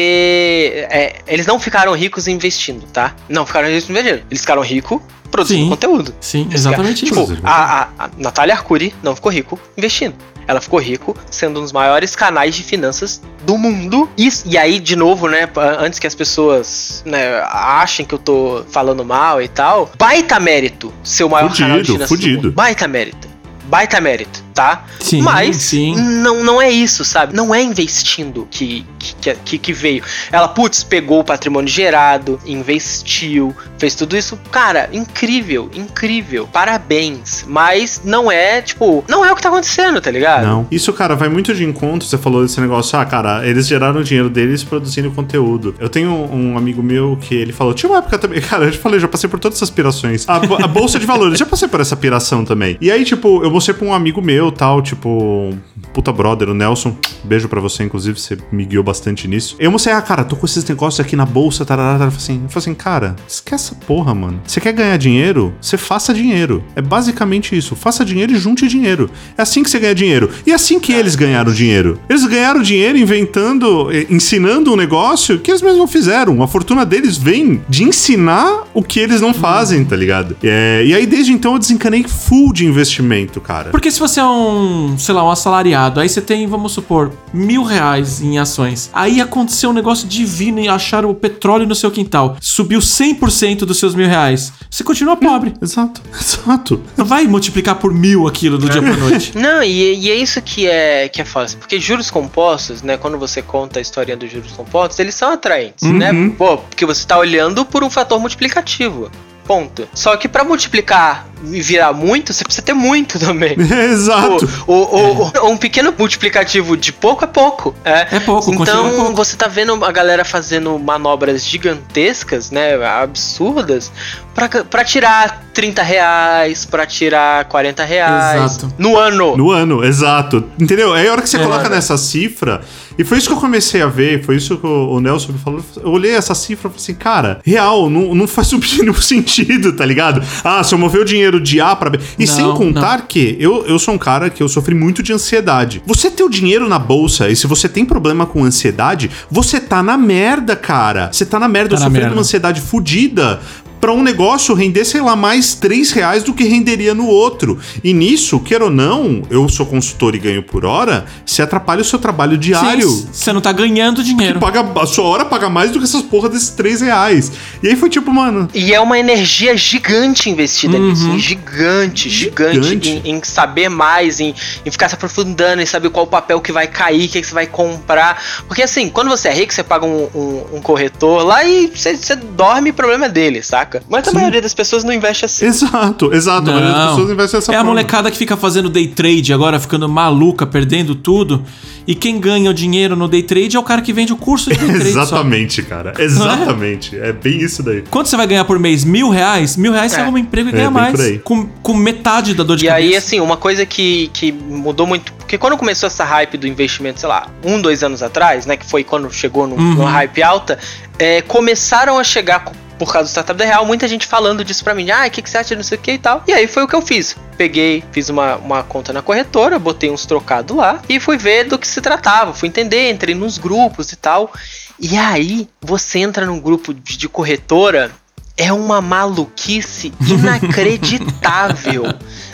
[0.00, 0.86] vender.
[0.90, 3.14] é, eles não ficaram ricos investindo, tá?
[3.28, 4.22] Não ficaram ricos investindo.
[4.30, 5.00] Eles ficaram ricos
[5.30, 5.70] produzindo Sim.
[5.70, 6.14] conteúdo.
[6.20, 7.26] sim, exatamente isso.
[7.26, 10.14] Tipo, a, a, a Natália Arcuri não ficou rico investindo.
[10.48, 14.08] Ela ficou rico sendo um dos maiores canais de finanças do mundo.
[14.16, 15.48] E, e aí, de novo, né?
[15.80, 19.90] Antes que as pessoas né, achem que eu tô falando mal e tal.
[19.98, 22.42] Baita mérito ser o maior canal de Fudido, finanças do fudido.
[22.44, 22.52] mundo.
[22.52, 23.26] Baita mérito.
[23.66, 24.84] Baita mérito, tá?
[25.00, 25.94] Sim, Mas sim.
[25.96, 27.34] Não, não é isso, sabe?
[27.34, 30.02] Não é investindo que, que, que, que veio.
[30.32, 34.38] Ela, putz, pegou o patrimônio gerado, investiu, fez tudo isso.
[34.50, 36.48] Cara, incrível, incrível.
[36.52, 37.44] Parabéns.
[37.46, 40.46] Mas não é, tipo, não é o que tá acontecendo, tá ligado?
[40.46, 40.66] Não.
[40.70, 42.08] Isso, cara, vai muito de encontro.
[42.08, 42.98] Você falou desse negócio.
[42.98, 45.74] Ah, cara, eles geraram o dinheiro deles produzindo conteúdo.
[45.78, 47.74] Eu tenho um amigo meu que ele falou.
[47.74, 48.40] Tinha uma época também.
[48.46, 50.28] Cara, eu te falei, já passei por todas essas pirações.
[50.28, 52.76] A, a bolsa de valores, já passei por essa piração também.
[52.80, 55.56] E aí, tipo, eu mostrei pra um amigo meu tal, tipo,
[55.92, 59.56] puta brother, o Nelson, beijo pra você, inclusive, você me guiou bastante nisso.
[59.58, 62.10] Eu mostrei, ah, cara, tô com esses negócios aqui na bolsa, tarará, tarará.
[62.10, 64.40] Falei assim, eu falei assim, cara, esquece essa porra, mano.
[64.46, 65.54] Você quer ganhar dinheiro?
[65.60, 66.62] Você faça dinheiro.
[66.74, 67.74] É basicamente isso.
[67.74, 69.10] Faça dinheiro e junte dinheiro.
[69.36, 70.30] É assim que você ganha dinheiro.
[70.46, 71.98] E é assim que eles ganharam dinheiro.
[72.08, 76.42] Eles ganharam dinheiro inventando, eh, ensinando um negócio que eles mesmos não fizeram.
[76.42, 80.36] A fortuna deles vem de ensinar o que eles não fazem, tá ligado?
[80.42, 83.70] É, e aí, desde então, eu desencanei full de investimento, cara.
[83.70, 87.62] Porque se você é um, sei lá, um assalariado, aí você tem, vamos supor, mil
[87.62, 88.90] reais em ações.
[88.92, 92.36] Aí aconteceu um negócio divino e acharam o petróleo no seu quintal.
[92.40, 94.52] Subiu 100% dos seus mil reais.
[94.68, 95.54] Você continua pobre.
[95.62, 96.82] Exato, exato.
[96.96, 99.32] Não vai multiplicar por mil aquilo do dia pra noite.
[99.38, 101.58] Não, e, e é isso que é, que é fácil.
[101.58, 102.96] Porque juros compostos, né?
[102.96, 106.10] Quando você conta a historinha dos juros compostos, eles são atraentes, né?
[106.36, 109.10] Pô, porque você tá olhando por um fator multiplicativo.
[109.46, 109.88] Ponto.
[109.94, 113.54] Só que pra multiplicar e virar muito, você precisa ter muito também.
[113.90, 114.48] exato.
[114.66, 117.74] O, o, o- um pequeno multiplicativo de pouco é pouco.
[117.84, 119.14] É, É pouco, Então pouco.
[119.14, 122.74] você tá vendo a galera fazendo manobras gigantescas, né?
[122.84, 123.92] Absurdas,
[124.34, 128.52] pra, pra tirar 30 reais, pra tirar 40 reais.
[128.56, 128.74] Exato.
[128.78, 129.36] No ano.
[129.36, 130.44] No ano, exato.
[130.58, 130.92] Entendeu?
[130.92, 131.42] Aí a hora que você É.
[131.42, 132.62] coloca nessa cifra,
[132.98, 135.62] e foi isso que eu comecei a ver, foi isso que o Nelson me falou.
[135.82, 139.72] Eu olhei essa cifra e falei assim, cara, real, não, não faz o mínimo sentido,
[139.72, 140.22] tá ligado?
[140.42, 141.98] Ah, se eu mover o dinheiro de A pra B.
[142.18, 145.12] E Não, sem contar que eu, eu sou um cara que eu sofri muito de
[145.12, 145.82] ansiedade.
[145.86, 149.82] Você ter o dinheiro na bolsa e se você tem problema com ansiedade, você tá
[149.82, 151.10] na merda, cara.
[151.12, 153.40] Você tá na merda, Tá eu sofri de uma ansiedade fodida
[153.80, 157.58] pra um negócio render, sei lá, mais 3 reais do que renderia no outro.
[157.84, 161.84] E nisso, queira ou não, eu sou consultor e ganho por hora, você atrapalha o
[161.84, 162.88] seu trabalho diário.
[162.90, 164.40] Você não tá ganhando dinheiro.
[164.40, 167.30] Paga, a sua hora paga mais do que essas porra desses 3 reais.
[167.62, 168.48] E aí foi tipo, mano.
[168.54, 170.88] E é uma energia gigante investida Uhum.
[170.90, 171.18] nisso.
[171.18, 172.62] Gigante, gigante.
[172.62, 173.02] Gigante.
[173.04, 174.34] Em, em saber mais, em,
[174.64, 177.34] em ficar se aprofundando, em saber qual papel que vai cair, o que, que você
[177.34, 178.22] vai comprar.
[178.46, 181.96] Porque assim, quando você é rico, você paga um, um- um corretor lá e você,
[181.96, 183.65] você dorme e o problema é dele, saca?
[183.88, 185.46] Mas a maioria das pessoas não investe assim.
[185.46, 186.50] Exato, exato.
[186.50, 186.88] A maioria das Não.
[186.96, 187.70] pessoas investem dessa É a forma.
[187.72, 191.42] molecada que fica fazendo day trade agora, ficando maluca, perdendo tudo.
[191.86, 194.50] E quem ganha o dinheiro no day trade é o cara que vende o curso
[194.50, 194.92] de day trade.
[194.92, 195.02] só.
[195.02, 195.92] Exatamente, cara.
[195.98, 196.96] Exatamente.
[196.96, 197.82] É bem isso daí.
[197.90, 198.84] Quanto você vai ganhar por mês?
[198.84, 199.56] Mil reais?
[199.56, 200.02] Mil reais você É.
[200.02, 200.92] arruma um emprego e É, ganha mais.
[200.92, 201.18] por aí.
[201.18, 202.86] Com, com metade da dor de E cabeça.
[202.88, 205.12] aí, assim, uma coisa que, que mudou muito.
[205.14, 208.56] Porque quando começou essa hype do investimento, sei lá, um, dois anos atrás, né?
[208.56, 209.74] Que foi quando chegou num- Uhum.
[209.74, 210.58] numa hype alta,
[210.98, 212.44] é, começaram a chegar.
[212.78, 214.90] Por causa do Startup da Real, muita gente falando disso pra mim.
[214.90, 216.22] Ah, o que, que você acha, não sei o que e tal.
[216.26, 217.16] E aí foi o que eu fiz.
[217.36, 221.58] Peguei, fiz uma, uma conta na corretora, botei uns trocados lá e fui ver do
[221.58, 222.34] que se tratava.
[222.34, 224.32] Fui entender, entrei nos grupos e tal.
[224.78, 227.90] E aí, você entra num grupo de, de corretora,
[228.36, 231.84] é uma maluquice inacreditável.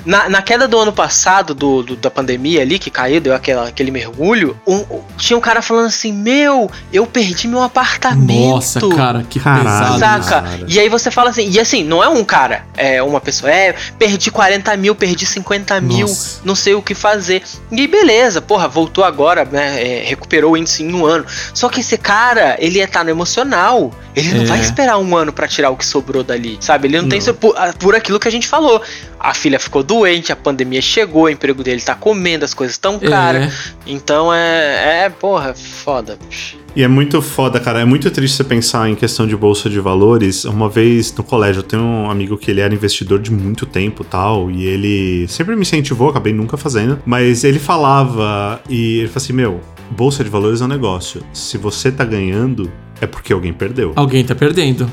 [0.05, 3.69] Na, na queda do ano passado, do, do- da pandemia ali, que caiu, deu aquela,
[3.69, 4.85] aquele mergulho, um-
[5.17, 8.49] tinha um cara falando assim: Meu, eu perdi meu apartamento.
[8.51, 9.93] Nossa, cara, que Caralho.
[9.95, 10.25] pesado.
[10.25, 10.43] Saca?
[10.49, 10.65] cara.
[10.69, 13.75] E aí você fala assim, e assim, não é um cara, é uma pessoa, é,
[13.99, 16.41] perdi 40 mil, perdi 50 mil, Nossa.
[16.45, 17.43] não sei o que fazer.
[17.71, 19.83] E beleza, porra, voltou agora, né?
[19.83, 21.25] é, recuperou o índice em um ano.
[21.55, 23.91] Só que esse cara, ele ia estar no emocional.
[24.15, 24.47] Ele não É.
[24.47, 26.87] vai esperar um ano pra tirar o que sobrou dali, sabe?
[26.87, 27.19] Ele não, tem Não.
[27.19, 28.83] isso por, ah, por aquilo que a gente falou.
[29.19, 32.99] A filha ficou doente, a pandemia chegou, o emprego dele tá comendo, as coisas tão
[32.99, 33.75] caras.
[33.87, 33.91] É.
[33.93, 36.19] Então é, é, porra, foda.
[36.29, 36.57] bicho.
[36.75, 37.81] E é muito foda, cara.
[37.81, 40.47] É muito triste você pensar em questão de bolsa de valores.
[40.47, 44.03] Uma vez no colégio, eu tenho um amigo que ele era investidor de muito tempo
[44.03, 44.51] tal.
[44.51, 46.99] E ele sempre me incentivou, acabei nunca fazendo.
[47.05, 49.61] Mas ele falava, e ele falou assim: Meu,
[49.91, 51.23] bolsa de valores é um negócio.
[51.35, 53.93] Se você tá ganhando, é porque alguém perdeu.
[53.95, 54.91] Alguém tá perdendo.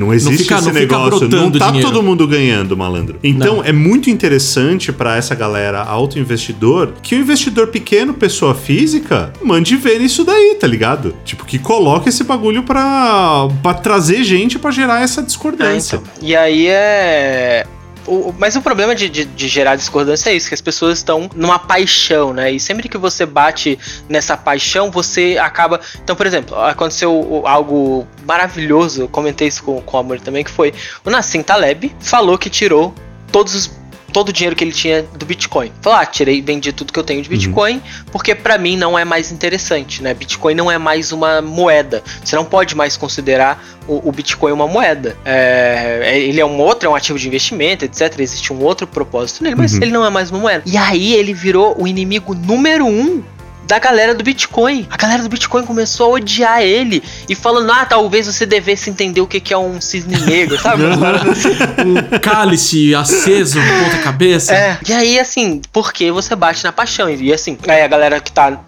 [0.00, 1.28] Não existe fica- esse não fica negócio.
[1.28, 1.88] Não tá dinheiro.
[1.90, 3.18] todo mundo ganhando, malandro.
[3.22, 3.64] Então Não.
[3.64, 9.98] é muito interessante pra essa galera auto-investidor que o investidor pequeno, pessoa física, mande ver
[10.00, 11.14] nisso daí, tá ligado?
[11.24, 15.96] Tipo, que coloque esse bagulho pra, pra trazer gente pra gerar essa É, discordância.
[15.96, 16.12] então.
[16.28, 17.66] E aí é.
[18.06, 21.28] O- mas o problema de, de- de gerar discordância é isso, que as pessoas estão
[21.34, 22.50] numa paixão, né?
[22.52, 23.78] E sempre que você bate
[24.08, 25.80] nessa paixão, você acaba.
[26.02, 30.50] Então, por exemplo, aconteceu algo maravilhoso, eu comentei isso com, com o Amor também, que
[30.50, 30.72] foi
[31.04, 32.94] o Nassim Taleb falou que tirou
[33.32, 33.79] todos os.
[34.12, 35.70] Todo o dinheiro que ele tinha do Bitcoin.
[35.80, 37.80] Falou, ah, tirei, vendi tudo que eu tenho de Bitcoin,
[38.10, 40.12] porque pra mim não é mais interessante, né?
[40.14, 42.02] Bitcoin não é mais uma moeda.
[42.24, 45.16] Você não pode mais considerar o, o Bitcoin uma moeda.
[45.24, 48.18] É, é- ele é um outro, é um ativo de investimento, etc.
[48.18, 49.82] Existe um outro propósito nele, mas Uhum.
[49.82, 50.62] ele não é mais uma moeda.
[50.66, 53.22] E aí ele virou o inimigo número um
[53.70, 54.84] da galera do Bitcoin.
[54.90, 59.20] A galera do Bitcoin começou a odiar ele e falando, ah, talvez você devesse entender
[59.20, 60.82] o que que é um cisne negro, sabe?
[60.82, 64.52] Um cálice aceso, ponta cabeça.
[64.52, 67.08] É, e aí, assim, porque você bate na paixão.
[67.08, 68.58] E assim, aí a galera que tá.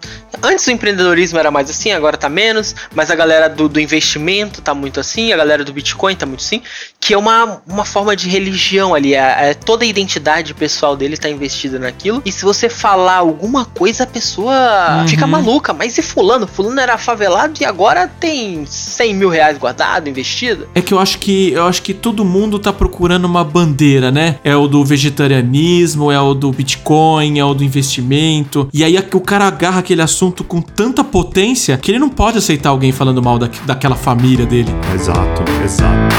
[0.43, 4.61] Antes o empreendedorismo era mais assim, agora tá menos, mas a galera do, do investimento
[4.61, 6.61] tá muito assim, a galera do Bitcoin tá muito assim,
[6.99, 9.13] que é uma, uma forma de religião ali.
[9.13, 12.21] É, é toda a identidade pessoal dele tá investida naquilo.
[12.25, 14.53] E se você falar alguma coisa, a pessoa
[15.01, 15.07] Uhum.
[15.07, 15.73] fica maluca.
[15.73, 16.47] Mas e fulano?
[16.47, 20.67] Fulano era favelado e agora tem 100 mil reais guardado, investido?
[20.75, 24.39] É que eu acho que eu acho que todo mundo tá procurando uma bandeira, né?
[24.43, 28.69] É o do vegetarianismo, é o do Bitcoin, é o do investimento.
[28.73, 32.69] E aí o cara agarra aquele assunto com tanta potência que ele não pode aceitar
[32.69, 34.71] alguém falando mal da, daquela família dele.
[34.95, 36.15] Exato, exato.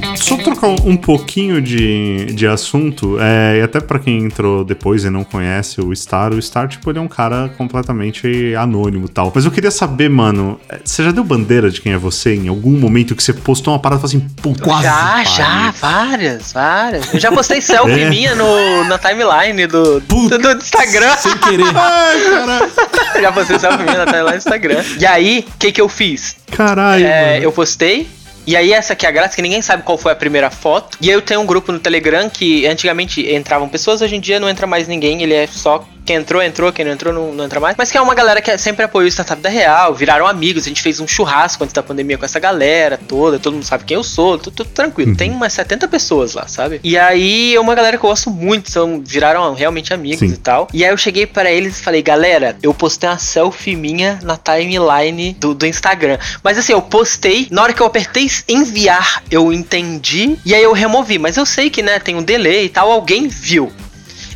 [0.00, 3.18] Deixa eu só trocar um pouquinho de, de assunto.
[3.20, 6.90] É, e até pra quem entrou depois e não conhece o Star, o Star, tipo,
[6.90, 9.32] ele é um cara completamente anônimo e tal.
[9.34, 12.48] Mas eu queria saber, mano, é, você já deu bandeira de quem é você em
[12.48, 16.52] algum momento que você postou uma parada e falou assim, puta, Quase já, já, várias,
[16.52, 17.14] várias.
[17.14, 18.10] Eu já postei selfie É?
[18.10, 21.16] minha no, na timeline do, Puta, do, do Instagram.
[21.16, 21.64] Sem querer.
[21.74, 22.72] Ai, caralho.
[23.20, 24.84] já postei selfie minha na timeline do Instagram.
[24.98, 26.37] E aí, o que que eu fiz?
[26.50, 27.06] Caralho.
[27.06, 28.08] É, eu postei.
[28.46, 30.96] E aí, essa aqui é a graça, que ninguém sabe qual foi a primeira foto.
[31.00, 34.40] E aí, eu tenho um grupo no Telegram que antigamente entravam pessoas, hoje em dia
[34.40, 35.86] não entra mais ninguém, ele é só.
[36.08, 37.76] Quem entrou, entrou, quem não entrou, não, não entra mais.
[37.76, 40.62] Mas que é uma galera que sempre apoiou o Startup da Real, viraram amigos.
[40.64, 43.84] A gente fez um churrasco antes da pandemia com essa galera toda, todo mundo sabe
[43.84, 45.14] quem eu sou, tudo, tudo tranquilo.
[45.14, 46.80] Tem umas 70 pessoas lá, sabe?
[46.82, 50.34] E aí, é uma galera que eu gosto muito, são, viraram realmente amigos Sim.
[50.34, 50.66] e tal.
[50.72, 54.38] E aí, eu cheguei pra eles e falei, galera, eu postei uma selfie minha na
[54.38, 56.16] timeline do, do Instagram.
[56.42, 60.72] Mas assim, eu postei, na hora que eu apertei enviar, eu entendi, e aí eu
[60.72, 61.18] removi.
[61.18, 63.70] Mas eu sei que, né, tem um delay e tal, alguém viu.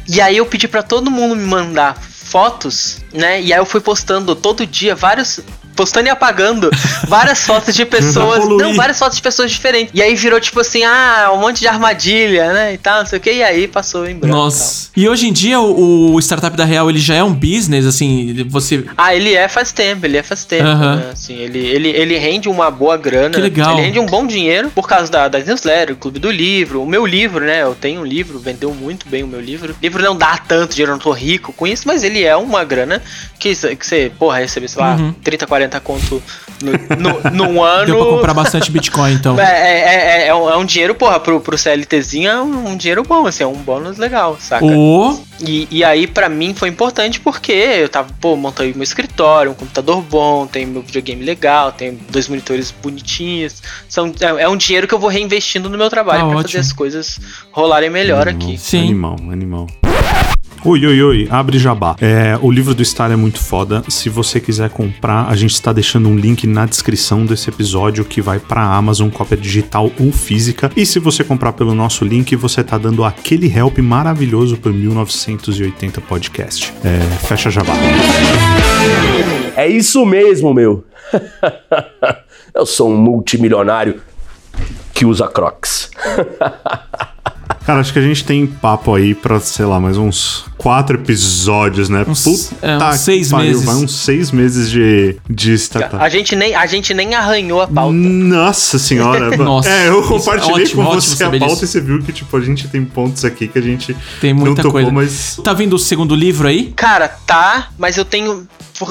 [0.09, 3.41] E aí eu pedi pra todo mundo me mandar fotos, né?
[3.41, 5.41] E aí eu fui postando todo dia vários.
[5.75, 6.71] Postando e apagando
[7.09, 8.47] várias fotos de pessoas.
[8.49, 9.91] Não, várias fotos de pessoas diferentes.
[9.95, 12.75] E aí virou tipo assim, ah, um monte de armadilha, né?
[12.75, 13.33] E tal, não sei o que.
[13.33, 14.27] E aí passou em branco.
[14.27, 14.31] e.
[14.39, 14.91] Nossa.
[14.97, 18.45] E hoje em dia o, o startup da Real ele já é um business, assim,
[18.49, 20.97] você Ah, ele é faz tempo, ele é faz tempo, Aham.
[20.97, 21.11] né?
[21.13, 23.31] Assim, ele, ele, ele rende uma boa grana.
[23.35, 23.73] Que legal.
[23.73, 26.87] Ele rende um bom dinheiro por causa da, das newsletters, o clube do livro, o
[26.87, 27.63] meu livro, né?
[27.63, 29.73] Eu tenho um livro, vendeu muito bem o meu livro.
[29.73, 32.37] O livro não dá tanto dinheiro, eu não tô rico com isso, mas ele é
[32.37, 33.03] uma grana
[33.39, 35.13] que, que você, porra, receber, sei lá, Uhum.
[35.25, 36.23] 30, 40 conto
[36.63, 37.87] no, no, num ano.
[37.87, 39.39] deu pra comprar bastante Bitcoin, então.
[39.39, 42.77] É, é, é, é um, é um dinheiro, porra, pro, pro CLTzinho é um, um
[42.77, 44.65] dinheiro bom, assim, é um bônus legal, saca?
[44.65, 49.51] Ô, E, e aí, pra mim, foi importante porque eu tava, pô, montei meu escritório,
[49.51, 53.63] um computador bom, tem meu videogame legal, tem dois monitores bonitinhos.
[53.89, 56.49] São, é, é um dinheiro que eu vou reinvestindo no meu trabalho Ah, pra ótimo.
[56.49, 57.21] fazer as coisas
[57.51, 58.57] rolarem melhor aqui.
[58.57, 58.85] Sim.
[58.85, 59.67] Animal, animal.
[60.65, 61.97] Oi, oi, oi, abre jabá.
[62.01, 63.83] É, o livro do Star é muito foda.
[63.89, 68.23] Se você quiser comprar, a gente está deixando um link na descrição desse episódio que
[68.23, 70.71] vai pra Amazon, cópia digital ou física.
[70.77, 76.01] E se você comprar pelo nosso link, você tá dando aquele help maravilhoso pro 1980
[76.03, 76.73] podcast.
[76.85, 77.75] É, fecha jabá.
[79.57, 80.85] É isso mesmo, meu.
[82.55, 84.01] Eu sou um multimilionário
[84.95, 85.91] que usa Crocs.
[87.65, 91.89] Cara, acho que a gente tem papo aí pra, sei lá, mais uns quatro episódios,
[91.89, 92.05] né?
[92.07, 93.65] Uns- é, uns seis pariu, meses.
[93.65, 96.03] Vai uns seis meses de, de startup.
[96.03, 97.93] A gente, nem, a gente nem arranhou a pauta.
[97.93, 99.35] Nossa senhora.
[99.39, 101.65] Nossa, é, eu isso- compartilhei ótimo, com você a pauta disso.
[101.65, 104.41] e você viu que, tipo, a gente tem pontos aqui que a gente tem não
[104.41, 104.91] muita tocou, coisa.
[104.91, 105.41] mas...
[105.43, 106.73] Tá vindo o segundo livro aí?
[106.77, 108.47] Cara, tá, mas eu tenho.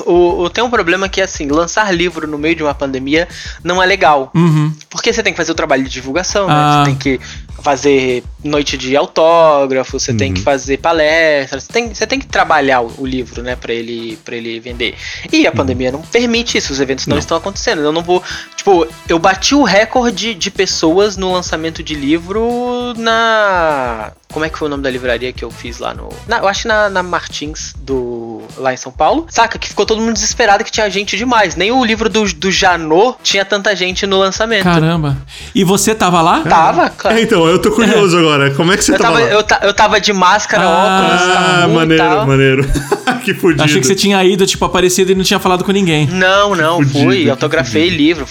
[0.07, 3.27] Eu tenho um problema que, assim, lançar livro no meio de uma pandemia
[3.63, 4.31] não é legal.
[4.33, 4.71] Uhum.
[4.89, 6.53] Porque você tem que fazer o trabalho de divulgação, né?
[6.55, 6.83] Ah.
[6.85, 7.19] Você tem que
[7.61, 12.81] fazer noite de autógrafo, você tem que fazer palestras, você tem, você tem que trabalhar
[12.81, 14.95] o, o livro, né, pra ele, pra ele vender.
[15.31, 17.81] E a pandemia não permite isso, os eventos não, estão acontecendo.
[17.81, 18.23] Eu não vou.
[18.55, 24.11] Tipo, eu bati o recorde de pessoas no lançamento de livro na.
[24.31, 26.09] Como é que foi o nome da livraria que eu fiz lá no.
[26.27, 28.41] na- eu acho que na, na Martins, do.
[28.57, 29.25] lá em São Paulo.
[29.29, 29.57] Saca?
[29.59, 31.55] Que ficou todo mundo desesperado que tinha gente demais.
[31.55, 34.63] Nem o livro do, do Janot tinha tanta gente no lançamento.
[34.63, 35.17] Caramba.
[35.53, 36.41] E você tava lá?
[36.41, 37.19] Tava, cara.
[37.19, 38.51] É, então, eu tô curioso agora.
[38.51, 39.31] Como é que você Eu tava, tava, lá?
[39.33, 42.27] eu, ta- eu tava de máscara, Ah, óculos, Ah, maneiro, tal.
[42.27, 42.65] maneiro.
[43.23, 43.63] que fudido.
[43.63, 46.07] Achei que você tinha ido, tipo, aparecido e não tinha falado com ninguém.
[46.07, 48.01] Não, não, Fudido, fui, autografei fudido.
[48.03, 48.27] livro,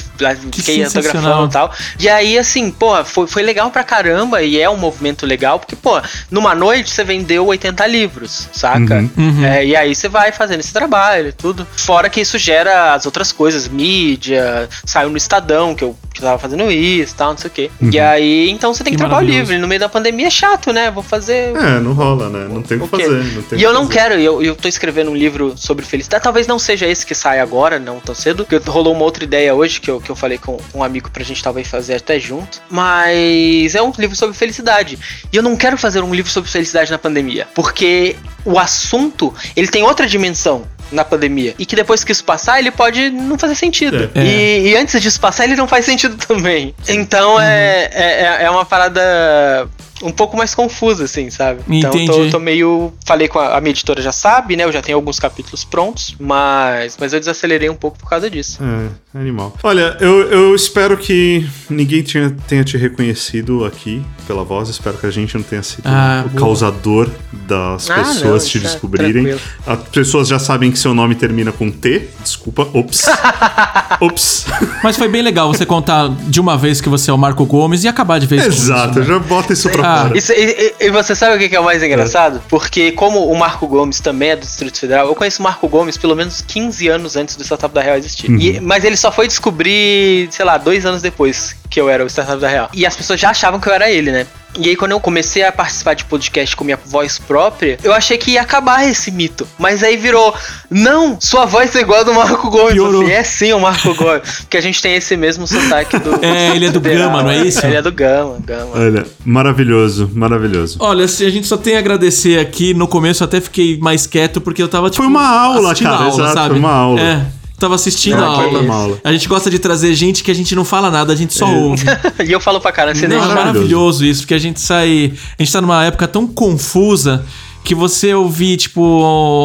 [0.52, 1.72] fiquei autografando e tal.
[1.98, 5.76] E aí, assim, porra, foi, foi legal pra caramba e é um movimento legal, porque,
[5.76, 5.89] pô,
[6.30, 8.96] numa noite você vendeu 80 livros, saca?
[8.96, 9.10] Uhum.
[9.16, 9.44] Uhum.
[9.44, 11.66] É, e aí você vai fazendo esse trabalho e tudo.
[11.76, 16.38] Fora que isso gera as outras coisas, mídia, saiu no Estadão, que eu que tava
[16.38, 17.70] fazendo isso e tal, não sei o quê.
[17.80, 17.90] Uhum.
[17.92, 19.58] E aí, então você tem que, que trabalhar livre.
[19.58, 20.90] No meio da pandemia é chato, né?
[20.90, 21.56] Vou fazer.
[21.56, 22.46] É, não rola, né?
[22.48, 23.56] Não tem o que fazer.
[23.56, 26.22] e eu não quero, eu, eu tô escrevendo um livro sobre felicidade.
[26.22, 28.44] Talvez não seja esse que sai agora, não tão cedo.
[28.44, 31.24] Porque rolou uma outra ideia hoje que eu, que eu falei com um amigo pra
[31.24, 32.60] gente talvez fazer até junto.
[32.68, 34.98] Mas é um livro sobre felicidade.
[35.32, 37.48] E eu não quero fazer um livro sobre felicidade na pandemia.
[37.54, 41.54] Porque o assunto, ele tem outra dimensão na pandemia.
[41.58, 44.10] E que depois que isso passar, ele pode não fazer sentido.
[44.14, 44.20] É.
[44.22, 46.74] E, e, antes disso passar, ele não faz sentido também.
[46.88, 47.40] Então uhum.
[47.40, 49.68] é, é, é uma parada
[50.02, 51.60] um pouco mais confusa, assim, sabe?
[51.68, 52.04] Entendi.
[52.04, 52.92] Então tô, tô, meio.
[53.04, 54.64] Falei com a, a, minha editora já sabe, né?
[54.64, 58.60] Eu já tenho alguns capítulos prontos, mas, mas eu desacelerei um pouco por causa disso.
[58.62, 59.54] É, animal.
[59.62, 64.68] Olha, eu, eu espero que ninguém tinha, tenha te reconhecido aqui pela voz.
[64.68, 66.40] Espero que a gente não tenha sido ah, o boa.
[66.40, 69.38] causador das ah, pessoas não, te é descobrirem.
[69.66, 72.08] As pessoas já sabem que seu nome termina com T.
[72.22, 73.06] Desculpa, ops.
[74.00, 74.46] ops.
[74.82, 77.84] Mas foi bem legal você contar de uma vez que você é o Marco Gomes
[77.84, 79.06] e acabar de vez Exato, isso, né?
[79.06, 81.82] já bota isso pra ah, isso, e, e, você sabe o que é o mais
[81.82, 82.36] engraçado?
[82.36, 82.40] É.
[82.48, 85.96] Porque como o Marco Gomes também é do Distrito Federal, eu conheço o Marco Gomes
[85.96, 88.30] pelo menos 15 anos antes do Startup da Real existir.
[88.30, 88.38] Uhum.
[88.38, 92.08] E, mas ele só foi descobrir, sei lá, dois anos depois que eu era o
[92.08, 92.68] Startup da Real.
[92.74, 94.26] E as pessoas já achavam que eu era ele, né?
[94.58, 98.18] E aí, quando eu comecei a participar de podcast com minha voz própria, eu achei
[98.18, 99.46] que ia acabar esse mito.
[99.56, 100.34] Mas aí virou,
[100.68, 102.72] não, sua voz é igual a do Marco Gomes.
[102.72, 103.02] Piorou.
[103.02, 104.40] Assim, é sim o Marco Gomes.
[104.40, 106.10] Porque a gente tem esse mesmo sotaque do.
[106.20, 107.64] É, ele é do Gama, não é isso?
[107.64, 108.72] Ele é do Gama, Gama.
[108.74, 110.76] Olha, maravilhoso, maravilhoso.
[110.80, 112.74] Olha, assim, a gente só tem a agradecer aqui.
[112.74, 115.02] No começo eu até fiquei mais quieto, porque eu tava, tipo.
[115.02, 116.48] Foi uma aula, cara, aula, exato, sabe?
[116.50, 117.00] Foi uma aula.
[117.00, 118.72] É tava assistindo a aula.
[118.72, 119.00] aula.
[119.04, 121.46] A gente gosta de trazer gente que a gente não fala nada, a gente só
[121.46, 121.56] é.
[121.56, 121.84] ouve.
[122.26, 125.12] e eu falo pra cara, você não, É maravilhoso isso, porque a gente sai.
[125.38, 127.24] A gente tá numa época tão confusa
[127.62, 128.82] que você ouvir, tipo,